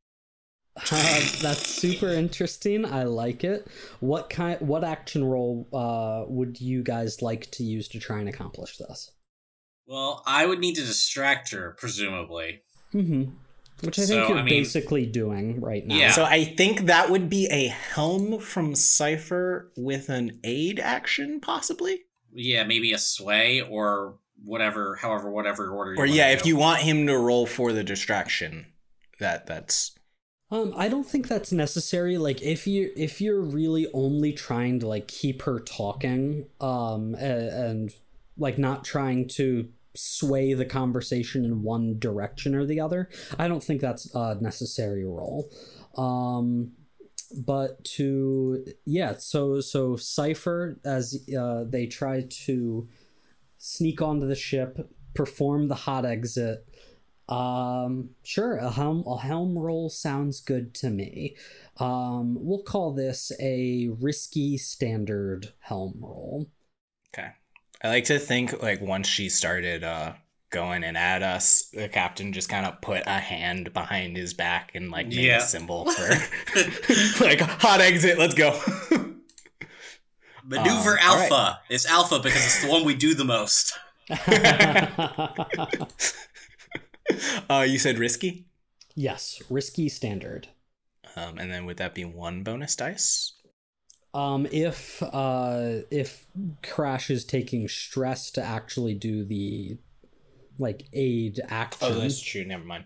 Uh, 0.76 1.20
that's 1.40 1.66
super 1.66 2.08
interesting. 2.08 2.84
I 2.84 3.04
like 3.04 3.44
it. 3.44 3.66
What 4.00 4.28
kind? 4.30 4.60
What 4.60 4.84
action 4.84 5.24
role 5.24 5.66
uh, 5.72 6.24
would 6.28 6.60
you 6.60 6.82
guys 6.82 7.22
like 7.22 7.50
to 7.52 7.64
use 7.64 7.88
to 7.88 7.98
try 7.98 8.18
and 8.20 8.28
accomplish 8.28 8.76
this? 8.76 9.10
Well, 9.86 10.22
I 10.26 10.46
would 10.46 10.58
need 10.58 10.74
to 10.74 10.82
distract 10.84 11.52
her, 11.52 11.76
presumably. 11.78 12.62
Mm-hmm. 12.92 13.30
Which 13.82 13.98
I 13.98 14.02
think 14.06 14.24
So, 14.24 14.28
you're 14.28 14.38
I 14.38 14.42
mean- 14.42 14.62
basically 14.62 15.06
doing 15.06 15.60
right 15.60 15.86
now. 15.86 15.96
Yeah. 15.96 16.10
So 16.12 16.24
I 16.24 16.44
think 16.44 16.86
that 16.86 17.10
would 17.10 17.28
be 17.28 17.46
a 17.50 17.68
helm 17.68 18.38
from 18.40 18.74
Cypher 18.74 19.70
with 19.76 20.08
an 20.08 20.40
aid 20.44 20.80
action, 20.80 21.40
possibly. 21.40 22.00
Yeah, 22.34 22.64
maybe 22.64 22.92
a 22.92 22.98
sway 22.98 23.60
or 23.60 24.18
whatever, 24.44 24.96
however, 24.96 25.30
whatever 25.30 25.70
order. 25.70 25.92
You 25.94 25.98
Or 25.98 26.06
yeah, 26.06 26.28
do. 26.32 26.38
if 26.40 26.46
you 26.46 26.56
want 26.56 26.80
him 26.82 27.06
to 27.06 27.16
roll 27.18 27.46
for 27.46 27.72
the 27.72 27.84
distraction, 27.84 28.66
that 29.20 29.46
that's 29.46 29.92
Um, 30.50 30.72
I 30.76 30.88
don't 30.88 31.06
think 31.06 31.26
that's 31.26 31.50
necessary. 31.50 32.18
Like, 32.18 32.40
if 32.40 32.66
you 32.66 32.92
if 32.96 33.20
you're 33.20 33.40
really 33.40 33.88
only 33.92 34.32
trying 34.32 34.78
to 34.80 34.88
like 34.88 35.08
keep 35.08 35.42
her 35.42 35.58
talking, 35.58 36.46
um, 36.60 37.14
and, 37.16 37.48
and 37.48 37.94
like 38.38 38.56
not 38.58 38.84
trying 38.84 39.26
to 39.28 39.68
sway 39.94 40.52
the 40.54 40.64
conversation 40.64 41.44
in 41.44 41.62
one 41.62 41.98
direction 41.98 42.54
or 42.54 42.64
the 42.64 42.80
other, 42.80 43.08
I 43.38 43.48
don't 43.48 43.64
think 43.64 43.80
that's 43.80 44.14
a 44.14 44.36
necessary 44.40 45.04
role. 45.04 45.50
Um, 45.96 46.72
but 47.36 47.82
to 47.84 48.64
yeah, 48.84 49.14
so 49.18 49.60
so 49.60 49.96
Cipher 49.96 50.78
as 50.84 51.26
uh, 51.36 51.64
they 51.64 51.86
try 51.86 52.24
to 52.44 52.88
sneak 53.58 54.00
onto 54.00 54.28
the 54.28 54.36
ship, 54.36 54.90
perform 55.14 55.66
the 55.66 55.74
hot 55.74 56.04
exit. 56.04 56.68
Um, 57.28 58.10
sure, 58.22 58.56
a 58.56 58.70
helm 58.70 59.02
a 59.06 59.18
helm 59.18 59.58
roll 59.58 59.88
sounds 59.90 60.40
good 60.40 60.74
to 60.74 60.90
me. 60.90 61.36
Um, 61.78 62.36
we'll 62.40 62.62
call 62.62 62.92
this 62.92 63.32
a 63.40 63.88
risky 64.00 64.56
standard 64.58 65.52
helm 65.60 65.94
roll. 66.00 66.48
okay. 67.14 67.30
I 67.82 67.88
like 67.88 68.04
to 68.04 68.18
think 68.18 68.62
like 68.62 68.80
once 68.80 69.08
she 69.08 69.28
started 69.28 69.82
uh 69.84 70.12
going 70.50 70.84
and 70.84 70.96
at 70.96 71.22
us, 71.24 71.68
the 71.72 71.88
captain 71.88 72.32
just 72.32 72.48
kind 72.48 72.64
of 72.64 72.80
put 72.80 73.02
a 73.06 73.18
hand 73.18 73.72
behind 73.74 74.16
his 74.16 74.32
back 74.32 74.70
and 74.74 74.90
like 74.92 75.08
made 75.08 75.16
Yeah. 75.16 75.38
a 75.38 75.40
symbol 75.40 75.90
for 75.90 76.08
like 77.24 77.40
hot 77.40 77.80
exit. 77.80 78.18
Let's 78.18 78.34
go. 78.34 78.58
maneuver 80.44 80.92
Um, 80.92 80.98
all 81.10 81.18
alpha. 81.18 81.60
It's 81.68 81.86
alpha 81.86 82.20
because 82.20 82.44
it's 82.44 82.62
the 82.64 82.70
one 82.70 82.84
we 82.84 82.94
do 82.94 83.14
the 83.14 83.24
most. 83.24 83.76
uh, 87.50 87.64
you 87.68 87.78
said 87.78 87.98
risky, 87.98 88.46
yes, 88.94 89.40
risky 89.50 89.88
standard. 89.88 90.48
um, 91.16 91.38
and 91.38 91.50
then 91.50 91.66
would 91.66 91.76
that 91.78 91.94
be 91.94 92.04
one 92.04 92.42
bonus 92.42 92.76
dice? 92.76 93.32
Um, 94.14 94.46
if 94.50 95.02
uh, 95.02 95.82
if 95.90 96.26
Crash 96.62 97.10
is 97.10 97.24
taking 97.24 97.68
stress 97.68 98.30
to 98.32 98.42
actually 98.42 98.94
do 98.94 99.24
the 99.24 99.78
like 100.58 100.86
aid 100.94 101.40
action, 101.48 101.88
Oh, 101.92 102.00
that's 102.00 102.20
true. 102.20 102.44
Never 102.44 102.64
mind. 102.64 102.84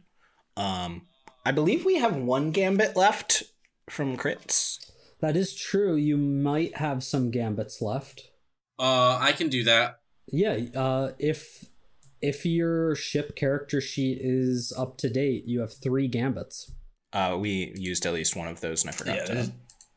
Um, 0.57 1.03
I 1.47 1.53
believe 1.53 1.85
we 1.85 1.97
have 1.99 2.17
one 2.17 2.51
gambit 2.51 2.97
left 2.97 3.45
from 3.89 4.17
crits. 4.17 4.79
that 5.21 5.37
is 5.37 5.55
true. 5.55 5.95
You 5.95 6.17
might 6.17 6.77
have 6.77 7.05
some 7.05 7.31
gambits 7.31 7.81
left. 7.81 8.31
Uh, 8.79 9.17
I 9.21 9.33
can 9.33 9.49
do 9.49 9.63
that. 9.65 10.01
Yeah, 10.33 10.59
uh, 10.75 11.13
if 11.19 11.65
if 12.23 12.45
your 12.47 12.95
ship 12.95 13.37
character 13.37 13.81
sheet 13.81 14.19
is 14.21 14.73
up 14.77 14.97
to 14.99 15.09
date, 15.11 15.45
you 15.47 15.61
have 15.61 15.73
three 15.73 16.09
gambits. 16.09 16.73
Uh, 17.13 17.37
we 17.39 17.73
used 17.77 18.07
at 18.07 18.13
least 18.13 18.37
one 18.37 18.49
of 18.49 18.61
those, 18.61 18.83
and 18.83 18.91
I 18.91 18.93
forgot 18.93 19.17
Yeah, 19.17 19.25
to. 19.25 19.35
there's, 19.35 19.51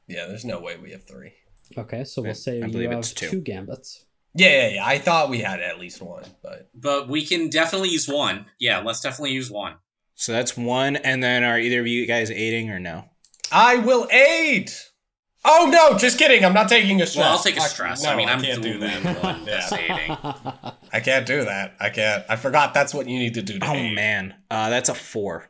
yeah, 0.07 0.25
there's 0.27 0.45
no 0.45 0.59
way 0.59 0.77
we 0.77 0.91
have 0.91 1.03
three. 1.03 1.33
Okay, 1.77 2.03
so 2.03 2.21
we'll 2.21 2.33
say 2.33 2.61
I 2.61 2.67
you 2.67 2.89
have 2.89 3.03
two. 3.13 3.29
two 3.29 3.41
gambits. 3.41 4.05
Yeah, 4.35 4.49
yeah, 4.49 4.67
yeah. 4.75 4.85
I 4.85 4.97
thought 4.97 5.29
we 5.29 5.39
had 5.39 5.59
at 5.59 5.79
least 5.79 6.01
one, 6.01 6.23
but 6.41 6.69
But 6.73 7.07
we 7.07 7.25
can 7.25 7.49
definitely 7.49 7.89
use 7.89 8.07
one. 8.07 8.45
Yeah, 8.59 8.79
let's 8.79 9.01
definitely 9.01 9.31
use 9.33 9.51
one. 9.51 9.75
So 10.15 10.31
that's 10.31 10.57
one, 10.57 10.95
and 10.95 11.21
then 11.23 11.43
are 11.43 11.59
either 11.59 11.81
of 11.81 11.87
you 11.87 12.05
guys 12.07 12.31
aiding 12.31 12.69
or 12.69 12.79
no? 12.79 13.05
I 13.51 13.77
will 13.77 14.07
aid. 14.11 14.71
Oh 15.45 15.69
no, 15.71 15.97
just 15.97 16.17
kidding. 16.17 16.45
I'm 16.45 16.53
not 16.53 16.69
taking 16.69 17.01
a 17.01 17.05
stress. 17.05 17.23
Well, 17.25 17.33
I'll 17.37 17.43
take 17.43 17.57
a 17.57 17.61
stress. 17.61 18.03
No, 18.03 18.11
I 18.11 18.15
mean, 18.15 18.29
I'm 18.29 18.41
can't 18.41 18.61
do 18.61 18.77
that. 18.79 19.05
only 19.05 19.19
one 19.19 19.45
Yeah. 19.45 19.59
that's 19.69 19.73
aiding. 19.73 20.17
I 20.93 20.99
can't 21.01 21.25
do 21.25 21.43
that. 21.45 21.75
I 21.79 21.89
can't. 21.89 22.23
I 22.29 22.35
forgot 22.37 22.73
that's 22.73 22.93
what 22.93 23.07
you 23.09 23.19
need 23.19 23.33
to 23.33 23.41
do. 23.41 23.59
To 23.59 23.67
Oh 23.67 23.73
aid. 23.73 23.93
man, 23.95 24.35
uh, 24.49 24.69
that's 24.69 24.87
a 24.89 24.95
four. 24.95 25.49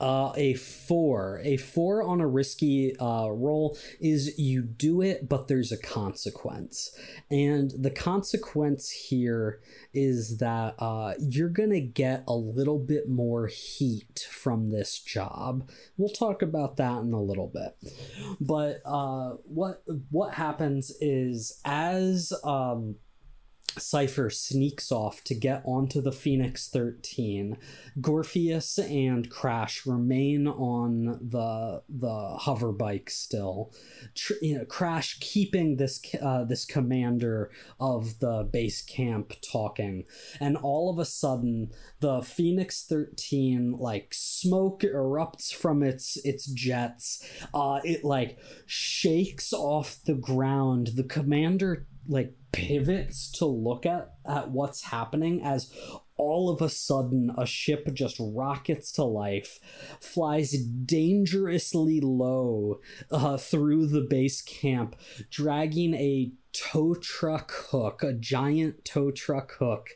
Uh, 0.00 0.32
a 0.36 0.54
four. 0.54 1.40
A 1.44 1.56
four 1.58 2.02
on 2.02 2.20
a 2.20 2.26
risky 2.26 2.96
uh, 2.98 3.28
roll 3.28 3.76
is 4.00 4.38
you 4.38 4.62
do 4.62 5.02
it, 5.02 5.28
but 5.28 5.48
there's 5.48 5.70
a 5.70 5.76
consequence. 5.76 6.90
And 7.30 7.70
the 7.78 7.90
consequence 7.90 8.90
here 8.90 9.60
is 9.92 10.38
that 10.38 10.74
uh, 10.78 11.14
you're 11.18 11.48
going 11.48 11.70
to 11.70 11.80
get 11.80 12.24
a 12.26 12.34
little 12.34 12.78
bit 12.78 13.08
more 13.08 13.48
heat 13.48 14.26
from 14.30 14.70
this 14.70 14.98
job. 14.98 15.68
We'll 15.96 16.08
talk 16.08 16.42
about 16.42 16.76
that 16.78 17.02
in 17.02 17.12
a 17.12 17.22
little 17.22 17.48
bit. 17.48 17.76
But 18.40 18.80
uh, 18.84 19.36
what 19.44 19.82
what 20.10 20.34
happens 20.34 20.92
is 21.00 21.60
as 21.64 22.32
um, 22.44 22.96
Cypher 23.78 24.30
sneaks 24.30 24.90
off 24.90 25.22
to 25.24 25.34
get 25.34 25.62
onto 25.64 26.00
the 26.00 26.12
Phoenix 26.12 26.68
13. 26.68 27.56
Gorpheus 28.00 28.78
and 28.78 29.30
Crash 29.30 29.86
remain 29.86 30.46
on 30.46 31.18
the 31.20 31.82
the 31.88 32.36
hover 32.38 32.72
bike 32.72 33.10
still. 33.10 33.72
Tr- 34.14 34.34
you 34.42 34.58
know, 34.58 34.64
Crash 34.64 35.18
keeping 35.20 35.76
this 35.76 36.00
uh, 36.20 36.44
this 36.44 36.64
commander 36.64 37.50
of 37.78 38.18
the 38.18 38.48
base 38.50 38.82
camp 38.82 39.34
talking, 39.40 40.04
and 40.40 40.56
all 40.56 40.90
of 40.90 40.98
a 40.98 41.04
sudden 41.04 41.70
the 42.00 42.22
Phoenix 42.22 42.84
13 42.84 43.76
like 43.78 44.12
smoke 44.12 44.80
erupts 44.80 45.52
from 45.52 45.82
its 45.82 46.16
its 46.24 46.46
jets. 46.46 47.24
Uh, 47.54 47.80
it 47.84 48.04
like 48.04 48.38
shakes 48.66 49.52
off 49.52 49.98
the 50.04 50.14
ground. 50.14 50.90
The 50.94 51.04
commander 51.04 51.86
like 52.08 52.34
pivots 52.52 53.30
to 53.30 53.44
look 53.44 53.86
at 53.86 54.14
at 54.26 54.50
what's 54.50 54.84
happening 54.84 55.42
as 55.42 55.72
all 56.16 56.50
of 56.50 56.60
a 56.60 56.68
sudden 56.68 57.32
a 57.38 57.46
ship 57.46 57.88
just 57.94 58.16
rockets 58.20 58.92
to 58.92 59.04
life 59.04 59.58
flies 60.00 60.52
dangerously 60.52 62.00
low 62.00 62.80
uh, 63.10 63.36
through 63.36 63.86
the 63.86 64.02
base 64.02 64.42
camp 64.42 64.96
dragging 65.30 65.94
a 65.94 66.32
tow 66.52 66.94
truck 66.94 67.52
hook, 67.70 68.02
a 68.02 68.12
giant 68.12 68.84
tow 68.84 69.10
truck 69.10 69.52
hook, 69.58 69.90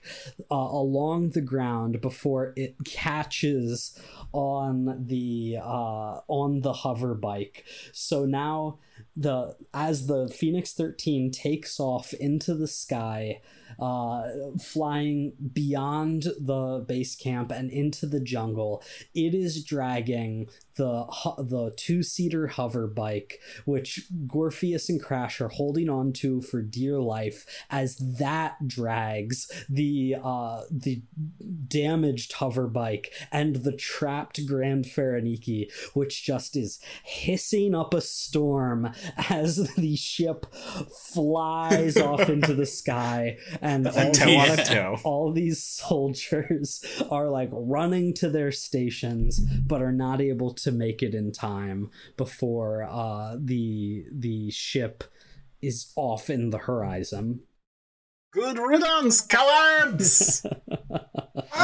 uh, 0.51 0.55
along 0.55 1.31
the 1.31 1.41
ground 1.41 2.01
before 2.01 2.53
it 2.57 2.77
catches 2.85 3.99
on 4.33 5.07
the 5.07 5.57
uh, 5.61 6.21
on 6.29 6.61
the 6.61 6.73
hover 6.73 7.15
bike. 7.15 7.65
So 7.93 8.25
now 8.25 8.79
the 9.17 9.57
as 9.73 10.07
the 10.07 10.29
Phoenix 10.29 10.73
13 10.73 11.31
takes 11.31 11.79
off 11.79 12.13
into 12.15 12.55
the 12.55 12.67
sky, 12.67 13.41
uh, 13.79 14.25
flying 14.61 15.33
beyond 15.53 16.25
the 16.39 16.85
base 16.87 17.15
camp 17.15 17.51
and 17.51 17.71
into 17.71 18.07
the 18.07 18.21
jungle, 18.21 18.83
it 19.15 19.35
is 19.35 19.65
dragging 19.65 20.49
the 20.77 21.07
the 21.39 21.73
two 21.77 22.03
seater 22.03 22.49
hover 22.49 22.87
bike, 22.87 23.41
which 23.65 24.09
Gorpheus 24.27 24.89
and 24.89 25.03
Crash 25.03 25.41
are 25.41 25.49
holding 25.49 25.89
on 25.89 26.13
to 26.15 26.41
for 26.41 26.63
dear 26.63 27.01
life, 27.01 27.47
as 27.71 27.97
that 28.19 28.67
drags 28.67 29.51
the 29.69 30.17
uh, 30.23 30.63
the 30.71 31.03
damaged 31.69 32.35
hover 32.35 32.67
bike 32.67 33.13
and 33.31 33.57
the 33.57 33.73
trapped 33.73 34.45
Grand 34.47 34.85
Faraniki, 34.85 35.71
which 35.95 36.25
just 36.25 36.57
is 36.57 36.81
hissing 37.05 37.75
up 37.75 37.95
a 37.95 38.01
storm 38.01 38.84
as 39.31 39.57
the 39.77 39.97
ship 39.97 40.47
flies 41.13 41.97
off 41.97 42.29
into 42.29 42.55
the 42.55 42.67
sky, 42.67 43.39
and 43.61 43.87
all, 43.87 44.13
toe 44.13 44.37
on 44.37 44.51
a 44.51 44.57
these, 44.57 44.69
toe. 44.69 44.99
all 45.05 45.33
these 45.33 45.63
soldiers 45.63 46.85
are 47.11 47.29
like 47.29 47.51
running 47.53 48.15
to 48.15 48.29
their 48.29 48.53
stations, 48.53 49.39
but 49.67 49.83
are 49.83 49.93
not 49.93 50.21
able 50.21 50.53
to 50.55 50.73
make 50.73 51.03
it 51.03 51.15
in 51.15 51.33
time 51.33 51.91
before 52.17 52.85
uh, 52.85 53.37
the 53.39 54.07
the 54.13 54.51
ship 54.51 55.05
is 55.63 55.93
off 55.97 56.29
in 56.29 56.51
the 56.51 56.59
horizon. 56.59 57.41
Good 58.35 58.59
riddance, 58.59 59.21
cowards! 59.21 60.45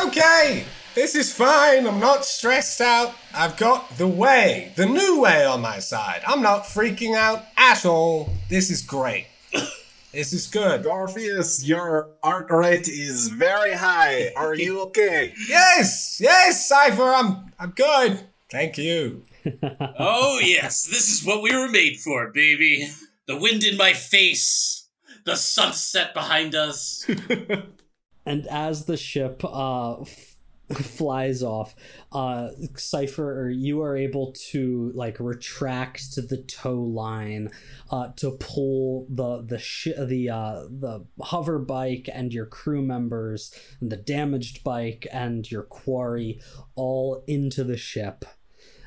Okay, 0.04 0.64
this 0.94 1.16
is 1.16 1.32
fine. 1.32 1.84
I'm 1.86 1.98
not 1.98 2.24
stressed 2.24 2.80
out. 2.80 3.12
I've 3.34 3.56
got 3.56 3.98
the 3.98 4.06
way, 4.06 4.72
the 4.76 4.86
new 4.86 5.20
way 5.20 5.44
on 5.44 5.60
my 5.60 5.80
side. 5.80 6.22
I'm 6.24 6.42
not 6.42 6.62
freaking 6.62 7.16
out 7.16 7.42
at 7.56 7.84
all. 7.84 8.30
This 8.48 8.70
is 8.70 8.82
great. 8.82 9.26
This 10.12 10.32
is 10.32 10.46
good. 10.48 10.82
Gorpheus, 10.84 11.64
your 11.66 12.08
art 12.22 12.50
rate 12.50 12.88
is 12.88 13.28
very 13.28 13.74
high. 13.74 14.32
Are 14.36 14.54
you 14.54 14.80
okay? 14.82 15.34
Yes, 15.48 16.18
yes, 16.20 16.68
Cipher, 16.68 17.12
I'm 17.14 17.52
I'm 17.58 17.70
good. 17.70 18.20
Thank 18.50 18.78
you. 18.78 19.22
oh 19.98 20.40
yes, 20.42 20.86
this 20.86 21.08
is 21.10 21.24
what 21.24 21.42
we 21.42 21.54
were 21.54 21.68
made 21.68 21.98
for, 22.00 22.28
baby. 22.32 22.88
The 23.26 23.36
wind 23.38 23.62
in 23.64 23.76
my 23.76 23.92
face, 23.92 24.79
the 25.24 25.36
sunset 25.36 26.14
behind 26.14 26.54
us. 26.54 27.08
and 28.26 28.46
as 28.48 28.84
the 28.84 28.96
ship 28.96 29.42
uh 29.44 30.00
f- 30.00 30.36
flies 30.72 31.42
off 31.42 31.74
uh 32.12 32.50
cipher 32.76 33.50
you 33.52 33.82
are 33.82 33.96
able 33.96 34.32
to 34.32 34.92
like 34.94 35.18
retract 35.18 36.12
to 36.12 36.22
the 36.22 36.36
tow 36.36 36.80
line 36.80 37.50
uh 37.90 38.08
to 38.16 38.30
pull 38.38 39.06
the 39.10 39.42
the 39.42 39.58
sh- 39.58 39.88
the 39.98 40.30
uh 40.30 40.62
the 40.68 41.04
hover 41.22 41.58
bike 41.58 42.08
and 42.12 42.32
your 42.32 42.46
crew 42.46 42.82
members 42.82 43.52
and 43.80 43.90
the 43.90 43.96
damaged 43.96 44.62
bike 44.62 45.06
and 45.12 45.50
your 45.50 45.64
quarry 45.64 46.40
all 46.76 47.24
into 47.26 47.64
the 47.64 47.76
ship 47.76 48.24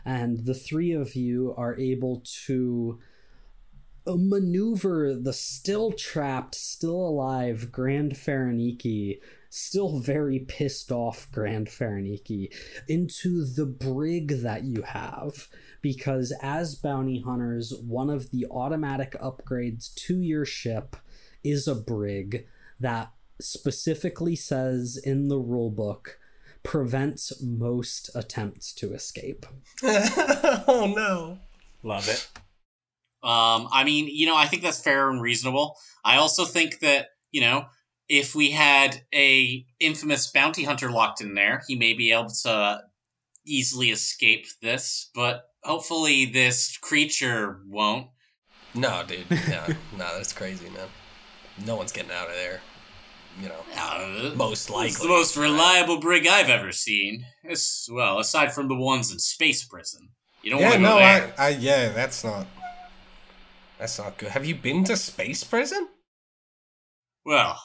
and 0.05 0.45
the 0.45 0.53
three 0.53 0.93
of 0.93 1.15
you 1.15 1.53
are 1.57 1.77
able 1.77 2.23
to 2.45 2.99
maneuver 4.07 5.15
the 5.15 5.33
still 5.33 5.91
trapped, 5.91 6.55
still 6.55 6.95
alive 6.95 7.71
Grand 7.71 8.13
Faraniki, 8.13 9.19
still 9.49 9.99
very 9.99 10.39
pissed 10.39 10.91
off 10.91 11.27
Grand 11.31 11.67
Faraniki, 11.67 12.53
into 12.87 13.45
the 13.45 13.65
brig 13.65 14.41
that 14.41 14.63
you 14.63 14.81
have. 14.81 15.47
Because 15.81 16.33
as 16.41 16.75
bounty 16.75 17.21
hunters, 17.21 17.73
one 17.73 18.09
of 18.09 18.31
the 18.31 18.45
automatic 18.49 19.15
upgrades 19.21 19.93
to 19.95 20.21
your 20.21 20.45
ship 20.45 20.95
is 21.43 21.67
a 21.67 21.75
brig 21.75 22.47
that 22.79 23.11
specifically 23.39 24.35
says 24.35 24.97
in 25.03 25.27
the 25.27 25.39
rulebook 25.39 26.15
prevents 26.63 27.41
most 27.41 28.09
attempts 28.15 28.73
to 28.73 28.93
escape. 28.93 29.45
oh 29.83 30.91
no. 30.95 31.39
Love 31.83 32.07
it. 32.07 32.29
Um, 33.23 33.67
I 33.71 33.83
mean, 33.85 34.07
you 34.11 34.25
know, 34.27 34.35
I 34.35 34.47
think 34.47 34.61
that's 34.63 34.81
fair 34.81 35.09
and 35.09 35.21
reasonable. 35.21 35.75
I 36.03 36.17
also 36.17 36.45
think 36.45 36.79
that, 36.79 37.07
you 37.31 37.41
know, 37.41 37.65
if 38.09 38.35
we 38.35 38.51
had 38.51 39.01
a 39.13 39.65
infamous 39.79 40.29
bounty 40.31 40.63
hunter 40.63 40.91
locked 40.91 41.21
in 41.21 41.33
there, 41.35 41.61
he 41.67 41.75
may 41.75 41.93
be 41.93 42.11
able 42.11 42.29
to 42.43 42.81
easily 43.45 43.91
escape 43.91 44.45
this, 44.61 45.09
but 45.15 45.43
hopefully 45.63 46.25
this 46.25 46.77
creature 46.77 47.61
won't. 47.67 48.07
No, 48.75 49.03
dude. 49.07 49.29
No, 49.31 49.65
no, 49.97 50.17
that's 50.17 50.33
crazy, 50.33 50.69
man. 50.69 50.87
No 51.65 51.75
one's 51.75 51.91
getting 51.91 52.11
out 52.11 52.27
of 52.27 52.35
there. 52.35 52.59
You 53.41 53.49
know, 53.49 53.61
Uh, 53.75 54.31
most 54.35 54.69
likely. 54.69 54.87
It's 54.89 54.99
the 54.99 55.07
most 55.07 55.35
reliable 55.37 55.99
brig 55.99 56.27
I've 56.27 56.49
ever 56.49 56.71
seen. 56.71 57.25
It's, 57.43 57.87
well, 57.91 58.19
aside 58.19 58.53
from 58.53 58.67
the 58.67 58.75
ones 58.75 59.11
in 59.11 59.17
space 59.19 59.63
prison. 59.63 60.09
You 60.43 60.51
don't 60.51 60.59
Yeah, 60.59 60.69
want 60.69 60.75
to 60.81 60.83
go 60.83 60.89
no, 60.89 60.97
there. 60.97 61.33
I, 61.37 61.45
I, 61.45 61.49
yeah, 61.49 61.89
that's 61.89 62.23
not. 62.23 62.45
That's 63.83 63.99
not 63.99 64.17
good. 64.17 64.29
Have 64.29 64.45
you 64.45 64.55
been 64.55 64.85
to 64.85 64.95
space 64.95 65.43
prison? 65.43 65.89
Well, 67.25 67.61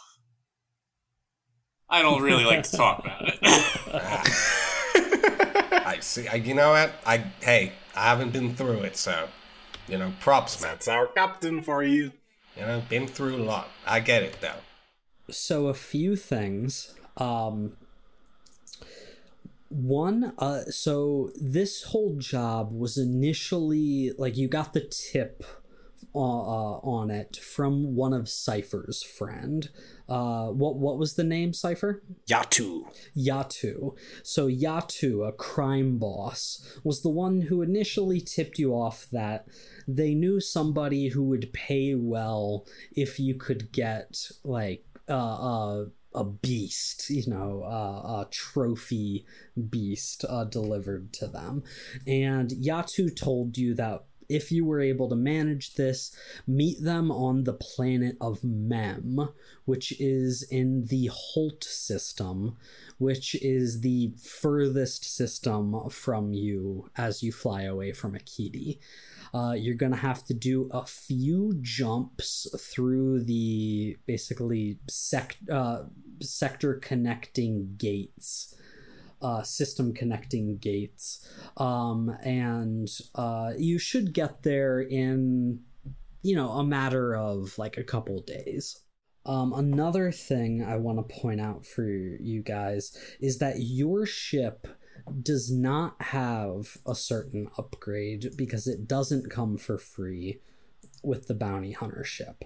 I 1.88 2.02
don't 2.02 2.22
really 2.22 2.44
like 2.44 2.64
to 2.64 2.76
talk 2.76 2.98
about 2.98 3.22
it. 3.22 3.38
I 5.86 5.98
see. 6.00 6.26
I, 6.26 6.34
you 6.34 6.54
know 6.54 6.70
what? 6.70 6.94
I 7.06 7.18
hey, 7.40 7.74
I 7.94 8.08
haven't 8.08 8.32
been 8.32 8.52
through 8.52 8.80
it, 8.80 8.96
so 8.96 9.28
you 9.86 9.96
know, 9.96 10.12
props, 10.18 10.60
man. 10.60 10.72
That's 10.72 10.88
our 10.88 11.06
captain 11.06 11.62
for 11.62 11.84
you. 11.84 12.10
You 12.56 12.62
know, 12.62 12.82
been 12.88 13.06
through 13.06 13.36
a 13.36 13.44
lot. 13.44 13.68
I 13.86 14.00
get 14.00 14.24
it 14.24 14.38
though. 14.40 14.58
so 15.30 15.68
a 15.68 15.74
few 15.74 16.16
things 16.16 16.94
um 17.18 17.76
one 19.68 20.32
uh 20.38 20.62
so 20.62 21.30
this 21.40 21.84
whole 21.84 22.16
job 22.16 22.72
was 22.72 22.98
initially 22.98 24.10
like 24.18 24.36
you 24.36 24.48
got 24.48 24.72
the 24.72 24.80
tip 24.80 25.44
uh, 26.18 26.78
on 26.80 27.10
it 27.10 27.36
from 27.36 27.94
one 27.94 28.12
of 28.12 28.28
Cypher's 28.28 29.02
friend. 29.02 29.68
Uh, 30.08 30.46
what 30.46 30.76
what 30.76 30.98
was 30.98 31.14
the 31.14 31.24
name 31.24 31.52
Cypher? 31.52 32.02
Yatu. 32.28 32.84
Yatu. 33.16 33.96
So 34.22 34.48
Yatu, 34.48 35.26
a 35.26 35.32
crime 35.32 35.98
boss, 35.98 36.78
was 36.82 37.02
the 37.02 37.10
one 37.10 37.42
who 37.42 37.62
initially 37.62 38.20
tipped 38.20 38.58
you 38.58 38.72
off 38.72 39.06
that 39.12 39.46
they 39.86 40.14
knew 40.14 40.40
somebody 40.40 41.08
who 41.08 41.22
would 41.24 41.52
pay 41.52 41.94
well 41.94 42.66
if 42.92 43.20
you 43.20 43.34
could 43.34 43.72
get 43.72 44.30
like 44.44 44.84
uh, 45.08 45.12
uh 45.12 45.84
a 46.14 46.24
beast, 46.24 47.10
you 47.10 47.30
know, 47.30 47.62
uh, 47.62 48.22
a 48.22 48.28
trophy 48.30 49.26
beast 49.68 50.24
uh, 50.28 50.44
delivered 50.44 51.12
to 51.12 51.26
them. 51.26 51.62
And 52.06 52.50
Yatu 52.50 53.14
told 53.14 53.58
you 53.58 53.74
that 53.74 54.04
if 54.28 54.52
you 54.52 54.64
were 54.64 54.80
able 54.80 55.08
to 55.08 55.16
manage 55.16 55.74
this, 55.74 56.14
meet 56.46 56.82
them 56.82 57.10
on 57.10 57.44
the 57.44 57.52
planet 57.54 58.16
of 58.20 58.44
Mem, 58.44 59.30
which 59.64 59.98
is 60.00 60.42
in 60.42 60.86
the 60.86 61.10
Holt 61.12 61.64
system, 61.64 62.56
which 62.98 63.34
is 63.36 63.80
the 63.80 64.12
furthest 64.22 65.04
system 65.04 65.88
from 65.90 66.32
you 66.32 66.90
as 66.96 67.22
you 67.22 67.32
fly 67.32 67.62
away 67.62 67.92
from 67.92 68.14
Akiti. 68.14 68.78
Uh, 69.32 69.54
you're 69.56 69.74
gonna 69.74 69.96
have 69.96 70.24
to 70.24 70.34
do 70.34 70.68
a 70.72 70.84
few 70.84 71.58
jumps 71.60 72.46
through 72.58 73.24
the 73.24 73.96
basically 74.06 74.78
sec- 74.88 75.38
uh, 75.50 75.84
sector 76.20 76.74
connecting 76.74 77.74
gates 77.76 78.54
uh, 79.20 79.42
system 79.42 79.92
connecting 79.92 80.58
gates. 80.58 81.26
Um, 81.56 82.16
and 82.22 82.88
uh, 83.14 83.52
you 83.56 83.78
should 83.78 84.12
get 84.12 84.42
there 84.42 84.80
in, 84.80 85.60
you 86.22 86.36
know, 86.36 86.50
a 86.52 86.64
matter 86.64 87.16
of 87.16 87.58
like 87.58 87.76
a 87.76 87.84
couple 87.84 88.20
days. 88.22 88.82
Um, 89.26 89.52
another 89.52 90.10
thing 90.10 90.64
I 90.64 90.76
want 90.76 91.06
to 91.06 91.14
point 91.14 91.40
out 91.40 91.66
for 91.66 91.84
you 91.84 92.42
guys 92.42 92.96
is 93.20 93.38
that 93.38 93.56
your 93.58 94.06
ship 94.06 94.66
does 95.22 95.50
not 95.50 96.00
have 96.00 96.78
a 96.86 96.94
certain 96.94 97.48
upgrade 97.58 98.32
because 98.36 98.66
it 98.66 98.88
doesn't 98.88 99.30
come 99.30 99.56
for 99.56 99.78
free 99.78 100.40
with 101.02 101.26
the 101.26 101.34
bounty 101.34 101.72
hunter 101.72 102.04
ship. 102.04 102.44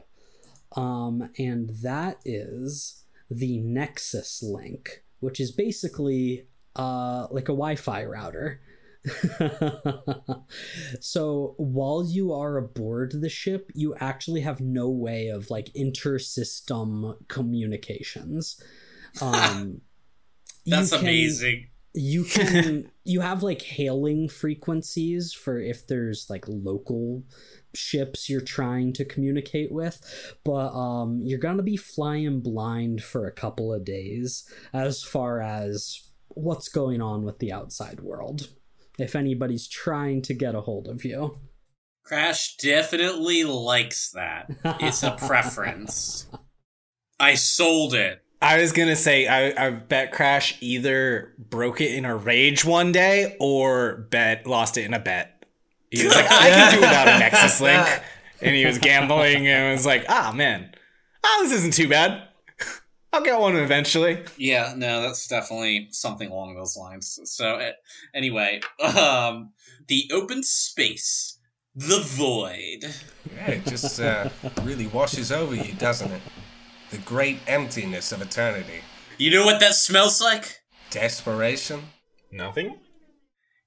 Um, 0.76 1.30
and 1.38 1.70
that 1.82 2.18
is 2.24 3.04
the 3.30 3.58
Nexus 3.58 4.42
link, 4.42 5.04
which 5.20 5.40
is 5.40 5.52
basically 5.52 6.46
uh, 6.76 7.26
like 7.30 7.44
a 7.44 7.52
Wi-Fi 7.52 8.04
router 8.04 8.60
so 11.00 11.54
while 11.58 12.04
you 12.04 12.32
are 12.32 12.56
aboard 12.56 13.12
the 13.20 13.28
ship, 13.28 13.70
you 13.74 13.94
actually 13.96 14.42
have 14.42 14.60
no 14.60 14.88
way 14.88 15.28
of 15.28 15.50
like 15.50 15.70
inter-system 15.74 17.16
communications. 17.28 18.60
Um, 19.20 19.82
you 20.64 20.74
That's 20.74 20.88
can- 20.88 21.00
amazing. 21.00 21.66
you 21.92 22.24
can 22.24 22.90
you 23.04 23.20
have 23.20 23.42
like 23.42 23.60
hailing 23.60 24.26
frequencies 24.30 25.34
for 25.34 25.58
if 25.58 25.86
there's 25.86 26.30
like 26.30 26.46
local 26.48 27.22
ships 27.74 28.30
you're 28.30 28.40
trying 28.40 28.94
to 28.94 29.04
communicate 29.04 29.70
with 29.70 30.00
but 30.44 30.72
um 30.72 31.20
you're 31.22 31.38
gonna 31.38 31.62
be 31.62 31.76
flying 31.76 32.40
blind 32.40 33.02
for 33.02 33.26
a 33.26 33.32
couple 33.32 33.70
of 33.70 33.84
days 33.84 34.48
as 34.72 35.02
far 35.02 35.42
as 35.42 36.00
what's 36.34 36.68
going 36.68 37.00
on 37.00 37.24
with 37.24 37.38
the 37.38 37.52
outside 37.52 38.00
world 38.00 38.48
if 38.98 39.16
anybody's 39.16 39.68
trying 39.68 40.20
to 40.22 40.34
get 40.34 40.54
a 40.54 40.60
hold 40.60 40.88
of 40.88 41.04
you 41.04 41.38
Crash 42.04 42.56
definitely 42.56 43.44
likes 43.44 44.10
that. 44.10 44.50
It's 44.80 45.02
a 45.02 45.12
preference. 45.12 46.26
I 47.20 47.34
sold 47.34 47.94
it. 47.94 48.22
I 48.40 48.60
was 48.60 48.72
gonna 48.72 48.96
say 48.96 49.28
I, 49.28 49.66
I 49.66 49.70
bet 49.70 50.10
Crash 50.10 50.58
either 50.60 51.32
broke 51.38 51.80
it 51.80 51.94
in 51.94 52.04
a 52.04 52.16
rage 52.16 52.64
one 52.64 52.90
day 52.90 53.36
or 53.38 54.08
bet 54.10 54.48
lost 54.48 54.76
it 54.76 54.84
in 54.84 54.94
a 54.94 54.98
bet. 54.98 55.46
He 55.90 56.04
was 56.04 56.14
like, 56.14 56.26
I 56.28 56.48
can 56.48 56.74
do 56.74 56.80
without 56.80 57.06
a 57.06 57.18
Nexus 57.18 57.60
link, 57.60 57.86
and 58.40 58.56
he 58.56 58.66
was 58.66 58.78
gambling 58.78 59.46
and 59.46 59.72
was 59.72 59.86
like, 59.86 60.04
ah 60.08 60.32
man, 60.34 60.74
ah 61.24 61.38
this 61.42 61.52
isn't 61.52 61.74
too 61.74 61.88
bad. 61.88 62.28
I'll 63.12 63.22
get 63.22 63.38
one 63.38 63.56
eventually. 63.56 64.24
Yeah, 64.38 64.72
no, 64.76 65.02
that's 65.02 65.28
definitely 65.28 65.88
something 65.90 66.30
along 66.30 66.54
those 66.54 66.76
lines. 66.76 67.18
So, 67.24 67.72
anyway, 68.14 68.60
um, 68.98 69.52
the 69.86 70.10
open 70.12 70.42
space, 70.42 71.38
the 71.74 72.00
void. 72.00 72.86
Yeah, 73.34 73.50
it 73.50 73.66
just 73.66 74.00
uh, 74.00 74.30
really 74.62 74.86
washes 74.86 75.30
over 75.30 75.54
you, 75.54 75.74
doesn't 75.74 76.10
it? 76.10 76.22
The 76.90 76.98
great 76.98 77.38
emptiness 77.46 78.12
of 78.12 78.22
eternity. 78.22 78.80
You 79.18 79.30
know 79.30 79.44
what 79.44 79.60
that 79.60 79.74
smells 79.74 80.20
like? 80.20 80.62
Desperation? 80.90 81.82
Nothing? 82.30 82.78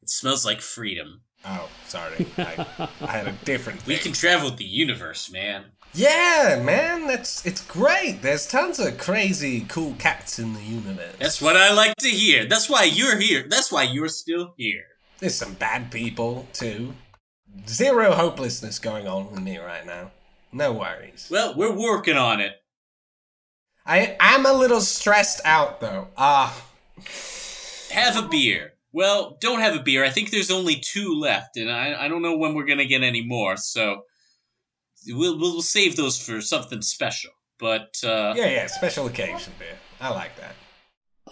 It 0.02 0.10
smells 0.10 0.44
like 0.44 0.62
freedom. 0.62 1.22
Oh, 1.48 1.70
sorry. 1.88 2.26
I, 2.38 2.90
I 3.02 3.08
had 3.08 3.28
a 3.28 3.34
different 3.46 3.82
thing. 3.82 3.96
We 3.96 4.00
can 4.00 4.14
travel 4.14 4.50
the 4.52 4.66
universe, 4.66 5.32
man. 5.32 5.66
Yeah, 5.94 6.62
man, 6.62 7.08
that's 7.08 7.46
it's 7.46 7.62
great. 7.66 8.22
There's 8.22 8.48
tons 8.48 8.80
of 8.80 8.98
crazy, 8.98 9.62
cool 9.70 9.96
cats 9.98 10.40
in 10.40 10.54
the 10.54 10.62
universe. 10.62 11.16
That's 11.20 11.42
what 11.42 11.56
I 11.56 11.72
like 11.74 11.96
to 11.98 12.10
hear. 12.10 12.46
That's 12.46 12.70
why 12.70 12.84
you're 12.84 13.18
here. 13.18 13.46
That's 13.48 13.72
why 13.72 13.84
you're 13.84 14.10
still 14.10 14.54
here. 14.58 14.84
There's 15.20 15.36
some 15.36 15.54
bad 15.54 15.92
people 15.92 16.48
too. 16.52 16.94
Zero 17.68 18.12
hopelessness 18.12 18.80
going 18.80 19.08
on 19.08 19.32
with 19.32 19.42
me 19.42 19.58
right 19.58 19.86
now. 19.86 20.12
No 20.52 20.74
worries. 20.74 21.30
Well, 21.32 21.54
we're 21.56 21.78
working 21.78 22.18
on 22.18 22.42
it. 22.42 22.54
I 23.86 24.18
am 24.20 24.46
a 24.46 24.52
little 24.54 24.82
stressed 24.82 25.40
out 25.46 25.80
though. 25.80 26.10
Ah, 26.18 26.62
Have 27.92 28.18
a 28.18 28.28
beer. 28.28 28.74
Well, 28.96 29.38
don't 29.42 29.60
have 29.60 29.76
a 29.76 29.84
beer. 29.84 30.06
I 30.06 30.10
think 30.10 30.32
there's 30.32 30.50
only 30.50 30.78
two 30.78 31.20
left, 31.20 31.58
and 31.58 31.70
I, 31.70 32.06
I 32.06 32.08
don't 32.08 32.22
know 32.22 32.38
when 32.38 32.56
we're 32.56 32.66
gonna 32.66 32.86
get 32.86 33.04
any 33.04 33.22
more. 33.22 33.58
So 33.58 34.04
we'll 35.10 35.38
we'll 35.38 35.62
save 35.62 35.98
those 35.98 36.18
for 36.18 36.40
something 36.40 36.82
special. 36.82 37.32
But 37.60 37.98
uh, 38.06 38.34
yeah, 38.38 38.48
yeah, 38.48 38.68
special 38.68 39.08
occasion 39.08 39.52
beer. 39.60 39.78
I 40.00 40.12
like 40.12 40.38
that. 40.38 40.56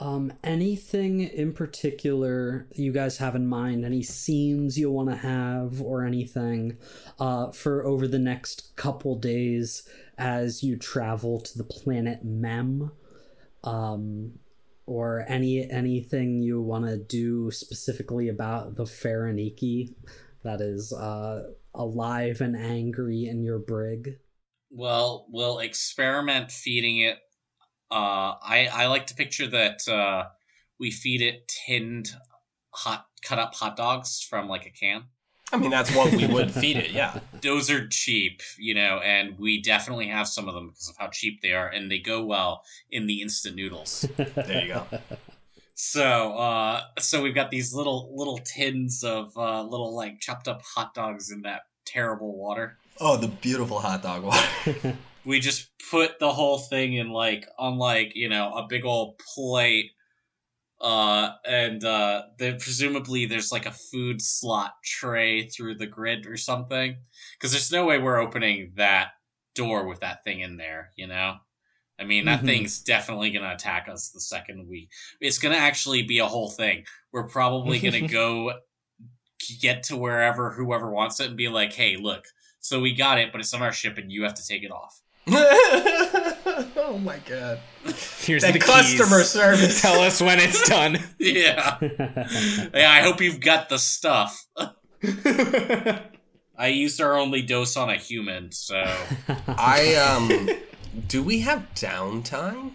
Um, 0.01 0.33
anything 0.43 1.21
in 1.21 1.53
particular 1.53 2.67
you 2.75 2.91
guys 2.91 3.19
have 3.19 3.33
in 3.33 3.47
mind? 3.47 3.85
Any 3.85 4.03
scenes 4.03 4.77
you 4.77 4.91
want 4.91 5.11
to 5.11 5.15
have, 5.15 5.81
or 5.81 6.05
anything 6.05 6.77
uh, 7.17 7.51
for 7.51 7.85
over 7.85 8.09
the 8.09 8.19
next 8.19 8.75
couple 8.75 9.15
days 9.15 9.87
as 10.17 10.63
you 10.63 10.75
travel 10.75 11.39
to 11.39 11.57
the 11.57 11.63
planet 11.63 12.25
Mem? 12.25 12.91
Um, 13.63 14.39
or 14.85 15.25
any 15.27 15.69
anything 15.69 16.39
you 16.39 16.61
want 16.61 16.85
to 16.85 16.97
do 16.97 17.51
specifically 17.51 18.29
about 18.29 18.75
the 18.75 18.83
Faraniki 18.83 19.95
that 20.43 20.61
is 20.61 20.91
uh, 20.91 21.43
alive 21.73 22.41
and 22.41 22.55
angry 22.55 23.25
in 23.25 23.43
your 23.43 23.59
brig? 23.59 24.17
well, 24.73 25.27
we'll 25.29 25.59
experiment 25.59 26.51
feeding 26.51 27.01
it. 27.01 27.19
Uh, 27.91 28.35
I 28.41 28.67
I 28.73 28.87
like 28.87 29.07
to 29.07 29.15
picture 29.15 29.47
that 29.47 29.87
uh, 29.87 30.25
we 30.79 30.89
feed 30.89 31.21
it 31.21 31.47
tinned 31.47 32.09
hot 32.71 33.05
cut 33.23 33.39
up 33.39 33.53
hot 33.53 33.77
dogs 33.77 34.25
from 34.27 34.49
like 34.49 34.65
a 34.65 34.71
can. 34.71 35.03
I 35.53 35.57
mean, 35.57 35.69
that's 35.69 35.95
what 35.95 36.11
we 36.11 36.25
would 36.25 36.51
feed 36.51 36.77
it. 36.77 36.91
Yeah. 36.91 37.19
those 37.41 37.69
are 37.69 37.87
cheap, 37.87 38.41
you 38.57 38.73
know, 38.73 38.99
and 39.03 39.37
we 39.37 39.61
definitely 39.61 40.07
have 40.07 40.27
some 40.27 40.47
of 40.47 40.55
them 40.55 40.69
because 40.69 40.89
of 40.89 40.97
how 40.97 41.09
cheap 41.09 41.41
they 41.41 41.53
are, 41.53 41.67
and 41.67 41.91
they 41.91 41.99
go 41.99 42.25
well 42.25 42.63
in 42.89 43.05
the 43.05 43.21
instant 43.21 43.55
noodles. 43.55 44.07
There 44.17 44.65
you 44.65 44.73
go. 44.73 44.87
so, 45.75 46.33
uh, 46.37 46.81
so 46.99 47.21
we've 47.21 47.35
got 47.35 47.51
these 47.51 47.73
little 47.73 48.09
little 48.15 48.39
tins 48.39 49.03
of 49.03 49.37
uh, 49.37 49.63
little 49.63 49.95
like 49.95 50.19
chopped 50.19 50.47
up 50.47 50.61
hot 50.63 50.95
dogs 50.95 51.31
in 51.31 51.43
that 51.43 51.61
terrible 51.85 52.35
water. 52.35 52.77
Oh, 52.99 53.15
the 53.15 53.27
beautiful 53.27 53.79
hot 53.79 54.01
dog 54.01 54.23
water. 54.23 54.97
We 55.25 55.39
just 55.39 55.69
put 55.89 56.19
the 56.19 56.33
whole 56.33 56.59
thing 56.59 56.95
in 56.95 57.09
like 57.09 57.47
on 57.57 57.77
like 57.77 58.11
you 58.13 58.27
know 58.27 58.53
a 58.55 58.67
big 58.67 58.83
old 58.83 59.17
plate. 59.19 59.91
Uh, 60.83 61.31
and 61.47 61.83
uh, 61.85 62.23
then 62.37 62.59
presumably 62.59 63.25
there's 63.25 63.53
like 63.53 63.65
a 63.65 63.71
food 63.71 64.21
slot 64.21 64.73
tray 64.83 65.47
through 65.47 65.75
the 65.75 65.87
grid 65.87 66.27
or 66.27 66.35
something, 66.35 66.97
because 67.39 67.51
there's 67.53 67.71
no 67.71 67.85
way 67.85 67.97
we're 67.97 68.19
opening 68.19 68.73
that 68.75 69.11
door 69.55 69.87
with 69.87 70.01
that 70.01 70.23
thing 70.25 70.41
in 70.41 70.57
there. 70.57 70.91
You 70.97 71.07
know, 71.07 71.37
I 71.97 72.03
mean 72.03 72.25
that 72.25 72.41
Mhm. 72.41 72.45
thing's 72.47 72.79
definitely 72.81 73.31
gonna 73.31 73.53
attack 73.53 73.87
us 73.87 74.09
the 74.09 74.19
second 74.19 74.67
we. 74.67 74.89
It's 75.21 75.37
gonna 75.39 75.55
actually 75.55 76.01
be 76.03 76.19
a 76.19 76.27
whole 76.27 76.49
thing. 76.49 76.83
We're 77.13 77.29
probably 77.29 77.79
gonna 77.79 78.05
go 78.07 78.59
get 79.61 79.83
to 79.83 79.95
wherever 79.95 80.51
whoever 80.51 80.91
wants 80.91 81.21
it 81.21 81.27
and 81.27 81.37
be 81.37 81.47
like, 81.47 81.71
hey, 81.71 81.95
look, 81.95 82.25
so 82.59 82.81
we 82.81 82.93
got 82.93 83.19
it, 83.19 83.31
but 83.31 83.39
it's 83.39 83.53
on 83.53 83.61
our 83.61 83.71
ship 83.71 83.97
and 83.97 84.11
you 84.11 84.23
have 84.23 84.33
to 84.33 84.45
take 84.45 84.63
it 84.63 84.71
off. 84.71 84.99
oh 86.77 86.97
my 87.01 87.17
god. 87.27 87.59
Here's 88.19 88.43
That 88.43 88.53
the 88.53 88.59
customer 88.59 89.17
keys. 89.19 89.29
service. 89.29 89.81
Tell 89.81 89.99
us 90.01 90.21
when 90.21 90.39
it's 90.39 90.67
done. 90.67 90.97
Yeah. 91.19 91.77
yeah, 91.81 92.91
I 92.91 93.01
hope 93.01 93.21
you've 93.21 93.39
got 93.41 93.69
the 93.69 93.77
stuff. 93.79 94.45
I 96.55 96.67
used 96.67 97.01
our 97.01 97.17
only 97.17 97.41
dose 97.41 97.75
on 97.77 97.89
a 97.89 97.95
human, 97.97 98.51
so 98.51 98.75
I 99.47 99.95
um 99.95 100.49
do 101.07 101.23
we 101.23 101.39
have 101.39 101.67
downtime? 101.75 102.71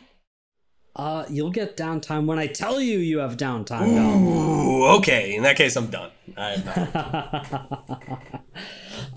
Uh, 0.97 1.25
you'll 1.31 1.51
get 1.53 1.77
downtime 1.77 2.27
when 2.27 2.39
I 2.41 2.49
tell 2.49 2.81
you 2.81 2.99
you 2.99 3.19
have 3.19 3.37
downtime. 3.37 3.87
Ooh, 3.97 4.85
okay. 4.99 5.37
In 5.37 5.45
that 5.45 5.57
case 5.57 5.77
I'm 5.77 5.87
done. 5.91 6.11
I 6.37 6.51
have 6.57 6.67
not. 6.95 8.43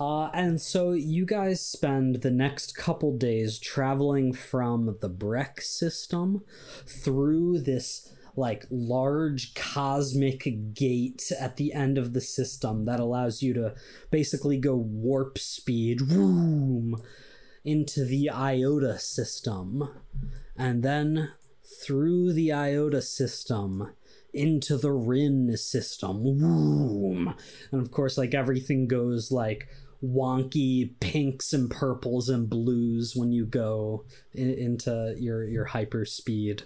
Uh, 0.02 0.32
and 0.34 0.60
so 0.60 0.93
you 0.93 1.28
guys 1.28 1.64
spend 1.64 2.24
the 2.24 2.32
next 2.32 2.76
couple 2.76 3.16
days 3.16 3.60
traveling 3.60 4.34
from 4.34 4.97
the 4.99 5.10
Breck 5.10 5.62
system 5.62 6.43
through 6.88 7.60
this 7.60 8.12
like 8.36 8.66
large 8.72 9.54
cosmic 9.54 10.74
gate 10.74 11.32
at 11.39 11.58
the 11.58 11.72
end 11.72 11.99
of 11.99 12.14
the 12.14 12.22
system 12.22 12.86
that 12.86 12.99
allows 12.99 13.43
you 13.43 13.54
to 13.54 13.76
basically 14.10 14.58
go 14.58 14.76
warp 14.76 15.38
speed 15.38 16.02
vroom, 16.02 16.99
into 17.64 18.04
the 18.04 18.28
Iota 18.28 18.97
system 18.97 19.88
and 20.58 20.82
then 20.82 21.30
through 21.86 22.34
the 22.34 22.52
Iota 22.52 23.04
system 23.04 23.93
into 24.34 24.78
the 24.78 24.91
Rin 24.91 25.56
system. 25.58 26.39
Vroom. 26.39 27.36
And 27.72 27.82
of 27.82 27.91
course, 27.91 28.18
like 28.18 28.34
everything 28.34 28.88
goes 28.88 29.32
like 29.32 29.68
wonky 30.04 30.99
pinks 30.99 31.54
and 31.54 31.70
purples 31.70 32.30
and 32.30 32.49
blues 32.49 33.16
when 33.16 33.32
you 33.32 33.45
go 33.45 34.06
in- 34.34 34.54
into 34.54 35.16
your 35.18 35.43
your 35.47 35.68
hyperspeed. 35.68 36.64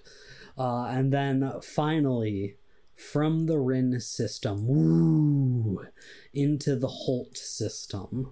Uh, 0.57 0.85
and 0.85 1.11
then 1.11 1.51
finally, 1.61 2.55
from 2.95 3.45
the 3.45 3.59
Rin 3.59 3.99
system, 3.99 4.67
woo, 4.67 5.85
into 6.33 6.75
the 6.75 6.87
Holt 6.87 7.37
system. 7.37 8.31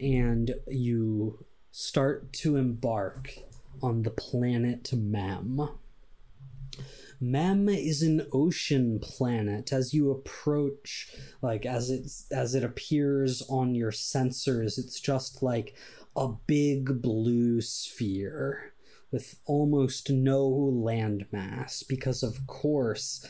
And 0.00 0.56
you 0.66 1.44
start 1.70 2.32
to 2.32 2.56
embark 2.56 3.34
on 3.80 4.02
the 4.02 4.10
planet 4.10 4.92
Mem. 4.92 5.68
Mem 7.22 7.68
is 7.68 8.02
an 8.02 8.26
ocean 8.32 8.98
planet. 8.98 9.72
As 9.72 9.94
you 9.94 10.10
approach, 10.10 11.08
like 11.40 11.64
as 11.64 11.88
it's 11.88 12.26
as 12.32 12.56
it 12.56 12.64
appears 12.64 13.42
on 13.48 13.76
your 13.76 13.92
sensors, 13.92 14.76
it's 14.76 14.98
just 14.98 15.40
like 15.40 15.74
a 16.16 16.28
big 16.48 17.00
blue 17.00 17.60
sphere 17.60 18.72
with 19.12 19.36
almost 19.46 20.10
no 20.10 20.50
landmass 20.50 21.86
because 21.86 22.24
of 22.24 22.46
course 22.48 23.24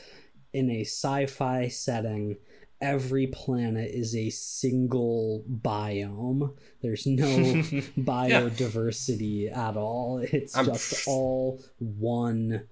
in 0.54 0.70
a 0.70 0.82
sci-fi 0.84 1.68
setting 1.68 2.36
every 2.80 3.26
planet 3.28 3.90
is 3.94 4.16
a 4.16 4.30
single 4.30 5.44
biome. 5.48 6.54
There's 6.80 7.06
no 7.06 7.26
biodiversity 7.98 9.54
at 9.56 9.76
all. 9.76 10.18
It's 10.18 10.56
I'm- 10.56 10.64
just 10.66 11.06
all 11.06 11.62
one 11.78 12.68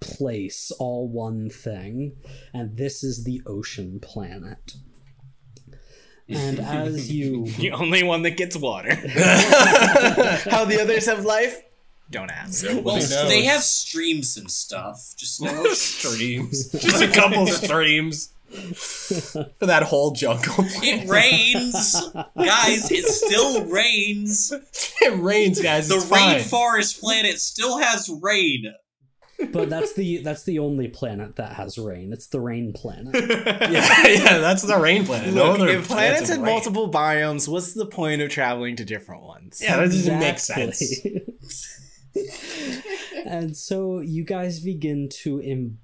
place, 0.00 0.70
all 0.78 1.08
one 1.08 1.48
thing. 1.48 2.16
And 2.52 2.76
this 2.76 3.02
is 3.02 3.24
the 3.24 3.42
ocean 3.46 4.00
planet. 4.00 4.74
And 6.28 6.58
as 6.60 7.10
you 7.10 7.46
The 7.58 7.72
only 7.72 8.02
one 8.02 8.22
that 8.22 8.36
gets 8.36 8.56
water. 8.56 8.94
How 10.50 10.64
the 10.64 10.78
others 10.80 11.06
have 11.06 11.24
life? 11.24 11.62
Don't 12.10 12.30
ask. 12.30 12.64
Well, 12.64 12.98
Nobody 12.98 13.06
they 13.28 13.44
have 13.44 13.62
streams 13.62 14.36
and 14.36 14.48
stuff. 14.48 15.14
Just 15.16 15.42
know. 15.42 15.64
streams. 15.72 16.70
Just 16.70 17.02
a 17.02 17.08
couple 17.08 17.48
streams. 17.48 18.32
For 18.48 19.66
that 19.66 19.82
whole 19.82 20.12
jungle. 20.12 20.54
it 20.58 21.08
rains, 21.08 22.00
guys. 22.36 22.92
It 22.92 23.04
still 23.06 23.64
rains. 23.64 24.52
it 25.00 25.20
rains, 25.20 25.60
guys. 25.60 25.88
The 25.88 25.96
it's 25.96 26.04
fine. 26.04 26.38
rainforest 26.38 27.00
planet 27.00 27.40
still 27.40 27.78
has 27.78 28.08
rain. 28.22 28.72
But 29.52 29.68
that's 29.68 29.92
the 29.94 30.18
that's 30.18 30.44
the 30.44 30.58
only 30.58 30.88
planet 30.88 31.36
that 31.36 31.52
has 31.54 31.78
rain. 31.78 32.12
It's 32.12 32.26
the 32.28 32.40
rain 32.40 32.72
planet. 32.72 33.14
Yeah, 33.70 34.06
yeah, 34.06 34.38
that's 34.38 34.62
the 34.62 34.76
rain 34.78 35.04
planet. 35.04 35.34
no 35.34 35.50
Look, 35.50 35.60
other 35.60 35.68
if 35.68 35.88
planets 35.88 36.28
have 36.28 36.38
had 36.38 36.44
rain. 36.44 36.54
multiple 36.54 36.90
biomes, 36.90 37.48
what's 37.48 37.74
the 37.74 37.86
point 37.86 38.22
of 38.22 38.30
traveling 38.30 38.76
to 38.76 38.84
different 38.84 39.22
ones? 39.22 39.60
Yeah, 39.62 39.76
that 39.76 39.86
doesn't 39.86 40.18
make 40.18 40.38
sense. 40.38 41.00
And 43.26 43.56
so 43.56 44.00
you 44.00 44.24
guys 44.24 44.60
begin 44.60 45.08
to 45.22 45.40
Im- 45.42 45.78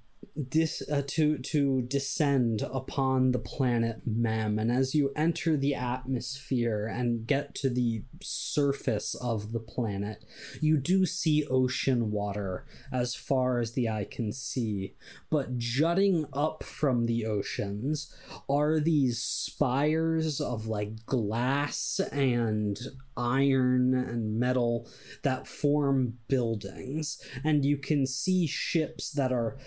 dis- 0.49 0.83
uh, 0.91 1.03
to 1.07 1.39
to 1.39 1.83
descend 1.83 2.63
upon 2.63 3.33
the 3.33 3.39
planet 3.39 4.03
Mem, 4.07 4.59
and 4.59 4.71
as 4.71 4.95
you 4.95 5.13
enter 5.15 5.57
the 5.57 5.75
atmosphere 5.75 6.87
and 6.87 7.27
get 7.27 7.55
to 7.57 7.69
the 7.69 8.05
surface 8.23 9.15
of 9.15 9.53
the 9.53 9.61
planet, 9.61 10.25
you 10.61 10.79
do 10.79 11.05
see 11.05 11.47
ocean 11.51 12.11
water 12.11 12.65
as 12.91 13.15
far 13.15 13.61
as 13.61 13.73
the 13.73 13.89
eye 13.89 14.07
can 14.11 14.33
see. 14.33 14.95
But 15.31 15.59
jutting 15.59 16.27
up 16.33 16.63
from 16.63 17.07
the 17.07 17.27
oceans 17.27 18.15
are 18.49 18.81
these 18.81 19.23
spires 19.23 20.41
of 20.41 20.67
like 20.67 21.05
glass 21.07 22.01
and 22.11 22.79
iron 23.17 23.95
and 23.95 24.39
metal 24.39 24.89
that 25.23 25.47
form 25.47 26.15
buildings 26.29 27.19
and 27.45 27.65
you 27.65 27.77
can 27.77 28.07
see 28.07 28.47
ships 28.47 29.11
that 29.11 29.33
are 29.33 29.59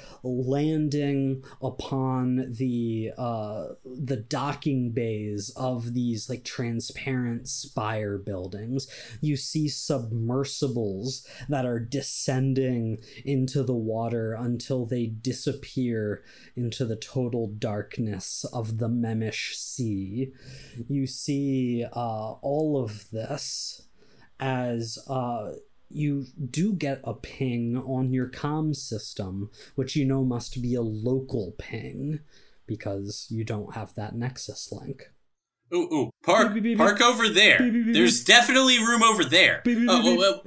landing 0.55 1.43
upon 1.61 2.53
the 2.53 3.11
uh 3.17 3.67
the 3.85 4.17
docking 4.17 4.91
bays 4.91 5.51
of 5.55 5.93
these 5.93 6.29
like 6.29 6.43
transparent 6.43 7.47
spire 7.47 8.17
buildings 8.17 8.87
you 9.21 9.35
see 9.35 9.67
submersibles 9.67 11.25
that 11.49 11.65
are 11.65 11.79
descending 11.79 12.97
into 13.23 13.63
the 13.63 13.73
water 13.73 14.33
until 14.33 14.85
they 14.85 15.05
disappear 15.05 16.23
into 16.55 16.85
the 16.85 16.95
total 16.95 17.47
darkness 17.47 18.45
of 18.53 18.77
the 18.77 18.87
Memish 18.87 19.55
Sea. 19.55 20.31
You 20.87 21.07
see 21.07 21.85
uh, 21.85 22.31
all 22.41 22.81
of 22.81 23.09
this 23.11 23.87
as 24.39 24.99
uh, 25.07 25.53
you 25.89 26.25
do 26.49 26.73
get 26.73 27.01
a 27.03 27.13
ping 27.13 27.77
on 27.77 28.13
your 28.13 28.27
comm 28.29 28.75
system, 28.75 29.49
which 29.75 29.95
you 29.95 30.05
know 30.05 30.23
must 30.23 30.61
be 30.61 30.75
a 30.75 30.81
local 30.81 31.55
ping 31.57 32.19
because 32.67 33.27
you 33.29 33.43
don't 33.43 33.75
have 33.75 33.93
that 33.95 34.15
Nexus 34.15 34.71
link. 34.71 35.11
Ooh, 35.73 35.89
ooh, 35.93 36.09
park, 36.23 36.53
Beep, 36.53 36.63
beep, 36.63 36.63
beep, 36.63 36.77
park 36.77 37.01
over 37.01 37.27
there. 37.27 37.59
Beep, 37.59 37.73
beep, 37.73 37.85
beep, 37.85 37.93
There's 37.93 38.23
definitely 38.23 38.77
room 38.79 39.03
over 39.03 39.23
there. 39.23 39.61
Beep, 39.63 39.79
beep, 39.79 39.89
Oh, 39.89 40.01
beep, 40.01 40.19
oh, 40.19 40.41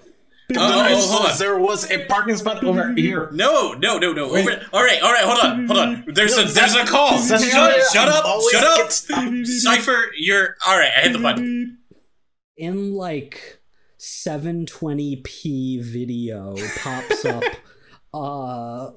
oh, 0.57 0.57
oh, 0.57 0.87
oh, 0.91 1.13
hold 1.13 1.31
on. 1.31 1.39
there 1.39 1.59
was 1.59 1.91
a 1.91 2.05
parking 2.07 2.37
spot 2.37 2.65
over 2.65 2.93
here. 2.95 3.29
No, 3.33 3.73
no, 3.73 3.99
no, 3.99 4.13
no. 4.13 4.31
Over, 4.31 4.67
all 4.73 4.83
right, 4.83 5.03
all 5.03 5.13
right. 5.13 5.25
Hold 5.25 5.39
on, 5.39 5.67
hold 5.67 5.79
on. 5.79 6.05
There's 6.15 6.37
a 6.39 6.45
there's 6.45 6.75
a 6.75 6.87
call. 6.87 7.21
Shut, 7.21 7.41
shut 7.41 7.55
up, 7.55 7.81
shut 7.93 8.09
up. 8.09 8.77
gets 8.79 8.95
stopped. 8.95 9.47
Cipher, 9.47 10.07
you're 10.17 10.57
all 10.67 10.79
right. 10.79 10.91
I 10.97 11.01
hit 11.03 11.13
the 11.13 11.19
button. 11.19 11.79
in 12.57 12.95
like 12.95 13.58
720p 14.09 15.83
video 15.83 16.57
pops 16.83 17.25
up 17.25 17.45
uh 18.15 18.91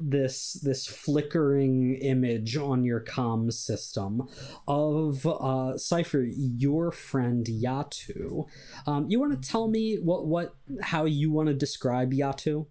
this 0.00 0.52
this 0.62 0.86
flickering 0.86 1.96
image 1.96 2.56
on 2.56 2.84
your 2.84 3.00
comm 3.00 3.52
system 3.52 4.22
of 4.68 5.26
uh 5.26 5.76
cipher 5.76 6.24
your 6.24 6.92
friend 6.92 7.46
yatu 7.46 8.46
um 8.86 9.06
you 9.08 9.18
want 9.18 9.32
to 9.42 9.48
tell 9.48 9.66
me 9.66 9.98
what 10.00 10.26
what 10.26 10.54
how 10.80 11.04
you 11.04 11.32
want 11.32 11.48
to 11.48 11.54
describe 11.54 12.12
yatu 12.12 12.66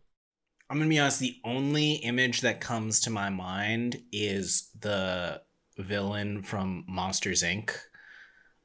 I'm 0.69 0.77
gonna 0.77 0.87
be 0.89 0.99
honest. 0.99 1.19
The 1.19 1.35
only 1.43 1.95
image 1.95 2.39
that 2.41 2.61
comes 2.61 3.01
to 3.01 3.09
my 3.09 3.29
mind 3.29 4.01
is 4.13 4.69
the 4.79 5.41
villain 5.77 6.43
from 6.43 6.85
Monsters 6.87 7.43
Inc. 7.43 7.71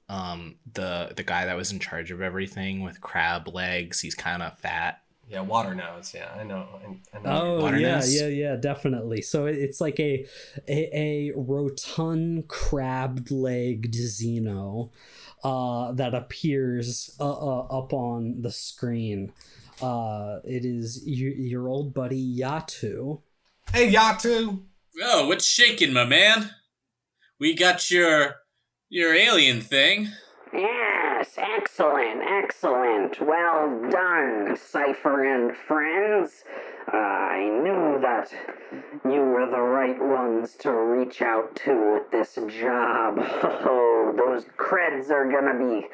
Um, 0.09 0.57
the 0.73 1.13
the 1.17 1.25
guy 1.25 1.47
that 1.47 1.57
was 1.57 1.73
in 1.73 1.81
charge 1.81 2.11
of 2.11 2.21
everything 2.21 2.83
with 2.83 3.01
crab 3.01 3.49
legs. 3.49 4.01
He's 4.01 4.15
kind 4.15 4.43
of 4.43 4.59
fat. 4.59 5.03
Yeah, 5.29 5.41
water 5.41 5.75
nose. 5.75 6.13
Yeah, 6.15 6.33
I 6.39 6.45
know. 6.45 6.69
I, 6.85 7.17
I 7.17 7.21
know. 7.21 7.31
Oh 7.31 7.61
Water 7.63 7.79
yeah, 7.79 7.97
nose? 7.97 8.15
yeah, 8.15 8.29
yeah, 8.29 8.57
definitely. 8.57 9.23
So 9.23 9.47
it's 9.47 9.81
like 9.81 9.99
a 9.99 10.25
a, 10.69 10.97
a 10.97 11.33
rotund 11.35 12.47
crab 12.47 13.27
legged 13.31 13.95
Xeno 13.95 14.91
uh, 15.43 15.93
that 15.93 16.15
appears 16.15 17.17
uh, 17.19 17.25
uh, 17.25 17.67
up 17.67 17.93
on 17.93 18.43
the 18.43 18.53
screen. 18.53 19.33
Uh, 19.83 20.39
it 20.45 20.65
is 20.65 21.03
your, 21.05 21.33
your 21.33 21.69
old 21.69 21.93
buddy 21.93 22.39
Yatu. 22.39 23.21
Hey, 23.73 23.93
Yatu. 23.93 24.63
Oh, 25.03 25.27
what's 25.27 25.45
shaking, 25.45 25.93
my 25.93 26.05
man? 26.05 26.51
We 27.39 27.55
got 27.55 27.91
your 27.91 28.37
your 28.89 29.15
alien 29.15 29.61
thing. 29.61 30.09
Yes, 30.53 31.35
excellent, 31.37 32.23
excellent. 32.23 33.21
Well 33.21 33.91
done, 33.91 34.57
Cypher 34.57 35.25
and 35.25 35.57
friends. 35.57 36.45
I 36.89 37.51
knew 37.65 37.99
that 38.01 38.31
you 39.05 39.21
were 39.23 39.47
the 39.51 39.61
right 39.61 39.99
ones 40.01 40.55
to 40.61 40.71
reach 40.73 41.21
out 41.21 41.57
to 41.65 41.95
with 41.95 42.11
this 42.13 42.37
job. 42.61 43.19
Oh, 43.69 44.15
those 44.17 44.45
creds 44.57 45.11
are 45.11 45.29
gonna 45.31 45.59
be 45.59 45.89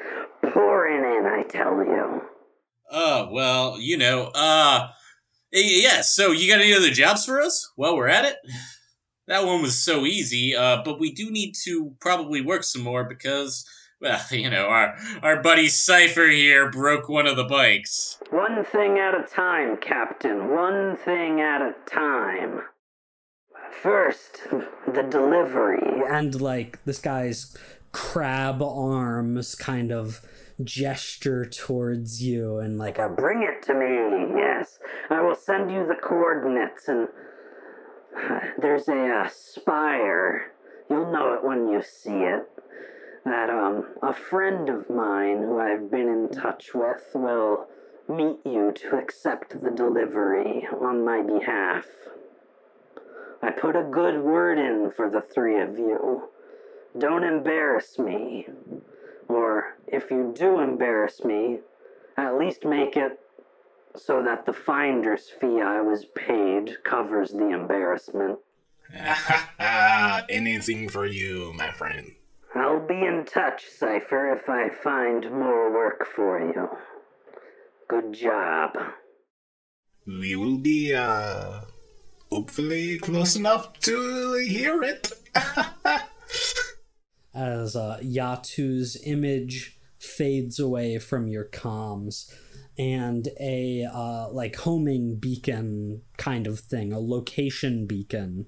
pouring 0.51 1.03
in, 1.03 1.25
I 1.25 1.41
tell 1.43 1.77
you. 1.83 2.21
Oh, 2.91 3.29
well, 3.31 3.77
you 3.79 3.97
know, 3.97 4.25
uh, 4.35 4.87
y- 5.51 5.61
yeah, 5.81 6.01
so 6.01 6.31
you 6.31 6.47
got 6.47 6.61
any 6.61 6.73
other 6.75 6.91
jobs 6.91 7.25
for 7.25 7.41
us? 7.41 7.71
while 7.75 7.95
we're 7.97 8.07
at 8.07 8.25
it. 8.25 8.35
That 9.27 9.45
one 9.45 9.61
was 9.61 9.77
so 9.77 10.05
easy, 10.05 10.55
uh, 10.55 10.81
but 10.83 10.99
we 10.99 11.11
do 11.11 11.31
need 11.31 11.55
to 11.63 11.95
probably 12.01 12.41
work 12.41 12.63
some 12.63 12.81
more 12.81 13.05
because, 13.05 13.65
well, 14.01 14.21
you 14.31 14.49
know, 14.49 14.65
our, 14.65 14.95
our 15.21 15.41
buddy 15.41 15.69
Cypher 15.69 16.27
here 16.27 16.69
broke 16.69 17.07
one 17.07 17.27
of 17.27 17.37
the 17.37 17.45
bikes. 17.45 18.19
One 18.31 18.65
thing 18.65 18.97
at 18.99 19.15
a 19.15 19.23
time, 19.23 19.77
Captain. 19.77 20.49
One 20.49 20.97
thing 20.97 21.39
at 21.39 21.61
a 21.61 21.73
time. 21.85 22.61
First, 23.81 24.41
the 24.93 25.03
delivery. 25.03 26.01
and 26.09 26.39
like 26.39 26.83
this 26.85 26.99
guy's 26.99 27.55
crab 27.91 28.61
arms 28.61 29.55
kind 29.55 29.91
of 29.91 30.21
gesture 30.63 31.45
towards 31.45 32.21
you 32.21 32.59
and 32.59 32.77
like 32.77 32.97
a 32.99 33.09
Bring 33.09 33.41
it 33.43 33.65
to 33.65 33.73
me, 33.73 34.35
yes. 34.37 34.79
I 35.09 35.21
will 35.21 35.35
send 35.35 35.71
you 35.71 35.87
the 35.87 35.95
coordinates 35.95 36.87
and. 36.87 37.07
There's 38.57 38.87
a 38.87 39.07
uh, 39.09 39.29
spire. 39.29 40.51
You'll 40.89 41.11
know 41.11 41.33
it 41.33 41.43
when 41.43 41.69
you 41.69 41.81
see 41.81 42.11
it. 42.11 42.49
That, 43.25 43.49
um, 43.49 43.85
a 44.01 44.13
friend 44.13 44.69
of 44.69 44.89
mine 44.89 45.37
who 45.37 45.59
I've 45.59 45.89
been 45.89 46.09
in 46.09 46.29
touch 46.29 46.73
with 46.73 47.03
will 47.13 47.67
meet 48.09 48.39
you 48.45 48.73
to 48.75 48.97
accept 48.97 49.61
the 49.63 49.71
delivery 49.71 50.67
on 50.81 51.05
my 51.05 51.21
behalf. 51.21 51.85
I 53.41 53.51
put 53.51 53.75
a 53.75 53.83
good 53.83 54.21
word 54.21 54.57
in 54.57 54.91
for 54.91 55.09
the 55.09 55.21
three 55.21 55.59
of 55.59 55.77
you. 55.77 56.29
Don't 56.97 57.23
embarrass 57.23 57.97
me. 57.97 58.47
Or, 59.27 59.77
if 59.87 60.11
you 60.11 60.33
do 60.35 60.59
embarrass 60.59 61.23
me, 61.23 61.59
at 62.17 62.37
least 62.37 62.65
make 62.65 62.97
it 62.97 63.19
so 63.95 64.23
that 64.23 64.45
the 64.45 64.53
finder's 64.53 65.29
fee 65.29 65.61
I 65.61 65.81
was 65.81 66.05
paid 66.05 66.83
covers 66.83 67.31
the 67.31 67.49
embarrassment. 67.49 68.39
Anything 70.29 70.89
for 70.89 71.05
you, 71.05 71.53
my 71.55 71.71
friend. 71.71 72.11
I'll 72.55 72.85
be 72.85 73.05
in 73.05 73.25
touch, 73.25 73.65
Cypher, 73.67 74.31
if 74.33 74.47
I 74.47 74.69
find 74.69 75.31
more 75.31 75.71
work 75.73 76.05
for 76.15 76.39
you. 76.39 76.69
Good 77.87 78.13
job. 78.13 78.77
We 80.05 80.35
will 80.35 80.57
be, 80.57 80.93
uh, 80.93 81.61
hopefully 82.31 82.99
close 82.99 83.35
enough 83.35 83.79
to 83.81 84.35
hear 84.47 84.83
it. 84.83 85.11
as 87.33 87.75
uh, 87.75 87.99
Yatu's 88.01 89.01
image 89.05 89.79
fades 89.97 90.59
away 90.59 90.99
from 90.99 91.27
your 91.27 91.45
comms 91.45 92.31
and 92.77 93.27
a 93.39 93.85
uh, 93.85 94.29
like 94.29 94.55
homing 94.57 95.15
beacon 95.15 96.01
kind 96.17 96.47
of 96.47 96.59
thing, 96.59 96.91
a 96.91 96.99
location 96.99 97.85
beacon, 97.85 98.47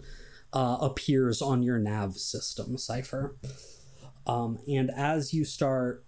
uh, 0.53 0.78
appears 0.82 1.41
on 1.41 1.63
your 1.63 1.80
nav 1.80 2.17
system, 2.17 2.78
Cipher. 2.78 3.36
Um, 4.28 4.57
and 4.67 4.89
as 4.89 5.34
you 5.34 5.45
start 5.45 6.03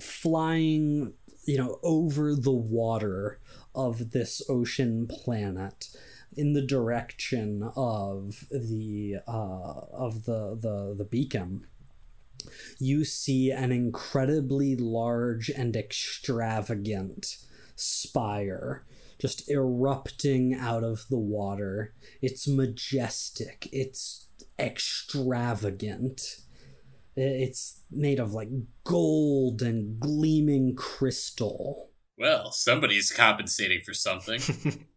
flying, 0.00 1.14
you 1.46 1.56
know, 1.56 1.78
over 1.82 2.34
the 2.34 2.52
water 2.52 3.40
of 3.74 4.10
this 4.10 4.42
ocean 4.48 5.06
planet 5.06 5.88
in 6.36 6.52
the 6.52 6.62
direction 6.62 7.70
of 7.76 8.46
the 8.50 9.16
uh, 9.26 9.80
of 9.92 10.24
the 10.24 10.58
the 10.60 10.94
the 10.96 11.04
beacon 11.04 11.66
you 12.78 13.04
see 13.04 13.50
an 13.50 13.72
incredibly 13.72 14.76
large 14.76 15.48
and 15.50 15.76
extravagant 15.76 17.38
spire 17.76 18.84
just 19.22 19.48
erupting 19.48 20.52
out 20.52 20.82
of 20.82 21.06
the 21.08 21.18
water. 21.18 21.94
It's 22.20 22.48
majestic, 22.48 23.68
it's 23.70 24.26
extravagant. 24.58 26.40
It's 27.14 27.82
made 27.88 28.18
of 28.18 28.32
like 28.32 28.48
gold 28.82 29.62
and 29.62 30.00
gleaming 30.00 30.74
crystal. 30.74 31.90
Well, 32.18 32.50
somebody's 32.50 33.12
compensating 33.12 33.82
for 33.82 33.94
something. 33.94 34.40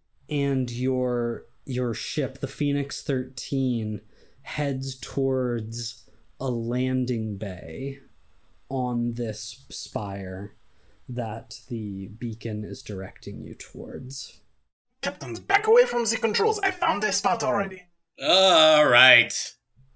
and 0.30 0.71
your 0.71 1.45
your 1.65 1.93
ship, 1.93 2.39
the 2.39 2.47
Phoenix 2.47 3.03
13, 3.03 4.01
heads 4.41 4.97
towards 4.99 6.09
a 6.39 6.49
landing 6.49 7.38
bay 7.38 7.99
on 8.69 9.13
this 9.13 9.65
spire 9.69 10.55
that 11.07 11.59
the 11.69 12.07
beacon 12.07 12.63
is 12.63 12.81
directing 12.81 13.41
you 13.41 13.55
towards. 13.55 14.39
Captains, 15.01 15.39
back 15.39 15.67
away 15.67 15.85
from 15.85 16.05
the 16.05 16.17
controls. 16.17 16.59
I 16.59 16.71
found 16.71 17.03
a 17.03 17.11
spot 17.11 17.43
already. 17.43 17.83
All 18.21 18.85
right. 18.87 19.33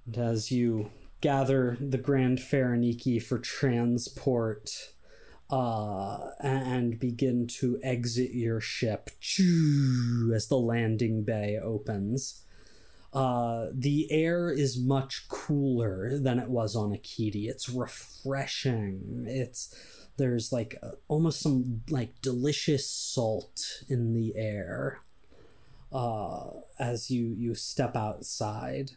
And 0.05 0.17
as 0.17 0.51
you 0.51 0.91
gather 1.21 1.77
the 1.79 1.97
Grand 1.97 2.39
Faraniki 2.39 3.21
for 3.21 3.39
transport 3.39 4.93
uh, 5.49 6.29
and 6.39 6.99
begin 6.99 7.47
to 7.47 7.79
exit 7.83 8.31
your 8.31 8.61
ship 8.61 9.09
as 10.35 10.47
the 10.47 10.57
landing 10.57 11.23
bay 11.23 11.57
opens. 11.61 12.43
Uh, 13.11 13.67
the 13.73 14.11
air 14.11 14.51
is 14.51 14.79
much 14.79 15.27
cooler 15.27 16.19
than 16.19 16.37
it 16.37 16.49
was 16.49 16.75
on 16.75 16.91
Aketi. 16.91 17.49
It's 17.49 17.67
refreshing. 17.67 19.25
It's 19.27 19.73
there's 20.19 20.51
like 20.51 20.75
uh, 20.83 20.91
almost 21.07 21.39
some 21.39 21.81
like 21.89 22.21
delicious 22.21 22.89
salt 22.89 23.83
in 23.87 24.13
the 24.13 24.35
air 24.35 24.99
uh, 25.91 26.49
as 26.77 27.09
you 27.09 27.33
you 27.35 27.55
step 27.55 27.95
outside. 27.95 28.91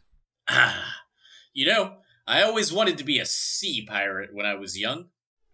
Ah, 0.49 0.97
you 1.55 1.65
know, 1.65 1.95
I 2.27 2.43
always 2.43 2.73
wanted 2.73 2.99
to 2.99 3.05
be 3.05 3.19
a 3.19 3.27
sea 3.27 3.87
pirate 3.89 4.35
when 4.35 4.45
I 4.45 4.55
was 4.55 4.79
young. 4.79 5.07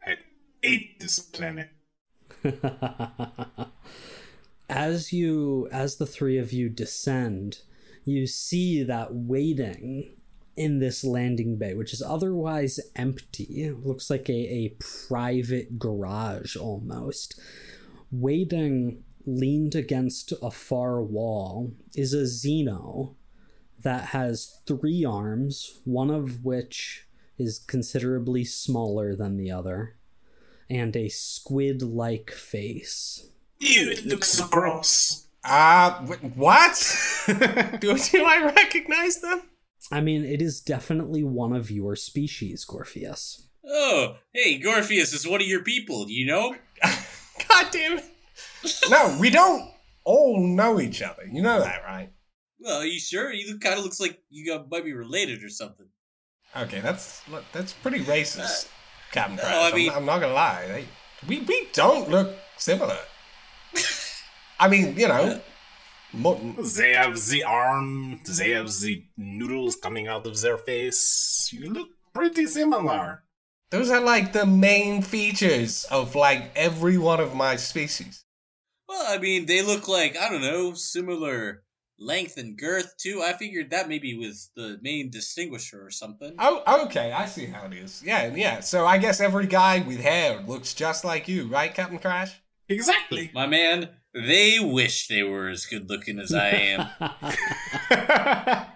I 0.05 0.17
ate 0.63 0.99
this 0.99 1.21
planet. 1.21 1.69
as 4.69 5.13
you 5.13 5.69
as 5.71 5.97
the 5.97 6.07
three 6.07 6.39
of 6.39 6.53
you 6.53 6.69
descend, 6.69 7.61
you 8.05 8.27
see 8.27 8.83
that 8.83 9.15
waiting 9.15 10.18
in 10.59 10.81
this 10.81 11.05
landing 11.05 11.57
bay, 11.57 11.73
which 11.75 11.93
is 11.93 12.03
otherwise 12.03 12.81
empty. 12.97 13.45
It 13.63 13.87
looks 13.87 14.11
like 14.11 14.29
a, 14.29 14.33
a 14.33 14.77
private 15.09 15.79
garage 15.79 16.57
almost. 16.57 17.41
Waiting 18.11 19.05
leaned 19.25 19.75
against 19.75 20.33
a 20.43 20.51
far 20.51 21.03
wall 21.03 21.73
is 21.95 22.13
a 22.13 22.23
Xeno 22.23 23.15
that 23.81 24.07
has 24.07 24.61
three 24.67 25.05
arms, 25.05 25.81
one 25.85 26.11
of 26.11 26.45
which 26.45 27.07
is 27.39 27.61
considerably 27.61 28.45
smaller 28.45 29.15
than 29.15 29.37
the 29.37 29.51
other, 29.51 29.97
and 30.69 30.97
a 30.97 31.09
squid 31.09 31.83
like 31.83 32.31
face. 32.33 33.31
Ew, 33.61 33.91
it 33.91 34.05
looks 34.07 34.29
so 34.29 34.49
gross. 34.49 35.29
Uh, 35.45 36.05
what? 36.35 36.75
do, 37.81 37.97
do 37.97 38.25
I 38.25 38.53
recognize 38.57 39.21
them? 39.21 39.43
I 39.91 40.01
mean, 40.01 40.25
it 40.25 40.43
is 40.43 40.61
definitely 40.61 41.25
one 41.25 41.53
of 41.55 41.71
your 41.71 41.97
species, 41.97 42.65
Gorpheus. 42.65 43.47
Oh, 43.67 44.17
hey, 44.33 44.61
Gorpheus 44.61 45.15
is 45.15 45.27
one 45.27 45.41
of 45.41 45.47
your 45.47 45.63
people, 45.63 46.05
do 46.05 46.13
you 46.13 46.27
know? 46.27 46.55
God 47.49 47.67
damn 47.71 47.99
it. 47.99 48.05
No, 48.91 49.17
we 49.21 49.31
don't 49.31 49.71
all 50.05 50.41
know 50.41 50.81
each 50.81 51.03
other. 51.03 51.27
You 51.31 51.43
know 51.43 51.61
that, 51.61 51.83
right? 51.85 52.11
Well, 52.61 52.81
are 52.81 52.87
you 52.87 52.99
sure? 52.99 53.33
You 53.33 53.59
kind 53.59 53.79
of 53.79 53.85
looks 53.85 54.01
like 54.01 54.21
you 54.31 54.47
got, 54.47 54.71
might 54.71 54.85
be 54.85 54.93
related 54.93 55.45
or 55.45 55.49
something. 55.49 55.87
Okay, 56.57 56.81
that's 56.81 57.23
that's 57.53 57.73
pretty 57.75 58.01
racist, 58.01 58.67
uh, 58.67 58.69
Captain 59.13 59.37
no, 59.37 59.43
Crash. 59.43 59.73
I 59.75 59.77
I'm- 59.77 59.97
I'm, 59.97 60.07
not 60.07 60.21
gonna 60.21 60.33
lie. 60.33 60.67
They, 60.67 60.85
we 61.29 61.41
we 61.41 61.69
don't 61.73 62.09
look 62.09 62.35
similar. 62.57 62.97
I 64.61 64.69
mean, 64.69 64.97
you 64.99 65.09
know, 65.09 65.15
uh, 65.15 65.41
mutton. 66.13 66.57
They 66.77 66.93
have 66.93 67.19
the 67.27 67.45
arm, 67.45 68.21
they 68.25 68.51
have 68.51 68.69
the 68.81 69.05
noodles 69.17 69.77
coming 69.77 70.09
out 70.09 70.27
of 70.27 70.41
their 70.41 70.59
face. 70.59 71.49
You 71.53 71.71
look 71.73 71.89
pretty 72.13 72.47
similar. 72.47 73.25
Those 73.71 73.91
are 73.91 74.01
like 74.01 74.33
the 74.33 74.47
main 74.47 75.03
features 75.03 75.85
of 75.91 76.15
like 76.15 76.51
every 76.57 76.97
one 76.97 77.21
of 77.21 77.35
my 77.35 77.57
species. 77.57 78.25
Well, 78.89 79.05
I 79.07 79.19
mean, 79.19 79.45
they 79.45 79.61
look 79.61 79.87
like, 79.87 80.17
I 80.17 80.31
don't 80.31 80.41
know, 80.41 80.73
similar 80.73 81.63
length 81.99 82.39
and 82.39 82.57
girth, 82.57 82.95
too. 82.97 83.23
I 83.23 83.35
figured 83.35 83.71
that 83.71 83.89
maybe 83.89 84.17
was 84.17 84.51
the 84.57 84.79
main 84.81 85.11
distinguisher 85.11 85.85
or 85.85 85.91
something. 85.91 86.35
Oh, 86.39 86.85
okay, 86.87 87.13
I 87.13 87.27
see 87.27 87.47
how 87.47 87.67
it 87.67 87.75
is. 87.75 88.03
Yeah, 88.03 88.35
yeah. 88.35 88.61
So 88.61 88.87
I 88.87 88.97
guess 88.97 89.21
every 89.21 89.47
guy 89.47 89.81
with 89.81 90.01
hair 90.01 90.41
looks 90.41 90.73
just 90.73 91.05
like 91.05 91.29
you, 91.29 91.49
right, 91.49 91.75
Captain 91.75 91.99
Crash? 91.99 92.41
Exactly. 92.71 93.31
My 93.35 93.47
man, 93.47 93.91
they 94.15 94.59
wish 94.61 95.09
they 95.09 95.23
were 95.23 95.49
as 95.49 95.67
good 95.67 95.89
looking 95.89 96.19
as 96.19 96.33
I 96.33 96.49
am. 96.49 96.89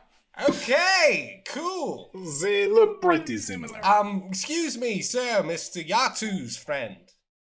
Okay, 0.48 1.42
cool. 1.48 2.10
they 2.42 2.66
look 2.66 3.02
pretty 3.02 3.36
similar. 3.38 3.84
Um, 3.84 4.24
excuse 4.28 4.78
me, 4.78 5.02
sir, 5.02 5.42
Mr. 5.44 5.86
Yatu's 5.86 6.56
friend. 6.56 6.96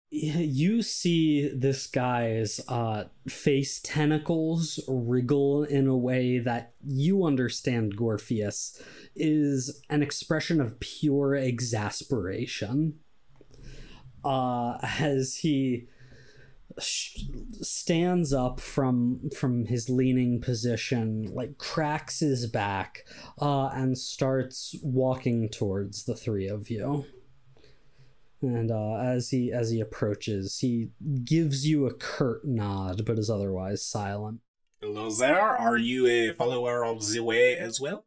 you 0.10 0.82
see 0.82 1.50
this 1.56 1.88
guy's 1.88 2.60
uh, 2.68 3.06
face 3.30 3.80
tentacles 3.82 4.78
wriggle 4.90 5.64
in 5.64 5.88
a 5.88 5.96
way 5.98 6.38
that 6.40 6.74
you 6.86 7.24
understand, 7.24 7.96
Gorpheus, 7.96 8.82
is 9.16 9.82
an 9.90 10.04
expression 10.04 10.60
of 10.60 10.80
pure 10.82 11.34
exasperation. 11.36 12.96
Uh, 14.24 14.78
as 15.00 15.38
he 15.38 15.80
sh- 15.80 15.84
stands 16.80 18.34
up 18.34 18.60
from 18.60 19.30
from 19.36 19.66
his 19.66 19.90
leaning 19.90 20.42
position, 20.42 21.30
like 21.34 21.58
cracks 21.58 22.20
his 22.20 22.48
back, 22.48 23.06
uh, 23.42 23.68
and 23.68 23.98
starts 23.98 24.76
walking 24.84 25.50
towards 25.50 26.06
the 26.06 26.16
three 26.16 26.48
of 26.48 26.70
you 26.70 27.06
and 28.42 28.72
uh, 28.72 28.96
as 28.96 29.30
he 29.30 29.52
as 29.52 29.70
he 29.70 29.80
approaches, 29.80 30.60
he 30.60 30.90
gives 31.24 31.68
you 31.68 31.86
a 31.86 31.94
curt 31.94 32.46
nod, 32.46 33.06
but 33.06 33.20
is 33.20 33.30
otherwise 33.30 33.86
silent. 33.86 34.40
Hello 34.82 35.12
there, 35.12 35.40
are 35.42 35.78
you 35.78 36.08
a 36.08 36.34
follower 36.34 36.84
of 36.84 37.08
the 37.12 37.20
way 37.20 37.56
as 37.56 37.80
well? 37.80 38.06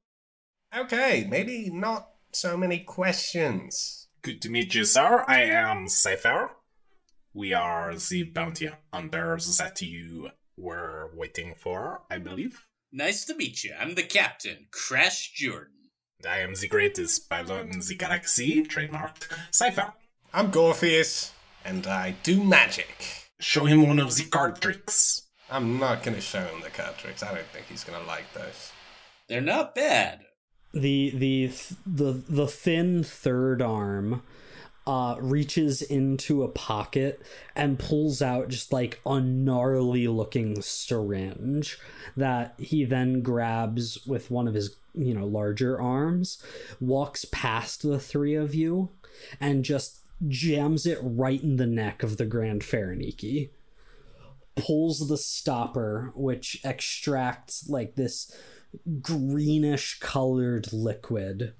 Okay, 0.77 1.27
maybe 1.29 1.71
not 1.73 2.09
so 2.33 2.57
many 2.57 2.79
questions. 2.79 4.09
Good 4.23 4.43
to 4.43 4.51
meet 4.51 4.75
you, 4.75 4.85
sir. 4.85 5.25
I 5.29 5.43
am 5.43 5.87
Cypher. 5.89 6.51
We 7.35 7.53
are 7.53 7.95
the 7.97 8.22
bounty 8.24 8.70
hunters 8.93 9.57
that 9.59 9.80
you 9.82 10.30
were 10.57 11.11
waiting 11.14 11.55
for, 11.57 12.03
I 12.11 12.18
believe. 12.18 12.64
nice 12.93 13.24
to 13.26 13.35
meet 13.35 13.64
you. 13.64 13.74
I'm 13.78 13.95
the 13.97 14.05
captain, 14.05 14.68
Crash 14.70 15.32
Jordan. 15.32 15.91
I 16.28 16.39
am 16.39 16.55
the 16.55 16.68
greatest 16.68 17.28
pilot 17.28 17.72
in 17.72 17.80
the 17.80 17.95
galaxy, 17.97 18.62
trademarked 18.62 19.26
Cypher. 19.51 19.93
I'm 20.32 20.51
Gorpheus, 20.53 21.32
and 21.64 21.87
I 21.87 22.14
do 22.22 22.43
magic. 22.43 23.30
Show 23.41 23.64
him 23.64 23.87
one 23.87 23.99
of 23.99 24.14
the 24.14 24.24
card 24.24 24.61
tricks. 24.61 25.22
I'm 25.51 25.78
not 25.78 26.03
gonna 26.05 26.20
show 26.20 26.41
him 26.41 26.61
the 26.62 26.70
card 26.70 26.97
tricks. 26.99 27.22
I 27.22 27.35
don't 27.35 27.47
think 27.49 27.66
he's 27.66 27.85
gonna 27.85 28.07
like 28.07 28.32
those. 28.32 28.72
They're 29.28 29.41
not 29.41 29.74
bad. 29.74 30.20
The 30.72 31.11
the 31.14 31.53
the 31.85 32.12
the 32.28 32.47
thin 32.47 33.03
third 33.05 33.61
arm 33.61 34.22
uh 34.87 35.16
reaches 35.18 35.80
into 35.82 36.43
a 36.43 36.49
pocket 36.49 37.22
and 37.57 37.78
pulls 37.78 38.20
out 38.20 38.49
just 38.49 38.72
like 38.72 39.01
a 39.07 39.20
gnarly 39.20 40.07
looking 40.07 40.61
syringe 40.61 41.78
that 42.16 42.55
he 42.59 42.85
then 42.85 43.22
grabs 43.22 44.05
with 44.07 44.30
one 44.30 44.47
of 44.47 44.55
his 44.55 44.76
you 44.95 45.14
know, 45.14 45.26
larger 45.26 45.80
arms, 45.80 46.43
walks 46.80 47.24
past 47.26 47.82
the 47.82 47.99
three 47.99 48.35
of 48.35 48.55
you 48.55 48.91
and 49.41 49.64
just 49.64 50.01
jams 50.28 50.87
it 50.87 50.99
right 51.03 51.43
in 51.43 51.57
the 51.57 51.66
neck 51.66 52.03
of 52.03 52.16
the 52.16 52.26
Grand 52.26 52.62
Faraniki. 52.62 53.51
Pulls 54.57 55.09
the 55.09 55.18
stopper, 55.18 56.12
which 56.14 56.61
extracts 56.64 57.68
like 57.68 57.97
this 57.97 58.35
greenish 59.01 59.99
colored 60.01 60.72
liquid 60.72 61.55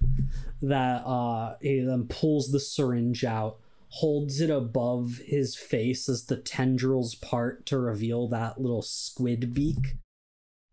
that 0.63 1.05
uh 1.07 1.57
he 1.61 1.81
then 1.81 2.07
pulls 2.09 2.51
the 2.51 2.61
syringe 2.61 3.25
out 3.25 3.59
holds 3.95 4.41
it 4.41 4.51
above 4.51 5.21
his 5.25 5.55
face 5.55 6.09
as 6.09 6.25
the 6.25 6.37
tendrils 6.37 7.15
part 7.15 7.65
to 7.65 7.79
reveal 7.79 8.27
that 8.27 8.61
little 8.61 8.83
squid 8.83 9.55
beak. 9.55 9.95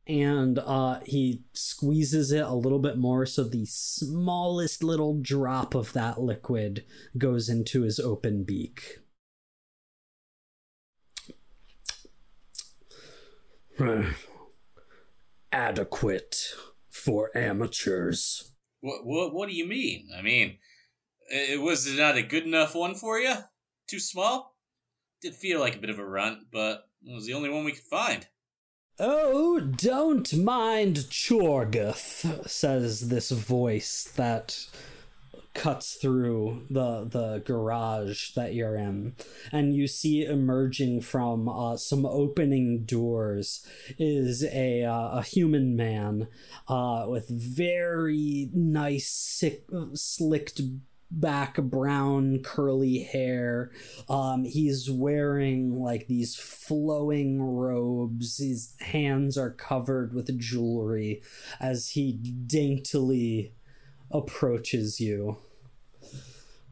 And 0.08 0.58
uh 0.58 1.02
he 1.06 1.44
squeezes 1.54 2.32
it 2.32 2.44
a 2.44 2.56
little 2.56 2.80
bit 2.80 2.98
more 2.98 3.28
so 3.28 3.44
the 3.44 3.66
smallest 3.66 4.84
little 4.84 5.20
drop 5.22 5.76
of 5.76 5.94
that 5.94 6.20
liquid 6.20 6.84
goes 7.16 7.48
into 7.48 7.84
his 7.84 8.00
open 8.00 8.44
beak 8.44 8.98
adequate 15.52 16.54
for 16.90 17.36
amateurs 17.36 18.54
What, 18.82 19.06
what, 19.06 19.34
what 19.34 19.50
do 19.50 19.56
you 19.56 19.68
mean? 19.68 20.10
I 20.18 20.22
mean, 20.22 20.58
it 21.30 21.62
was 21.62 21.88
it 21.88 21.98
not 21.98 22.18
a 22.18 22.24
good 22.24 22.44
enough 22.46 22.76
one 22.76 22.96
for 22.96 23.20
you? 23.20 23.36
Too 23.88 24.00
small? 24.00 24.58
Did 25.22 25.36
feel 25.36 25.60
like 25.60 25.76
a 25.76 25.80
bit 25.80 25.90
of 25.90 26.00
a 26.00 26.06
runt, 26.06 26.40
but 26.52 26.86
it 27.04 27.14
was 27.14 27.26
the 27.26 27.34
only 27.34 27.50
one 27.50 27.64
we 27.64 27.74
could 27.74 27.84
find. 27.84 28.28
Oh, 29.00 29.60
don't 29.60 30.36
mind 30.36 30.98
Chorgoth, 31.10 32.48
says 32.50 33.10
this 33.10 33.32
voice 33.32 34.12
that 34.16 34.68
cuts 35.54 35.96
through 35.96 36.66
the 36.70 37.06
the 37.06 37.42
garage 37.46 38.34
that 38.34 38.54
you're 38.54 38.76
in 38.76 39.14
and 39.52 39.76
you 39.76 39.88
see 39.88 40.24
emerging 40.24 41.02
from 41.02 41.50
uh, 41.50 41.76
some 41.76 42.06
opening 42.06 42.84
doors 42.86 43.66
is 43.98 44.44
a 44.46 44.84
uh, 44.84 45.20
a 45.20 45.24
human 45.24 45.76
man 45.76 46.28
uh, 46.68 47.06
with 47.08 47.28
very 47.30 48.50
nice 48.54 49.10
sick, 49.10 49.66
slicked 49.94 50.62
back 51.14 51.58
brown 51.58 52.40
curly 52.42 53.00
hair. 53.00 53.70
Um 54.08 54.46
he's 54.46 54.90
wearing 54.90 55.76
like 55.82 56.08
these 56.08 56.36
flowing 56.36 57.42
robes. 57.42 58.38
His 58.38 58.74
hands 58.80 59.38
are 59.38 59.52
covered 59.52 60.14
with 60.14 60.40
jewelry 60.40 61.22
as 61.60 61.90
he 61.90 62.14
daintily 62.14 63.54
approaches 64.12 65.00
you. 65.00 65.38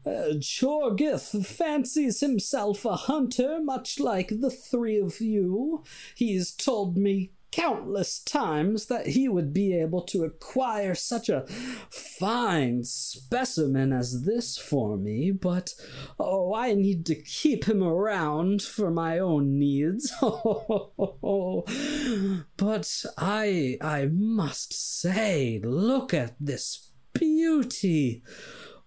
Uh, 0.04 0.38
Chorgoth 0.40 1.44
fancies 1.44 2.20
himself 2.20 2.84
a 2.86 2.96
hunter, 2.96 3.60
much 3.62 4.00
like 4.00 4.28
the 4.28 4.50
three 4.50 4.98
of 4.98 5.20
you. 5.20 5.84
He's 6.14 6.52
told 6.52 6.96
me 6.96 7.32
countless 7.52 8.20
times 8.20 8.86
that 8.86 9.08
he 9.08 9.28
would 9.28 9.52
be 9.52 9.74
able 9.74 10.02
to 10.02 10.24
acquire 10.24 10.94
such 10.94 11.28
a 11.28 11.44
fine 11.90 12.84
specimen 12.84 13.92
as 13.92 14.22
this 14.22 14.56
for 14.56 14.96
me, 14.96 15.32
but 15.32 15.74
oh, 16.18 16.54
I 16.54 16.74
need 16.74 17.04
to 17.06 17.14
keep 17.14 17.64
him 17.64 17.82
around 17.82 18.62
for 18.62 18.90
my 18.90 19.18
own 19.18 19.58
needs. 19.58 20.12
but 22.56 23.04
I 23.18 23.78
I 23.80 24.08
must 24.12 25.00
say, 25.00 25.60
look 25.62 26.14
at 26.14 26.36
this 26.40 26.89
beauty. 27.12 28.22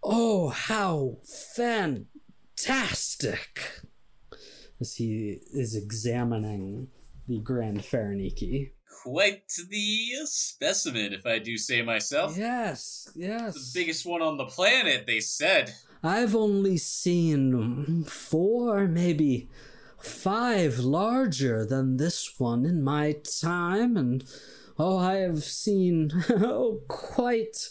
Oh, 0.03 0.49
how 0.49 1.17
fantastic! 1.55 2.07
As 4.81 4.95
he 4.95 5.39
is 5.53 5.75
examining 5.75 6.89
the 7.27 7.39
Grand 7.39 7.79
Faraniki. 7.79 8.71
Quite 9.03 9.51
the 9.69 10.11
uh, 10.21 10.25
specimen, 10.25 11.13
if 11.13 11.25
I 11.25 11.39
do 11.39 11.57
say 11.57 11.81
myself. 11.81 12.37
Yes, 12.37 13.09
yes. 13.15 13.53
The 13.53 13.79
biggest 13.79 14.05
one 14.05 14.21
on 14.21 14.37
the 14.37 14.45
planet, 14.45 15.05
they 15.07 15.19
said. 15.19 15.73
I've 16.01 16.35
only 16.35 16.77
seen 16.77 18.03
four, 18.03 18.87
maybe 18.87 19.49
five 19.99 20.79
larger 20.79 21.65
than 21.65 21.97
this 21.97 22.37
one 22.37 22.65
in 22.65 22.81
my 22.83 23.15
time, 23.41 23.95
and 23.97 24.23
oh, 24.83 24.97
I 24.97 25.15
have 25.19 25.43
seen 25.43 26.11
oh, 26.29 26.81
quite 26.89 27.69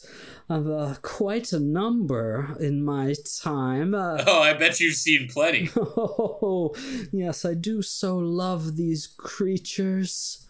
uh, 0.49 0.95
quite 1.03 1.53
a 1.53 1.61
number 1.61 2.57
in 2.59 2.83
my 2.83 3.15
time. 3.43 3.95
Uh, 3.95 4.25
oh, 4.27 4.41
I 4.41 4.55
bet 4.55 4.81
you've 4.81 4.95
seen 4.95 5.29
plenty. 5.29 5.71
oh, 5.77 6.75
yes, 7.13 7.45
I 7.45 7.55
do 7.55 7.83
so 7.83 8.17
love 8.17 8.77
these 8.77 9.07
creatures. 9.07 10.47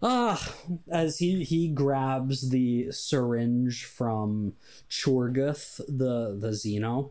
Ah, 0.00 0.54
as 0.88 1.18
he 1.18 1.42
he 1.42 1.66
grabs 1.68 2.50
the 2.50 2.92
syringe 2.92 3.84
from 3.84 4.52
Chorgoth, 4.88 5.78
the 5.88 6.36
the 6.38 6.50
Xeno, 6.50 7.10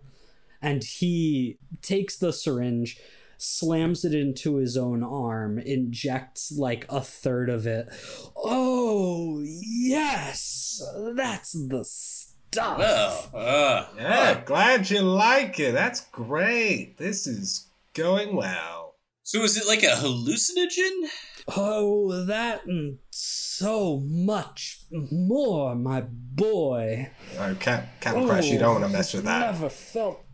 and 0.61 0.81
he 0.81 1.57
takes 1.81 2.15
the 2.15 2.31
syringe, 2.31 2.97
slams 3.38 4.03
it 4.05 4.13
into 4.13 4.55
his 4.57 4.75
own 4.77 5.03
arm, 5.03 5.59
injects 5.59 6.51
like 6.57 6.85
a 6.89 7.01
third 7.01 7.49
of 7.49 7.65
it. 7.67 7.88
Oh 8.35 9.41
yes, 9.45 10.81
that's 11.15 11.51
the 11.53 11.83
stuff. 11.83 12.77
Well, 12.79 13.29
uh, 13.33 13.85
Yeah, 13.97 14.41
glad 14.45 14.89
you 14.89 15.01
like 15.01 15.59
it. 15.59 15.73
That's 15.73 16.01
great. 16.11 16.97
This 16.97 17.27
is 17.27 17.69
going 17.93 18.35
well. 18.35 18.95
so 19.23 19.43
is 19.43 19.57
it 19.57 19.67
like 19.67 19.83
a 19.83 19.95
hallucinogen? 19.95 21.09
Oh, 21.55 22.25
that 22.25 22.65
and 22.65 22.97
so 23.09 24.01
much 24.03 24.79
more, 25.11 25.75
my 25.75 26.01
boy. 26.01 27.09
Oh, 27.39 27.55
Cap, 27.59 27.88
Captain 28.01 28.27
Crash, 28.27 28.47
you 28.47 28.59
don't 28.59 28.81
want 28.81 28.91
to 28.91 28.97
mess 28.97 29.13
with 29.13 29.23
that. 29.23 29.39
Never 29.53 29.69
felt 29.69 30.25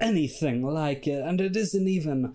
anything 0.00 0.62
like 0.62 1.06
it, 1.06 1.22
and 1.22 1.40
it 1.40 1.56
isn't 1.56 1.88
even 1.88 2.34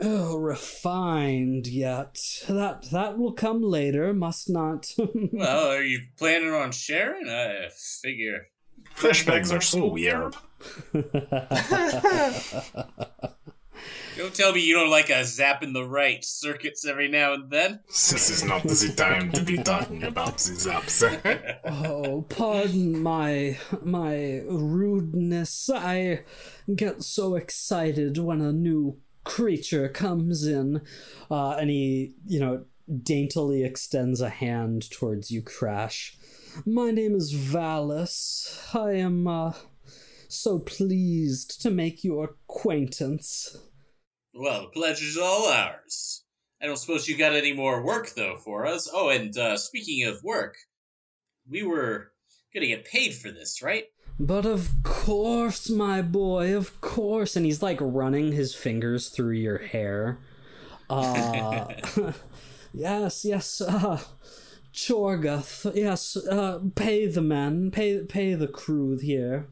oh, 0.00 0.36
refined 0.36 1.66
yet. 1.66 2.18
That 2.48 2.90
that 2.90 3.18
will 3.18 3.32
come 3.32 3.62
later, 3.62 4.12
must 4.14 4.48
not. 4.48 4.92
Well, 5.32 5.70
are 5.70 5.82
you 5.82 6.00
planning 6.16 6.52
on 6.52 6.72
sharing? 6.72 7.28
I 7.28 7.68
figure. 8.02 8.48
Fish 8.94 9.26
bags 9.26 9.52
are 9.52 9.60
so 9.60 9.86
weird. 9.86 10.34
Don't 14.18 14.34
tell 14.34 14.52
me 14.52 14.60
you 14.60 14.74
don't 14.74 14.90
like 14.90 15.10
a 15.10 15.24
zap 15.24 15.62
in 15.62 15.72
the 15.72 15.84
right 15.84 16.24
circuits 16.24 16.84
every 16.84 17.06
now 17.06 17.34
and 17.34 17.48
then. 17.52 17.78
This 17.86 18.30
is 18.30 18.42
not 18.42 18.64
the 18.64 18.92
time 18.96 19.30
to 19.30 19.44
be 19.44 19.58
talking 19.58 20.02
about 20.02 20.38
the 20.38 20.54
zaps. 20.54 21.60
oh, 21.64 22.22
pardon 22.22 23.00
my 23.00 23.56
my 23.84 24.42
rudeness. 24.48 25.70
I 25.72 26.24
get 26.74 27.04
so 27.04 27.36
excited 27.36 28.18
when 28.18 28.40
a 28.40 28.50
new 28.50 28.98
creature 29.22 29.88
comes 29.88 30.44
in, 30.44 30.80
uh, 31.30 31.50
and 31.50 31.70
he, 31.70 32.16
you 32.26 32.40
know, 32.40 32.64
daintily 33.00 33.62
extends 33.62 34.20
a 34.20 34.30
hand 34.30 34.90
towards 34.90 35.30
you, 35.30 35.42
Crash. 35.42 36.18
My 36.66 36.90
name 36.90 37.14
is 37.14 37.32
Valis. 37.32 38.74
I 38.74 38.94
am 38.94 39.28
uh, 39.28 39.52
so 40.26 40.58
pleased 40.58 41.62
to 41.62 41.70
make 41.70 42.02
your 42.02 42.24
acquaintance. 42.24 43.56
Well, 44.34 44.62
the 44.62 44.68
pleasure's 44.68 45.16
all 45.16 45.46
ours. 45.46 46.24
I 46.60 46.66
don't 46.66 46.76
suppose 46.76 47.08
you 47.08 47.16
got 47.16 47.34
any 47.34 47.52
more 47.52 47.84
work, 47.84 48.10
though, 48.14 48.36
for 48.36 48.66
us. 48.66 48.88
Oh, 48.92 49.10
and 49.10 49.36
uh, 49.36 49.56
speaking 49.56 50.06
of 50.06 50.22
work, 50.24 50.56
we 51.48 51.62
were 51.62 52.12
gonna 52.52 52.66
get 52.66 52.84
paid 52.84 53.14
for 53.14 53.30
this, 53.30 53.62
right? 53.62 53.84
But 54.18 54.44
of 54.44 54.70
course, 54.82 55.70
my 55.70 56.02
boy, 56.02 56.56
of 56.56 56.80
course. 56.80 57.36
And 57.36 57.46
he's 57.46 57.62
like 57.62 57.78
running 57.80 58.32
his 58.32 58.54
fingers 58.54 59.08
through 59.08 59.36
your 59.36 59.58
hair. 59.58 60.18
Uh, 60.90 61.68
yes, 62.74 63.24
yes, 63.24 63.60
uh, 63.60 64.00
Chorgoth, 64.72 65.74
yes, 65.74 66.16
uh, 66.16 66.60
pay 66.74 67.06
the 67.06 67.22
men, 67.22 67.70
pay, 67.70 68.04
pay 68.04 68.34
the 68.34 68.48
crew 68.48 68.98
here. 68.98 69.48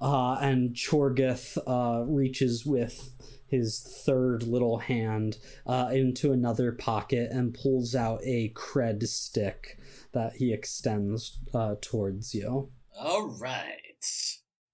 Uh, 0.00 0.34
and 0.40 0.74
Chorgoth, 0.74 1.56
uh, 1.66 2.04
reaches 2.06 2.66
with 2.66 3.12
his 3.54 3.80
third 3.80 4.42
little 4.42 4.78
hand, 4.78 5.38
uh, 5.66 5.90
into 5.92 6.32
another 6.32 6.72
pocket 6.72 7.30
and 7.30 7.54
pulls 7.54 7.94
out 7.94 8.20
a 8.24 8.52
cred 8.54 9.06
stick 9.06 9.78
that 10.12 10.34
he 10.36 10.52
extends, 10.52 11.38
uh, 11.52 11.74
towards 11.80 12.34
you. 12.34 12.70
All 12.98 13.28
right. 13.40 14.04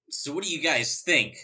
So, 0.08 0.32
what 0.32 0.44
do 0.44 0.50
you 0.50 0.60
guys 0.60 1.00
think? 1.00 1.36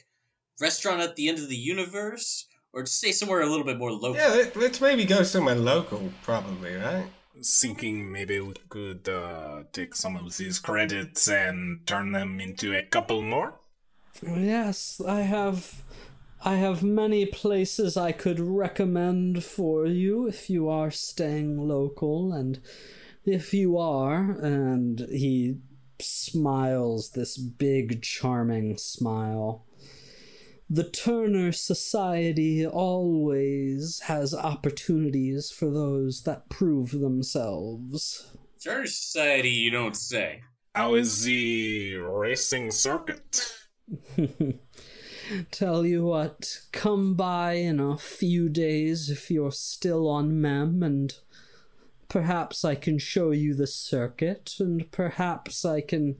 Restaurant 0.60 1.00
at 1.00 1.16
the 1.16 1.28
end 1.28 1.38
of 1.38 1.48
the 1.48 1.56
universe, 1.56 2.46
or 2.72 2.86
stay 2.86 3.12
somewhere 3.12 3.42
a 3.42 3.46
little 3.46 3.64
bit 3.64 3.78
more 3.78 3.92
local? 3.92 4.16
Yeah, 4.16 4.28
let, 4.28 4.56
let's 4.56 4.80
maybe 4.80 5.04
go 5.04 5.22
somewhere 5.22 5.54
local, 5.54 6.12
probably, 6.22 6.74
right? 6.74 7.06
thinking 7.44 8.10
maybe 8.10 8.40
we 8.40 8.54
could 8.68 9.08
uh, 9.08 9.64
take 9.72 9.94
some 9.94 10.16
of 10.16 10.36
these 10.36 10.58
credits 10.58 11.28
and 11.28 11.86
turn 11.86 12.12
them 12.12 12.40
into 12.40 12.74
a 12.74 12.82
couple 12.82 13.22
more. 13.22 13.54
Yes, 14.22 15.00
I 15.06 15.20
have. 15.20 15.82
I 16.44 16.56
have 16.56 16.82
many 16.82 17.26
places 17.26 17.96
I 17.96 18.12
could 18.12 18.38
recommend 18.38 19.42
for 19.42 19.86
you 19.86 20.28
if 20.28 20.50
you 20.50 20.68
are 20.68 20.90
staying 20.90 21.56
local, 21.56 22.32
and 22.32 22.60
if 23.24 23.52
you 23.54 23.78
are, 23.78 24.38
and 24.38 25.00
he 25.10 25.58
smiles 26.00 27.10
this 27.10 27.36
big, 27.36 28.02
charming 28.02 28.76
smile. 28.76 29.64
The 30.68 30.88
Turner 30.88 31.52
Society 31.52 32.66
always 32.66 34.00
has 34.00 34.34
opportunities 34.34 35.50
for 35.50 35.70
those 35.70 36.22
that 36.22 36.48
prove 36.50 36.90
themselves. 36.90 38.36
Turner 38.62 38.86
Society, 38.86 39.50
you 39.50 39.70
don't 39.70 39.96
say. 39.96 40.42
How 40.74 40.94
is 40.94 41.22
the 41.22 41.94
racing 41.94 42.72
circuit? 42.72 43.52
Tell 45.50 45.84
you 45.84 46.04
what, 46.04 46.60
come 46.72 47.14
by 47.14 47.54
in 47.54 47.80
a 47.80 47.96
few 47.96 48.48
days 48.48 49.10
if 49.10 49.30
you're 49.30 49.52
still 49.52 50.08
on 50.08 50.40
Mem, 50.40 50.82
and 50.82 51.14
perhaps 52.08 52.64
I 52.64 52.74
can 52.74 52.98
show 52.98 53.30
you 53.30 53.54
the 53.54 53.66
circuit, 53.66 54.54
and 54.58 54.90
perhaps 54.92 55.64
I 55.64 55.80
can 55.80 56.16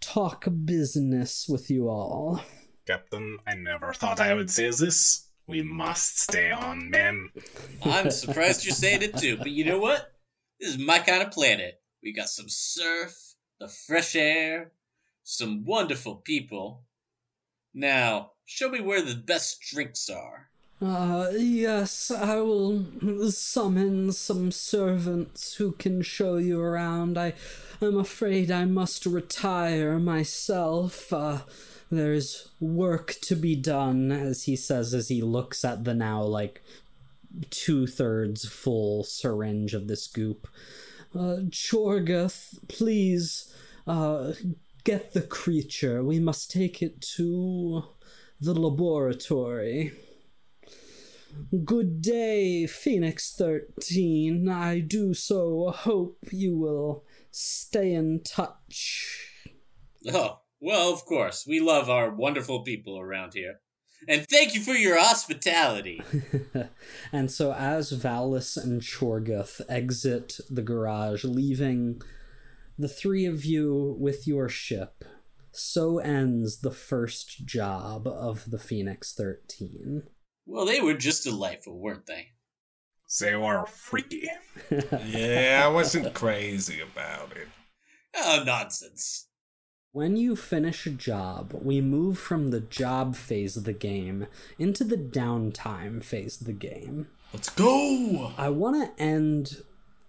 talk 0.00 0.46
business 0.64 1.46
with 1.48 1.70
you 1.70 1.88
all. 1.88 2.40
Captain, 2.86 3.38
I 3.46 3.54
never 3.54 3.92
thought 3.92 4.20
I 4.20 4.34
would 4.34 4.50
say 4.50 4.70
this. 4.70 5.28
We 5.46 5.62
must 5.62 6.20
stay 6.20 6.50
on 6.50 6.90
Mem. 6.90 7.32
I'm 7.82 8.10
surprised 8.10 8.64
you're 8.64 8.74
saying 8.74 9.02
it 9.02 9.16
too, 9.16 9.36
but 9.36 9.50
you 9.50 9.64
know 9.64 9.78
what? 9.78 10.12
This 10.60 10.70
is 10.70 10.78
my 10.78 10.98
kind 11.00 11.22
of 11.22 11.32
planet. 11.32 11.80
We 12.02 12.12
got 12.12 12.28
some 12.28 12.48
surf, 12.48 13.12
the 13.60 13.68
fresh 13.68 14.16
air, 14.16 14.72
some 15.22 15.64
wonderful 15.64 16.16
people. 16.16 16.85
Now, 17.78 18.30
show 18.46 18.70
me 18.70 18.80
where 18.80 19.02
the 19.02 19.14
best 19.14 19.60
drinks 19.60 20.08
are. 20.08 20.48
Uh, 20.80 21.30
yes, 21.36 22.10
I 22.10 22.36
will 22.36 23.30
summon 23.30 24.12
some 24.12 24.50
servants 24.50 25.56
who 25.56 25.72
can 25.72 26.00
show 26.00 26.38
you 26.38 26.58
around. 26.58 27.18
I 27.18 27.34
am 27.82 27.98
afraid 27.98 28.50
I 28.50 28.64
must 28.64 29.04
retire 29.04 29.98
myself. 29.98 31.12
Uh, 31.12 31.40
there's 31.90 32.48
work 32.60 33.16
to 33.22 33.36
be 33.36 33.54
done, 33.54 34.10
as 34.10 34.44
he 34.44 34.56
says 34.56 34.94
as 34.94 35.08
he 35.08 35.20
looks 35.20 35.62
at 35.62 35.84
the 35.84 35.94
now, 35.94 36.22
like, 36.22 36.62
two 37.50 37.86
thirds 37.86 38.48
full 38.48 39.04
syringe 39.04 39.74
of 39.74 39.86
this 39.86 40.06
goop. 40.06 40.48
Uh, 41.14 41.44
Chorgoth, 41.50 42.58
please, 42.68 43.54
uh, 43.86 44.32
get 44.86 45.14
the 45.14 45.20
creature. 45.20 46.04
We 46.04 46.20
must 46.20 46.48
take 46.48 46.80
it 46.80 47.00
to 47.16 47.86
the 48.40 48.54
laboratory. 48.54 49.92
Good 51.64 52.00
day, 52.00 52.68
Phoenix 52.68 53.34
13. 53.34 54.48
I 54.48 54.78
do 54.78 55.12
so 55.12 55.72
hope 55.76 56.18
you 56.30 56.56
will 56.56 57.04
stay 57.32 57.94
in 57.94 58.22
touch. 58.22 59.28
Oh, 60.08 60.38
well, 60.60 60.92
of 60.92 61.04
course. 61.04 61.44
We 61.48 61.58
love 61.58 61.90
our 61.90 62.14
wonderful 62.14 62.62
people 62.62 63.00
around 63.00 63.34
here. 63.34 63.56
And 64.08 64.24
thank 64.30 64.54
you 64.54 64.60
for 64.60 64.74
your 64.74 65.00
hospitality. 65.00 66.00
and 67.12 67.28
so, 67.28 67.52
as 67.54 67.92
Valis 67.92 68.56
and 68.56 68.82
Chorgoth 68.82 69.60
exit 69.68 70.38
the 70.48 70.62
garage, 70.62 71.24
leaving 71.24 72.02
the 72.78 72.88
three 72.88 73.24
of 73.24 73.44
you 73.44 73.96
with 73.98 74.26
your 74.26 74.48
ship, 74.48 75.04
so 75.52 75.98
ends 75.98 76.60
the 76.60 76.70
first 76.70 77.46
job 77.46 78.06
of 78.06 78.50
the 78.50 78.58
Phoenix 78.58 79.14
13. 79.14 80.02
Well, 80.46 80.66
they 80.66 80.80
were 80.80 80.94
just 80.94 81.24
delightful, 81.24 81.78
weren't 81.78 82.06
they? 82.06 82.28
They 83.20 83.36
were 83.36 83.66
freaky. 83.66 84.28
yeah, 84.70 85.62
I 85.64 85.68
wasn't 85.68 86.12
crazy 86.12 86.80
about 86.80 87.32
it. 87.36 87.48
Oh, 88.16 88.42
nonsense. 88.44 89.28
When 89.92 90.16
you 90.16 90.36
finish 90.36 90.86
a 90.86 90.90
job, 90.90 91.58
we 91.62 91.80
move 91.80 92.18
from 92.18 92.50
the 92.50 92.60
job 92.60 93.16
phase 93.16 93.56
of 93.56 93.64
the 93.64 93.72
game 93.72 94.26
into 94.58 94.84
the 94.84 94.98
downtime 94.98 96.04
phase 96.04 96.40
of 96.40 96.46
the 96.46 96.52
game. 96.52 97.08
Let's 97.32 97.48
go! 97.48 98.32
I 98.36 98.50
want 98.50 98.96
to 98.96 99.02
end 99.02 99.62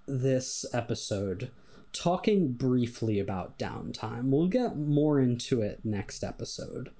this 0.07 0.65
episode 0.73 1.52
talking 1.93 2.53
briefly 2.53 3.19
about 3.19 3.57
downtime. 3.57 4.30
We'll 4.30 4.47
get 4.47 4.77
more 4.77 5.19
into 5.19 5.61
it 5.61 5.81
next 5.84 6.23
episode. 6.23 6.91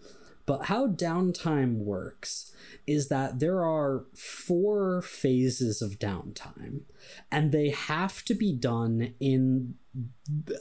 But 0.46 0.66
how 0.66 0.88
downtime 0.88 1.80
works 1.80 2.54
is 2.88 3.10
that 3.10 3.40
there 3.40 3.66
are 3.66 4.06
four 4.16 5.02
phases 5.02 5.82
of 5.82 6.00
downtime, 6.00 6.84
and 7.30 7.52
they 7.52 7.70
have 7.70 8.24
to 8.24 8.34
be 8.34 8.54
done 8.54 9.14
in 9.20 9.76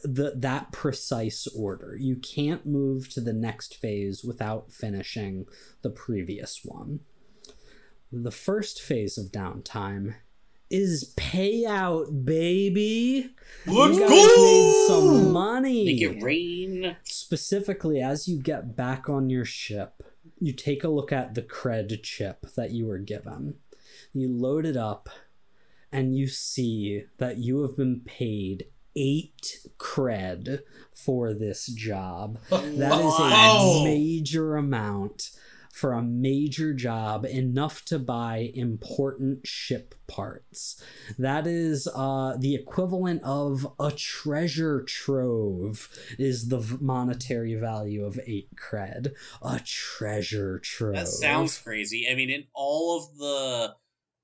the, 0.02 0.32
that 0.34 0.72
precise 0.72 1.46
order. 1.46 1.96
You 1.96 2.16
can't 2.16 2.66
move 2.66 3.08
to 3.10 3.20
the 3.20 3.32
next 3.32 3.76
phase 3.76 4.24
without 4.24 4.72
finishing 4.72 5.46
the 5.82 5.90
previous 5.90 6.62
one. 6.64 7.00
The 8.10 8.32
first 8.32 8.82
phase 8.82 9.16
of 9.16 9.30
downtime 9.30 10.16
is 10.70 11.14
payout, 11.16 12.24
baby. 12.24 13.34
Let's 13.66 13.96
you 13.96 14.00
guys 14.00 14.10
go! 14.10 14.16
made 14.16 14.86
some 14.88 15.32
money. 15.32 15.84
Make 15.84 16.02
it 16.02 16.22
rain. 16.22 16.96
Specifically, 17.04 18.00
as 18.00 18.28
you 18.28 18.40
get 18.40 18.76
back 18.76 19.08
on 19.08 19.30
your 19.30 19.44
ship, 19.44 20.02
you 20.38 20.52
take 20.52 20.84
a 20.84 20.88
look 20.88 21.12
at 21.12 21.34
the 21.34 21.42
cred 21.42 22.02
chip 22.02 22.46
that 22.56 22.70
you 22.70 22.86
were 22.86 22.98
given. 22.98 23.56
You 24.12 24.28
load 24.32 24.66
it 24.66 24.76
up, 24.76 25.08
and 25.92 26.16
you 26.16 26.28
see 26.28 27.04
that 27.18 27.38
you 27.38 27.62
have 27.62 27.76
been 27.76 28.00
paid 28.04 28.66
eight 28.96 29.66
cred 29.78 30.60
for 30.94 31.34
this 31.34 31.66
job. 31.66 32.38
That 32.50 33.00
is 33.00 33.14
a 33.18 33.84
major 33.84 34.56
amount 34.56 35.30
for 35.76 35.92
a 35.92 36.00
major 36.00 36.72
job, 36.72 37.26
enough 37.26 37.84
to 37.84 37.98
buy 37.98 38.50
important 38.54 39.46
ship 39.46 39.94
parts. 40.06 40.82
That 41.18 41.46
is 41.46 41.86
uh, 41.94 42.38
the 42.38 42.54
equivalent 42.54 43.22
of 43.22 43.66
a 43.78 43.90
treasure 43.90 44.80
trove, 44.84 45.90
is 46.18 46.48
the 46.48 46.60
v- 46.60 46.78
monetary 46.80 47.56
value 47.56 48.06
of 48.06 48.18
eight 48.26 48.48
cred. 48.56 49.12
A 49.42 49.60
treasure 49.60 50.60
trove. 50.60 50.94
That 50.94 51.08
sounds 51.08 51.58
crazy. 51.58 52.08
I 52.10 52.14
mean, 52.14 52.30
in 52.30 52.44
all 52.54 52.96
of 52.96 53.18
the 53.18 53.74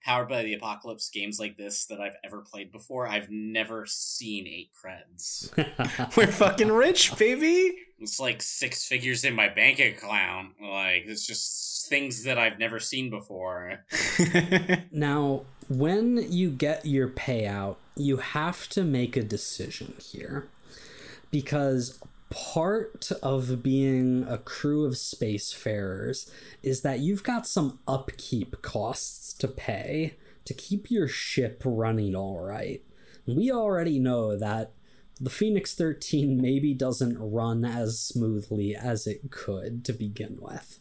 Powered 0.04 0.28
by 0.28 0.42
the 0.42 0.54
Apocalypse 0.54 1.08
games 1.10 1.38
like 1.38 1.56
this 1.56 1.86
that 1.86 2.00
I've 2.00 2.16
ever 2.24 2.40
played 2.40 2.72
before, 2.72 3.06
I've 3.06 3.30
never 3.30 3.86
seen 3.86 4.46
eight 4.48 4.70
creds. 4.72 5.50
We're 6.16 6.26
fucking 6.26 6.72
rich, 6.72 7.16
baby. 7.16 7.72
It's 8.00 8.18
like 8.18 8.42
six 8.42 8.84
figures 8.84 9.24
in 9.24 9.34
my 9.34 9.48
bank 9.48 9.78
account. 9.78 10.54
Like, 10.60 11.04
it's 11.06 11.24
just 11.24 11.88
things 11.88 12.24
that 12.24 12.36
I've 12.36 12.58
never 12.58 12.80
seen 12.80 13.10
before. 13.10 13.84
Now, 14.90 15.42
when 15.68 16.30
you 16.30 16.50
get 16.50 16.84
your 16.86 17.08
payout, 17.08 17.76
you 17.96 18.18
have 18.18 18.68
to 18.70 18.82
make 18.82 19.16
a 19.16 19.22
decision 19.22 19.94
here. 19.98 20.48
Because 21.30 21.98
part 22.32 23.12
of 23.22 23.62
being 23.62 24.24
a 24.26 24.38
crew 24.38 24.86
of 24.86 24.94
spacefarers 24.94 26.30
is 26.62 26.80
that 26.80 27.00
you've 27.00 27.22
got 27.22 27.46
some 27.46 27.78
upkeep 27.86 28.62
costs 28.62 29.34
to 29.34 29.48
pay 29.48 30.14
to 30.46 30.54
keep 30.54 30.90
your 30.90 31.06
ship 31.06 31.62
running 31.64 32.16
all 32.16 32.40
right. 32.40 32.82
We 33.26 33.52
already 33.52 33.98
know 33.98 34.36
that 34.38 34.72
the 35.20 35.30
Phoenix 35.30 35.74
13 35.74 36.40
maybe 36.40 36.72
doesn't 36.74 37.18
run 37.18 37.64
as 37.64 38.00
smoothly 38.00 38.74
as 38.74 39.06
it 39.06 39.30
could 39.30 39.84
to 39.84 39.92
begin 39.92 40.38
with. 40.40 40.78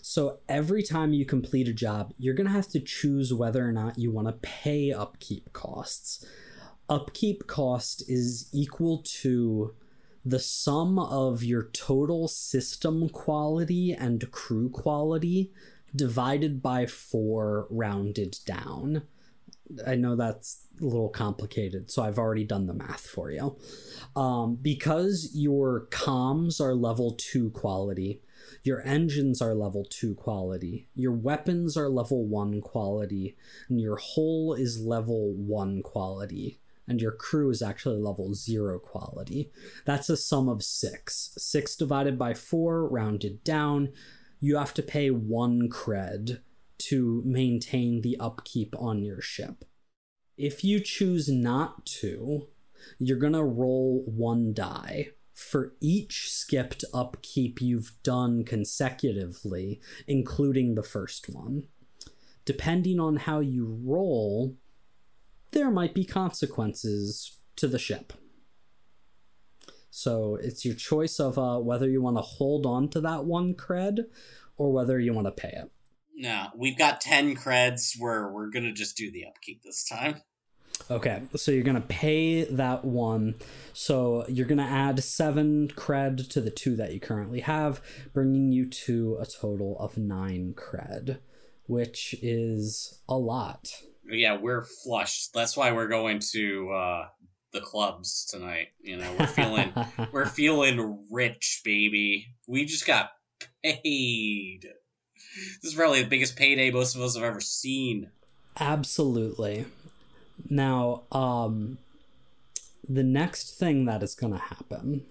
So 0.00 0.38
every 0.48 0.82
time 0.82 1.12
you 1.12 1.26
complete 1.26 1.68
a 1.68 1.72
job, 1.72 2.14
you're 2.16 2.34
going 2.34 2.46
to 2.46 2.52
have 2.52 2.68
to 2.68 2.80
choose 2.80 3.34
whether 3.34 3.66
or 3.66 3.72
not 3.72 3.98
you 3.98 4.10
want 4.10 4.28
to 4.28 4.32
pay 4.34 4.92
upkeep 4.92 5.52
costs. 5.52 6.24
Upkeep 6.88 7.46
cost 7.46 8.08
is 8.08 8.48
equal 8.52 9.02
to 9.20 9.74
the 10.24 10.38
sum 10.38 10.98
of 10.98 11.42
your 11.42 11.70
total 11.72 12.28
system 12.28 13.08
quality 13.08 13.92
and 13.92 14.30
crew 14.30 14.68
quality 14.68 15.50
divided 15.94 16.62
by 16.62 16.86
4 16.86 17.66
rounded 17.70 18.36
down. 18.44 19.02
I 19.86 19.94
know 19.94 20.16
that's 20.16 20.66
a 20.80 20.84
little 20.84 21.08
complicated, 21.08 21.90
so 21.90 22.02
I've 22.02 22.18
already 22.18 22.44
done 22.44 22.66
the 22.66 22.74
math 22.74 23.06
for 23.06 23.30
you. 23.30 23.56
Um, 24.16 24.56
because 24.60 25.30
your 25.32 25.86
comms 25.90 26.60
are 26.60 26.74
level 26.74 27.14
2 27.16 27.50
quality, 27.50 28.20
Your 28.62 28.82
engines 28.86 29.40
are 29.40 29.54
level 29.54 29.84
2 29.88 30.14
quality. 30.14 30.88
Your 30.94 31.12
weapons 31.12 31.76
are 31.76 31.88
level 31.88 32.26
1 32.26 32.60
quality. 32.60 33.36
And 33.68 33.80
your 33.80 33.96
hull 33.96 34.54
is 34.54 34.80
level 34.80 35.32
1 35.34 35.82
quality. 35.82 36.58
And 36.90 37.00
your 37.00 37.12
crew 37.12 37.50
is 37.50 37.62
actually 37.62 37.98
level 37.98 38.34
0 38.34 38.80
quality. 38.80 39.52
That's 39.86 40.10
a 40.10 40.16
sum 40.16 40.48
of 40.48 40.64
6. 40.64 41.34
6 41.38 41.76
divided 41.76 42.18
by 42.18 42.34
4, 42.34 42.88
rounded 42.88 43.44
down. 43.44 43.92
You 44.40 44.56
have 44.56 44.74
to 44.74 44.82
pay 44.82 45.08
1 45.08 45.68
cred 45.68 46.40
to 46.78 47.22
maintain 47.24 48.00
the 48.00 48.16
upkeep 48.18 48.74
on 48.76 49.04
your 49.04 49.20
ship. 49.20 49.64
If 50.36 50.64
you 50.64 50.80
choose 50.80 51.28
not 51.28 51.86
to, 52.00 52.48
you're 52.98 53.18
going 53.18 53.34
to 53.34 53.44
roll 53.44 54.02
1 54.06 54.52
die 54.52 55.10
for 55.32 55.74
each 55.80 56.28
skipped 56.32 56.84
upkeep 56.92 57.62
you've 57.62 57.92
done 58.02 58.42
consecutively, 58.42 59.80
including 60.08 60.74
the 60.74 60.82
first 60.82 61.28
one. 61.28 61.68
Depending 62.44 62.98
on 62.98 63.14
how 63.14 63.38
you 63.38 63.80
roll, 63.84 64.56
there 65.52 65.70
might 65.70 65.94
be 65.94 66.04
consequences 66.04 67.38
to 67.56 67.66
the 67.66 67.78
ship. 67.78 68.12
So 69.90 70.36
it's 70.36 70.64
your 70.64 70.74
choice 70.74 71.18
of 71.18 71.38
uh, 71.38 71.58
whether 71.58 71.88
you 71.88 72.00
want 72.00 72.16
to 72.16 72.22
hold 72.22 72.64
on 72.64 72.88
to 72.90 73.00
that 73.00 73.24
one 73.24 73.54
cred 73.54 74.04
or 74.56 74.72
whether 74.72 74.98
you 74.98 75.12
want 75.12 75.26
to 75.26 75.32
pay 75.32 75.50
it. 75.50 75.70
No, 76.14 76.48
we've 76.56 76.78
got 76.78 77.00
10 77.00 77.34
creds 77.36 77.94
where 77.98 78.28
we're 78.28 78.50
going 78.50 78.64
to 78.64 78.72
just 78.72 78.96
do 78.96 79.10
the 79.10 79.26
upkeep 79.26 79.62
this 79.62 79.84
time. 79.88 80.22
Okay, 80.90 81.22
so 81.36 81.52
you're 81.52 81.62
gonna 81.62 81.80
pay 81.80 82.44
that 82.44 82.84
one. 82.84 83.34
So 83.72 84.24
you're 84.28 84.46
gonna 84.46 84.62
add 84.62 85.02
seven 85.04 85.68
cred 85.68 86.28
to 86.30 86.40
the 86.40 86.50
two 86.50 86.74
that 86.76 86.92
you 86.92 87.00
currently 87.00 87.40
have, 87.40 87.80
bringing 88.12 88.50
you 88.50 88.66
to 88.66 89.18
a 89.20 89.26
total 89.26 89.76
of 89.78 89.98
nine 89.98 90.54
cred, 90.56 91.18
which 91.66 92.14
is 92.22 93.00
a 93.08 93.16
lot. 93.16 93.70
Yeah, 94.10 94.36
we're 94.36 94.64
flushed. 94.84 95.32
That's 95.34 95.56
why 95.56 95.72
we're 95.72 95.88
going 95.88 96.20
to 96.32 96.70
uh, 96.70 97.06
the 97.52 97.60
clubs 97.60 98.26
tonight. 98.26 98.68
You 98.80 98.98
know, 98.98 99.16
we're 99.18 99.26
feeling 99.26 99.72
we're 100.12 100.26
feeling 100.26 101.06
rich, 101.10 101.62
baby. 101.64 102.34
We 102.46 102.64
just 102.64 102.86
got 102.86 103.10
paid. 103.62 104.68
This 105.62 105.72
is 105.72 105.74
probably 105.74 106.02
the 106.02 106.08
biggest 106.08 106.36
payday 106.36 106.70
most 106.70 106.96
of 106.96 107.02
us 107.02 107.14
have 107.14 107.24
ever 107.24 107.40
seen. 107.40 108.10
Absolutely. 108.58 109.66
Now, 110.48 111.02
um, 111.12 111.78
the 112.88 113.04
next 113.04 113.58
thing 113.58 113.84
that 113.84 114.02
is 114.02 114.14
going 114.14 114.32
to 114.32 114.38
happen, 114.38 115.06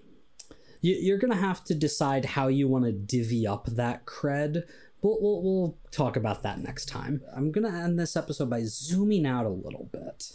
you, 0.80 0.94
you're 0.94 1.18
going 1.18 1.32
to 1.32 1.38
have 1.38 1.64
to 1.64 1.74
decide 1.74 2.24
how 2.24 2.48
you 2.48 2.68
want 2.68 2.84
to 2.84 2.92
divvy 2.92 3.46
up 3.46 3.66
that 3.66 4.04
cred. 4.06 4.64
We'll, 5.02 5.18
we'll, 5.20 5.42
we'll 5.42 5.78
talk 5.90 6.16
about 6.16 6.42
that 6.42 6.60
next 6.60 6.86
time. 6.86 7.22
I'm 7.34 7.52
going 7.52 7.70
to 7.70 7.78
end 7.78 7.98
this 7.98 8.16
episode 8.16 8.50
by 8.50 8.64
zooming 8.64 9.26
out 9.26 9.46
a 9.46 9.50
little 9.50 9.88
bit. 9.90 10.32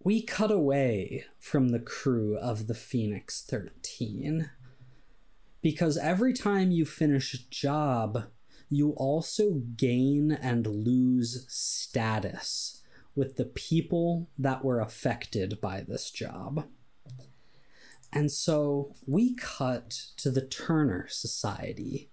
We 0.00 0.22
cut 0.22 0.50
away 0.50 1.24
from 1.38 1.70
the 1.70 1.80
crew 1.80 2.36
of 2.36 2.66
the 2.66 2.74
Phoenix 2.74 3.42
13 3.42 4.50
because 5.62 5.96
every 5.96 6.34
time 6.34 6.70
you 6.70 6.84
finish 6.84 7.32
a 7.32 7.48
job, 7.48 8.24
you 8.68 8.90
also 8.90 9.62
gain 9.76 10.30
and 10.30 10.66
lose 10.66 11.46
status 11.48 12.82
with 13.14 13.36
the 13.36 13.46
people 13.46 14.28
that 14.36 14.62
were 14.62 14.80
affected 14.80 15.58
by 15.62 15.80
this 15.80 16.10
job. 16.10 16.66
And 18.12 18.30
so 18.30 18.94
we 19.06 19.34
cut 19.34 19.90
to 20.18 20.30
the 20.30 20.46
Turner 20.46 21.06
Society. 21.08 22.10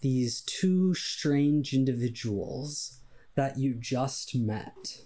These 0.00 0.42
two 0.42 0.94
strange 0.94 1.72
individuals 1.72 3.00
that 3.34 3.58
you 3.58 3.74
just 3.74 4.34
met, 4.34 5.02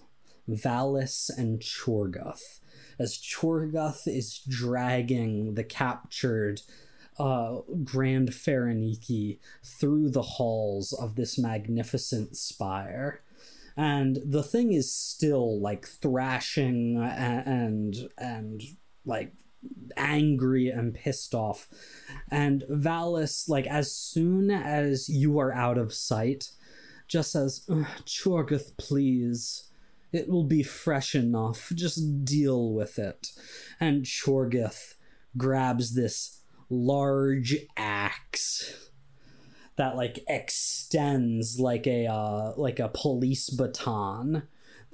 Valis 0.47 1.29
and 1.35 1.59
Chorgoth, 1.59 2.59
as 2.99 3.17
Chorgoth 3.17 4.07
is 4.07 4.39
dragging 4.47 5.55
the 5.55 5.63
captured 5.63 6.61
uh, 7.17 7.57
Grand 7.83 8.29
Faraniki 8.29 9.39
through 9.63 10.09
the 10.09 10.21
halls 10.21 10.93
of 10.93 11.15
this 11.15 11.37
magnificent 11.37 12.37
spire. 12.37 13.21
And 13.75 14.19
the 14.23 14.43
thing 14.43 14.73
is 14.73 14.93
still 14.93 15.59
like 15.59 15.87
thrashing 15.87 16.97
and 16.97 17.47
and, 17.47 18.09
and 18.17 18.61
like 19.05 19.33
angry 19.97 20.69
and 20.69 20.93
pissed 20.93 21.33
off. 21.33 21.67
And 22.31 22.63
valis 22.69 23.47
like 23.49 23.67
as 23.67 23.91
soon 23.91 24.51
as 24.51 25.09
you 25.09 25.39
are 25.39 25.53
out 25.53 25.77
of 25.77 25.93
sight 25.93 26.51
just 27.07 27.31
says 27.31 27.65
chorgoth 28.05 28.77
please. 28.77 29.69
It 30.11 30.29
will 30.29 30.43
be 30.43 30.61
fresh 30.61 31.15
enough. 31.15 31.71
Just 31.73 32.23
deal 32.23 32.71
with 32.71 32.99
it. 32.99 33.29
And 33.79 34.03
chorgoth 34.03 34.93
grabs 35.35 35.95
this 35.95 36.41
large 36.69 37.55
axe 37.75 38.89
that 39.75 39.95
like 39.95 40.19
extends 40.27 41.59
like 41.59 41.87
a 41.87 42.07
uh, 42.07 42.53
like 42.57 42.79
a 42.79 42.89
police 42.89 43.49
baton 43.49 44.43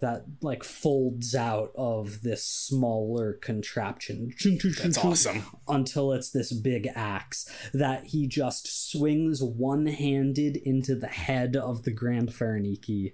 that 0.01 0.25
like 0.41 0.63
folds 0.63 1.35
out 1.35 1.71
of 1.75 2.21
this 2.21 2.45
smaller 2.45 3.33
contraption. 3.33 4.33
That's 4.81 4.97
awesome. 5.03 5.43
Until 5.67 6.13
it's 6.13 6.31
this 6.31 6.53
big 6.53 6.87
axe 6.95 7.49
that 7.73 8.05
he 8.05 8.27
just 8.27 8.91
swings 8.91 9.43
one 9.43 9.85
handed 9.87 10.57
into 10.57 10.95
the 10.95 11.07
head 11.07 11.55
of 11.55 11.83
the 11.83 11.91
Grand 11.91 12.29
Faraniki 12.29 13.13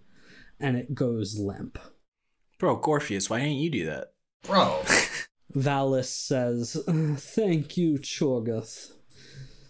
and 0.59 0.77
it 0.77 0.93
goes 0.93 1.37
limp. 1.37 1.77
Bro, 2.57 2.79
Gorpheus, 2.79 3.29
why 3.29 3.39
didn't 3.39 3.55
you 3.55 3.69
do 3.69 3.85
that? 3.87 4.13
Bro. 4.43 4.83
Valis 5.55 6.05
says, 6.05 6.77
Thank 6.85 7.77
you, 7.77 7.97
Chorgoth. 7.99 8.91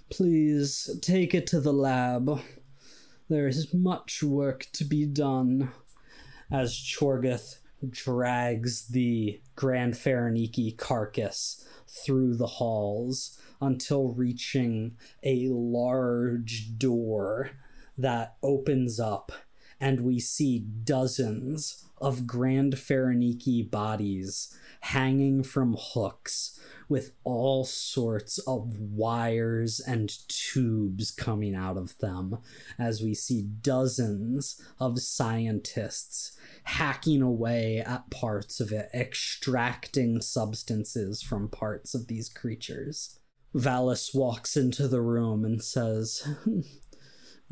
Please 0.10 0.90
take 1.02 1.34
it 1.34 1.48
to 1.48 1.60
the 1.60 1.74
lab. 1.74 2.42
There 3.28 3.48
is 3.48 3.74
much 3.74 4.22
work 4.22 4.68
to 4.74 4.84
be 4.84 5.06
done. 5.06 5.72
As 6.51 6.73
Chorgoth 6.73 7.59
drags 7.89 8.88
the 8.88 9.41
Grand 9.55 9.93
Faraniki 9.93 10.77
carcass 10.77 11.65
through 11.88 12.35
the 12.35 12.47
halls 12.47 13.39
until 13.61 14.09
reaching 14.09 14.97
a 15.23 15.47
large 15.49 16.77
door 16.77 17.51
that 17.97 18.35
opens 18.43 18.99
up, 18.99 19.31
and 19.80 20.01
we 20.01 20.19
see 20.19 20.59
dozens 20.59 21.85
of 21.99 22.27
Grand 22.27 22.76
Faraniki 22.76 23.69
bodies 23.69 24.55
hanging 24.81 25.43
from 25.43 25.76
hooks 25.80 26.59
with 26.88 27.15
all 27.23 27.63
sorts 27.63 28.38
of 28.39 28.80
wires 28.80 29.80
and 29.80 30.11
tubes 30.27 31.09
coming 31.11 31.55
out 31.55 31.77
of 31.77 31.97
them 31.97 32.38
as 32.77 33.01
we 33.01 33.13
see 33.13 33.41
dozens 33.61 34.61
of 34.80 34.99
scientists 34.99 36.38
hacking 36.63 37.22
away 37.22 37.80
at 37.80 38.09
parts 38.11 38.59
of 38.59 38.72
it, 38.72 38.89
extracting 38.93 40.22
substances 40.22 41.22
from 41.22 41.49
parts 41.49 41.95
of 41.95 42.07
these 42.07 42.30
creatures. 42.30 43.19
Valis 43.55 44.13
walks 44.13 44.57
into 44.57 44.88
the 44.88 45.01
room 45.01 45.45
and 45.45 45.63
says, 45.63 46.27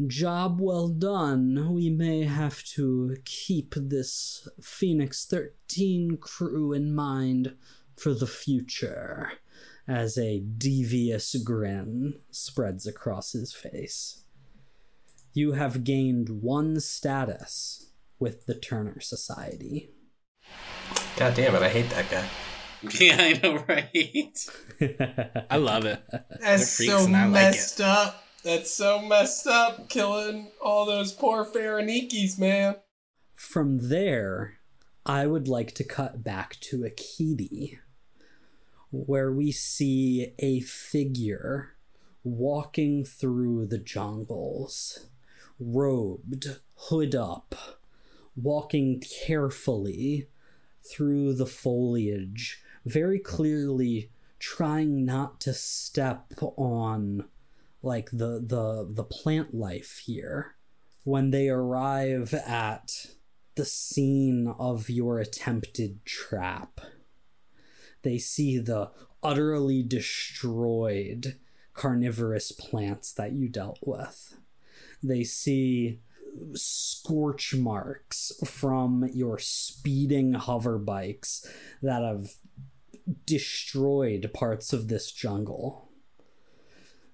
Job 0.08 0.60
well 0.60 0.88
done. 0.88 1.74
We 1.74 1.90
may 1.90 2.24
have 2.24 2.64
to 2.76 3.18
keep 3.26 3.76
this 3.76 4.48
Phoenix 4.62 5.26
13 5.26 6.18
crew 6.18 6.74
in 6.74 6.96
mind 6.96 7.56
for 7.96 8.14
the 8.14 8.28
future 8.28 9.34
as 9.88 10.18
a 10.18 10.40
devious 10.40 11.36
grin 11.36 12.20
spreads 12.32 12.88
across 12.88 13.34
his 13.34 13.54
face. 13.54 14.24
You 15.34 15.54
have 15.54 15.84
gained 15.84 16.42
one 16.42 16.80
status 16.80 17.92
with 18.20 18.46
the 18.46 18.56
Turner 18.56 19.00
Society. 19.00 19.92
God 21.18 21.36
damn 21.36 21.56
it, 21.56 21.62
I 21.62 21.70
hate 21.70 21.90
that 21.92 22.10
guy. 22.10 22.28
Yeah, 23.00 23.16
I 23.18 23.40
know, 23.42 23.64
right? 23.66 25.46
I 25.50 25.56
love 25.56 25.86
it. 25.86 26.04
That's 26.42 26.76
freaks 26.76 26.92
so 26.92 27.06
and 27.06 27.16
I 27.16 27.28
like 27.28 27.34
messed 27.54 27.80
up. 27.80 28.26
That's 28.44 28.72
so 28.72 29.00
messed 29.00 29.48
up, 29.48 29.88
killing 29.88 30.52
all 30.62 30.86
those 30.86 31.14
poor 31.14 31.46
Faranikis, 31.46 32.38
man. 32.38 32.76
From 33.34 33.88
there, 33.88 34.60
I 35.06 35.28
would 35.28 35.48
like 35.48 35.72
to 35.76 35.84
cut 35.86 36.26
back 36.26 36.58
to 36.62 36.80
Aketi, 36.80 37.80
where 38.92 39.32
we 39.32 39.54
see 39.54 40.34
a 40.40 40.60
figure 40.60 41.76
walking 42.26 43.06
through 43.06 43.68
the 43.68 43.78
jungles, 43.78 45.08
robed, 45.58 46.60
hood 46.76 47.16
up, 47.16 47.56
walking 48.36 49.02
carefully 49.26 50.28
through 50.82 51.34
the 51.34 51.46
foliage, 51.46 52.62
very 52.86 53.20
clearly 53.20 54.12
trying 54.38 55.06
not 55.06 55.40
to 55.40 55.54
step 55.54 56.34
on 56.58 57.24
like 57.84 58.10
the 58.12 58.42
the 58.44 58.88
the 58.90 59.04
plant 59.04 59.54
life 59.54 60.02
here 60.06 60.56
when 61.04 61.32
they 61.32 61.50
arrive 61.50 62.34
at 62.34 63.08
the 63.56 63.66
scene 63.66 64.48
of 64.58 64.90
your 64.90 65.20
attempted 65.20 66.04
trap 66.06 66.82
they 68.02 68.18
see 68.18 68.58
the 68.58 68.90
utterly 69.22 69.84
destroyed 69.84 71.38
carnivorous 71.74 72.52
plants 72.52 73.12
that 73.12 73.34
you 73.34 73.48
dealt 73.48 73.80
with 73.86 74.38
they 75.04 75.24
see 75.24 76.00
scorch 76.56 77.54
marks 77.54 78.32
from 78.46 79.08
your 79.14 79.38
speeding 79.38 80.34
hover 80.34 80.78
bikes 80.78 81.48
that 81.82 82.02
have 82.02 82.34
destroyed 83.26 84.32
parts 84.34 84.74
of 84.74 84.88
this 84.88 85.12
jungle. 85.12 85.90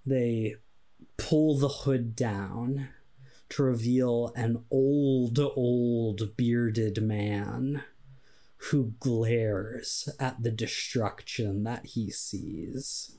They 0.05 0.55
pull 1.17 1.57
the 1.57 1.69
hood 1.69 2.15
down 2.15 2.89
to 3.49 3.63
reveal 3.63 4.31
an 4.35 4.63
old, 4.71 5.39
old 5.39 6.37
bearded 6.37 7.01
man 7.01 7.83
who 8.57 8.93
glares 8.99 10.09
at 10.19 10.43
the 10.43 10.51
destruction 10.51 11.63
that 11.63 11.87
he 11.87 12.11
sees 12.11 13.17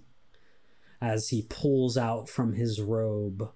as 1.01 1.29
he 1.29 1.43
pulls 1.43 1.97
out 1.97 2.29
from 2.29 2.53
his 2.53 2.81
robe 2.81 3.51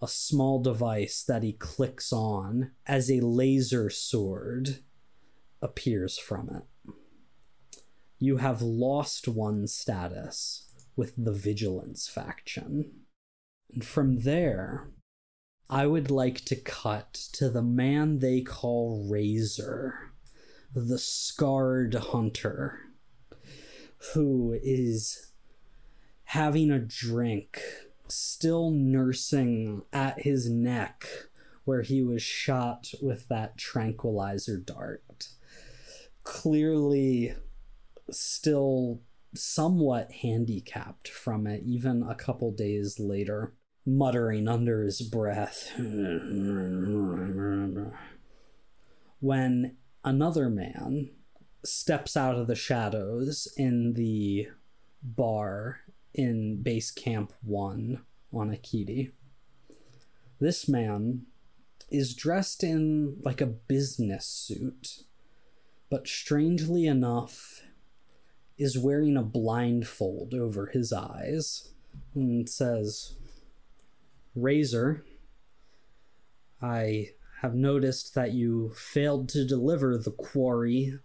a 0.00 0.08
small 0.08 0.60
device 0.62 1.22
that 1.22 1.42
he 1.42 1.52
clicks 1.52 2.12
on 2.12 2.72
as 2.86 3.10
a 3.10 3.20
laser 3.20 3.90
sword 3.90 4.80
appears 5.60 6.18
from 6.18 6.48
it. 6.50 6.92
You 8.18 8.38
have 8.38 8.62
lost 8.62 9.28
one 9.28 9.66
status 9.66 10.65
with 10.96 11.14
the 11.16 11.32
Vigilance 11.32 12.08
faction. 12.08 12.92
And 13.72 13.84
from 13.84 14.20
there, 14.22 14.88
I 15.68 15.86
would 15.86 16.10
like 16.10 16.44
to 16.46 16.56
cut 16.56 17.12
to 17.32 17.50
the 17.50 17.62
man 17.62 18.18
they 18.18 18.40
call 18.40 19.06
Razor, 19.08 20.12
the 20.74 20.98
scarred 20.98 21.94
hunter, 21.94 22.80
who 24.14 24.58
is 24.62 25.32
having 26.24 26.70
a 26.70 26.78
drink 26.78 27.60
still 28.08 28.70
nursing 28.70 29.82
at 29.92 30.20
his 30.20 30.48
neck 30.48 31.06
where 31.64 31.82
he 31.82 32.00
was 32.02 32.22
shot 32.22 32.92
with 33.02 33.26
that 33.28 33.58
tranquilizer 33.58 34.56
dart. 34.56 35.30
Clearly, 36.22 37.34
still 38.10 39.00
somewhat 39.34 40.12
handicapped 40.22 41.08
from 41.08 41.46
it, 41.46 41.62
even 41.64 42.02
a 42.02 42.14
couple 42.14 42.52
days 42.52 42.98
later, 42.98 43.54
muttering 43.84 44.48
under 44.48 44.82
his 44.82 45.02
breath. 45.02 45.72
when 49.20 49.76
another 50.04 50.48
man 50.48 51.10
steps 51.64 52.16
out 52.16 52.36
of 52.36 52.46
the 52.46 52.54
shadows 52.54 53.48
in 53.56 53.94
the 53.94 54.48
bar 55.02 55.80
in 56.14 56.62
base 56.62 56.90
camp 56.90 57.32
1 57.42 58.00
on 58.32 58.50
Aketi. 58.50 59.12
This 60.38 60.68
man 60.68 61.22
is 61.90 62.14
dressed 62.14 62.62
in 62.62 63.16
like 63.22 63.40
a 63.40 63.46
business 63.46 64.26
suit, 64.26 65.04
but 65.90 66.06
strangely 66.06 66.86
enough, 66.86 67.62
is 68.58 68.78
wearing 68.78 69.16
a 69.16 69.22
blindfold 69.22 70.34
over 70.34 70.66
his 70.66 70.92
eyes 70.92 71.72
and 72.14 72.48
says, 72.48 73.14
Razor, 74.34 75.04
I 76.62 77.10
have 77.42 77.54
noticed 77.54 78.14
that 78.14 78.32
you 78.32 78.72
failed 78.74 79.28
to 79.30 79.46
deliver 79.46 79.98
the 79.98 80.10
quarry 80.10 80.98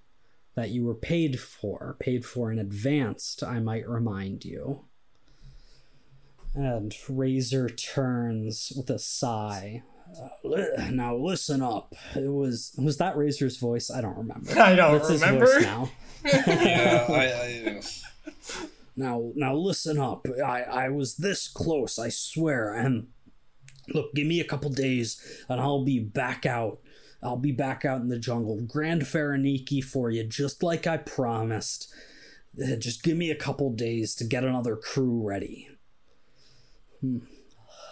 that 0.55 0.69
you 0.69 0.83
were 0.83 0.95
paid 0.95 1.39
for, 1.39 1.97
paid 1.99 2.25
for 2.25 2.51
in 2.51 2.59
advance, 2.59 3.41
I 3.45 3.59
might 3.59 3.87
remind 3.87 4.43
you. 4.43 4.85
And 6.53 6.93
Razor 7.07 7.69
turns 7.69 8.73
with 8.75 8.89
a 8.89 8.99
sigh. 8.99 9.83
Uh, 10.19 10.89
now 10.91 11.15
listen 11.15 11.61
up. 11.61 11.93
It 12.15 12.31
was 12.31 12.73
was 12.77 12.97
that 12.97 13.15
Razor's 13.15 13.57
voice? 13.57 13.89
I 13.89 14.01
don't 14.01 14.17
remember. 14.17 14.51
I 14.59 14.75
don't 14.75 14.97
That's 14.97 15.09
his 15.09 15.21
remember. 15.21 15.45
voice 15.45 15.63
now. 15.63 15.91
yeah, 16.25 17.05
I, 17.09 17.23
I 17.25 17.81
Now 18.95 19.31
now 19.35 19.55
listen 19.55 19.99
up. 19.99 20.25
I 20.43 20.63
I 20.63 20.89
was 20.89 21.15
this 21.17 21.47
close, 21.47 21.97
I 21.97 22.09
swear. 22.09 22.73
And 22.73 23.07
look, 23.93 24.13
give 24.13 24.27
me 24.27 24.39
a 24.39 24.45
couple 24.45 24.69
days 24.69 25.43
and 25.49 25.59
I'll 25.61 25.83
be 25.83 25.99
back 25.99 26.45
out. 26.45 26.79
I'll 27.23 27.37
be 27.37 27.51
back 27.51 27.85
out 27.85 28.01
in 28.01 28.07
the 28.07 28.17
jungle. 28.19 28.59
Grand 28.61 29.03
Faraniki 29.03 29.83
for 29.83 30.09
you, 30.09 30.23
just 30.23 30.63
like 30.63 30.87
I 30.87 30.97
promised. 30.97 31.93
Uh, 32.61 32.75
Just 32.75 33.01
give 33.03 33.15
me 33.15 33.31
a 33.31 33.35
couple 33.35 33.71
days 33.71 34.13
to 34.15 34.25
get 34.25 34.43
another 34.43 34.75
crew 34.75 35.25
ready. 35.25 35.69
Hmm. 36.99 37.19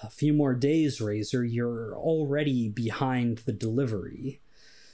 A 0.02 0.10
few 0.10 0.34
more 0.34 0.54
days, 0.54 1.02
Razor, 1.02 1.44
you're 1.44 1.96
already 1.96 2.70
behind 2.70 3.40
the 3.40 3.52
delivery. 3.54 4.42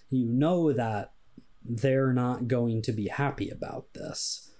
You 0.09 0.25
know 0.25 0.73
that 0.73 1.13
they're 1.63 2.13
not 2.13 2.47
going 2.47 2.81
to 2.83 2.91
be 2.91 3.07
happy 3.07 3.49
about 3.49 3.93
this. 3.93 4.51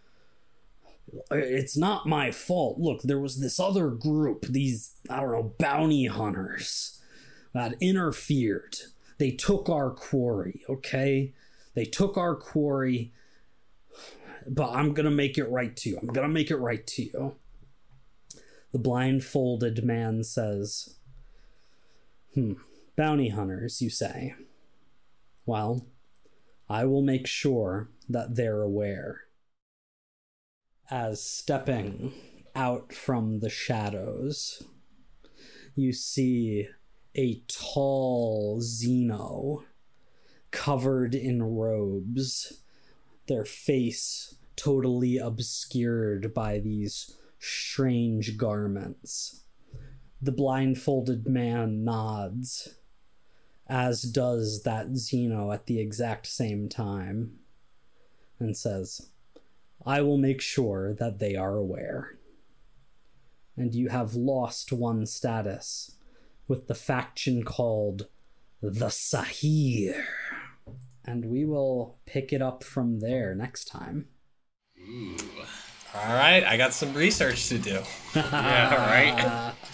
It's 1.32 1.78
not 1.78 2.08
my 2.08 2.32
fault. 2.32 2.80
Look, 2.80 3.02
there 3.04 3.20
was 3.20 3.40
this 3.40 3.60
other 3.60 3.90
group, 3.90 4.46
these, 4.48 4.96
I 5.10 5.20
don't 5.22 5.32
know, 5.32 5.54
bounty 5.60 6.08
hunters, 6.08 7.02
that 7.54 7.76
interfered. 7.80 8.76
They 9.18 9.32
took 9.32 9.70
our 9.70 9.92
quarry, 9.92 10.62
okay? 10.70 11.34
They 11.74 11.86
took 11.86 12.18
our 12.18 12.36
quarry, 12.36 13.14
but 14.48 14.72
I'm 14.72 14.94
gonna 14.94 15.12
make 15.12 15.38
it 15.38 15.50
right 15.50 15.76
to 15.78 15.90
you. 15.90 16.00
I'm 16.02 16.08
gonna 16.08 16.28
make 16.28 16.52
it 16.52 16.58
right 16.58 16.86
to 16.86 17.04
you. 17.04 17.36
The 18.76 18.80
blindfolded 18.80 19.86
man 19.86 20.26
says, 20.26 20.98
Hmm, 22.34 22.56
bounty 22.98 23.30
hunters, 23.30 23.82
you 23.82 23.90
say? 23.90 24.36
Well, 25.46 25.88
I 26.68 26.84
will 26.84 27.02
make 27.02 27.26
sure 27.26 27.90
that 28.10 28.36
they're 28.36 28.62
aware. 28.62 29.22
As 30.92 31.24
stepping 31.24 32.12
out 32.54 32.92
from 32.92 33.40
the 33.40 33.50
shadows, 33.50 34.62
you 35.74 35.94
see 35.94 36.68
a 37.16 37.44
tall 37.48 38.60
Xeno 38.60 39.64
covered 40.52 41.16
in 41.16 41.42
robes, 41.44 42.62
their 43.28 43.46
face 43.46 44.36
totally 44.58 45.18
obscured 45.18 46.34
by 46.34 46.60
these 46.60 47.16
strange 47.46 48.38
garments. 48.38 49.44
The 50.22 50.32
blindfolded 50.32 51.28
man 51.28 51.84
nods, 51.84 52.76
as 53.68 54.04
does 54.04 54.64
that 54.64 54.94
Xeno 54.94 55.54
at 55.54 55.66
the 55.66 55.80
exact 55.80 56.28
same 56.28 56.70
time, 56.70 57.40
and 58.40 58.58
says, 58.58 59.10
I 59.86 60.02
will 60.02 60.18
make 60.18 60.42
sure 60.42 60.94
that 60.94 61.20
they 61.20 61.36
are 61.36 61.56
aware. 61.56 62.18
And 63.56 63.74
you 63.74 63.90
have 63.90 64.16
lost 64.16 64.72
one 64.72 65.06
status 65.06 65.96
with 66.48 66.68
the 66.68 66.76
faction 66.76 67.44
called 67.44 68.08
the 68.62 68.88
Sahir. 68.88 70.04
And 71.06 71.26
we 71.26 71.46
will 71.46 72.00
pick 72.06 72.34
it 72.34 72.42
up 72.42 72.64
from 72.64 73.00
there 73.00 73.36
next 73.36 73.66
time. 73.66 74.08
All 75.96 76.14
right, 76.14 76.44
I 76.44 76.58
got 76.58 76.74
some 76.74 76.94
research 76.94 77.48
to 77.50 77.58
do. 77.58 77.82
Yeah, 78.16 79.54
right. 79.54 79.54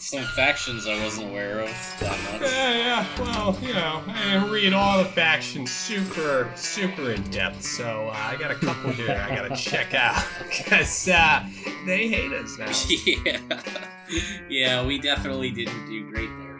Some 0.00 0.24
factions 0.24 0.86
I 0.86 0.98
wasn't 1.04 1.28
aware 1.28 1.60
of 1.60 1.96
that 2.00 2.32
much. 2.32 2.50
Yeah, 2.50 2.72
yeah. 2.72 3.06
Well, 3.20 3.58
you 3.60 3.74
know, 3.74 4.02
I 4.06 4.32
didn't 4.32 4.50
read 4.50 4.72
all 4.72 4.96
the 4.96 5.04
factions 5.04 5.70
super, 5.70 6.50
super 6.54 7.10
in 7.10 7.22
depth, 7.24 7.62
so 7.62 8.08
uh, 8.08 8.12
I 8.16 8.36
got 8.36 8.50
a 8.50 8.54
couple 8.54 8.90
here 8.92 9.10
I 9.10 9.34
gotta 9.34 9.54
check 9.62 9.92
out 9.92 10.24
because 10.48 11.08
uh, 11.08 11.44
they 11.84 12.08
hate 12.08 12.32
us 12.32 12.56
now. 12.56 12.70
yeah. 13.04 13.40
Yeah, 14.48 14.86
we 14.86 14.98
definitely 14.98 15.50
didn't 15.50 15.86
do 15.90 16.08
great 16.08 16.30
there. 16.38 16.58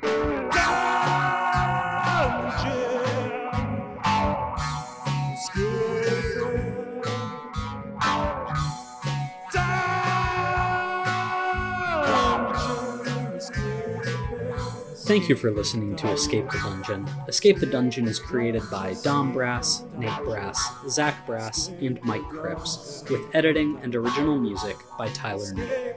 Thank 15.09 15.30
you 15.30 15.36
for 15.36 15.51
listening 15.51 15.97
to 15.97 16.10
Escape 16.10 16.51
the 16.51 16.59
Dungeon. 16.59 17.09
Escape 17.28 17.60
the 17.60 17.64
Dungeon 17.64 18.06
is 18.06 18.18
created 18.18 18.62
by 18.70 18.94
Dom 19.02 19.32
Brass, 19.32 19.85
Nate 19.97 20.22
Brass, 20.22 20.62
Zach 20.86 21.24
Brass, 21.24 21.68
and 21.80 21.98
Mike 22.05 22.28
Cripps, 22.28 23.05
with 23.09 23.22
editing 23.35 23.78
and 23.82 23.97
original 23.97 24.39
music 24.39 24.76
by 24.98 25.09
Tyler 25.09 25.55
Neal. 25.55 25.97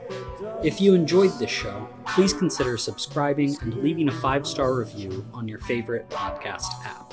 If 0.64 0.80
you 0.80 0.94
enjoyed 0.94 1.38
this 1.38 1.50
show, 1.50 1.90
please 2.06 2.32
consider 2.32 2.78
subscribing 2.78 3.54
and 3.60 3.74
leaving 3.82 4.08
a 4.08 4.12
five 4.12 4.46
star 4.46 4.74
review 4.74 5.26
on 5.34 5.46
your 5.46 5.58
favorite 5.58 6.08
podcast 6.08 6.72
app. 6.86 7.12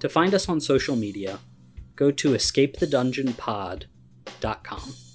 To 0.00 0.08
find 0.08 0.32
us 0.32 0.48
on 0.48 0.62
social 0.62 0.96
media, 0.96 1.40
go 1.94 2.10
to 2.10 2.30
escapethedungeonpod.com. 2.30 5.07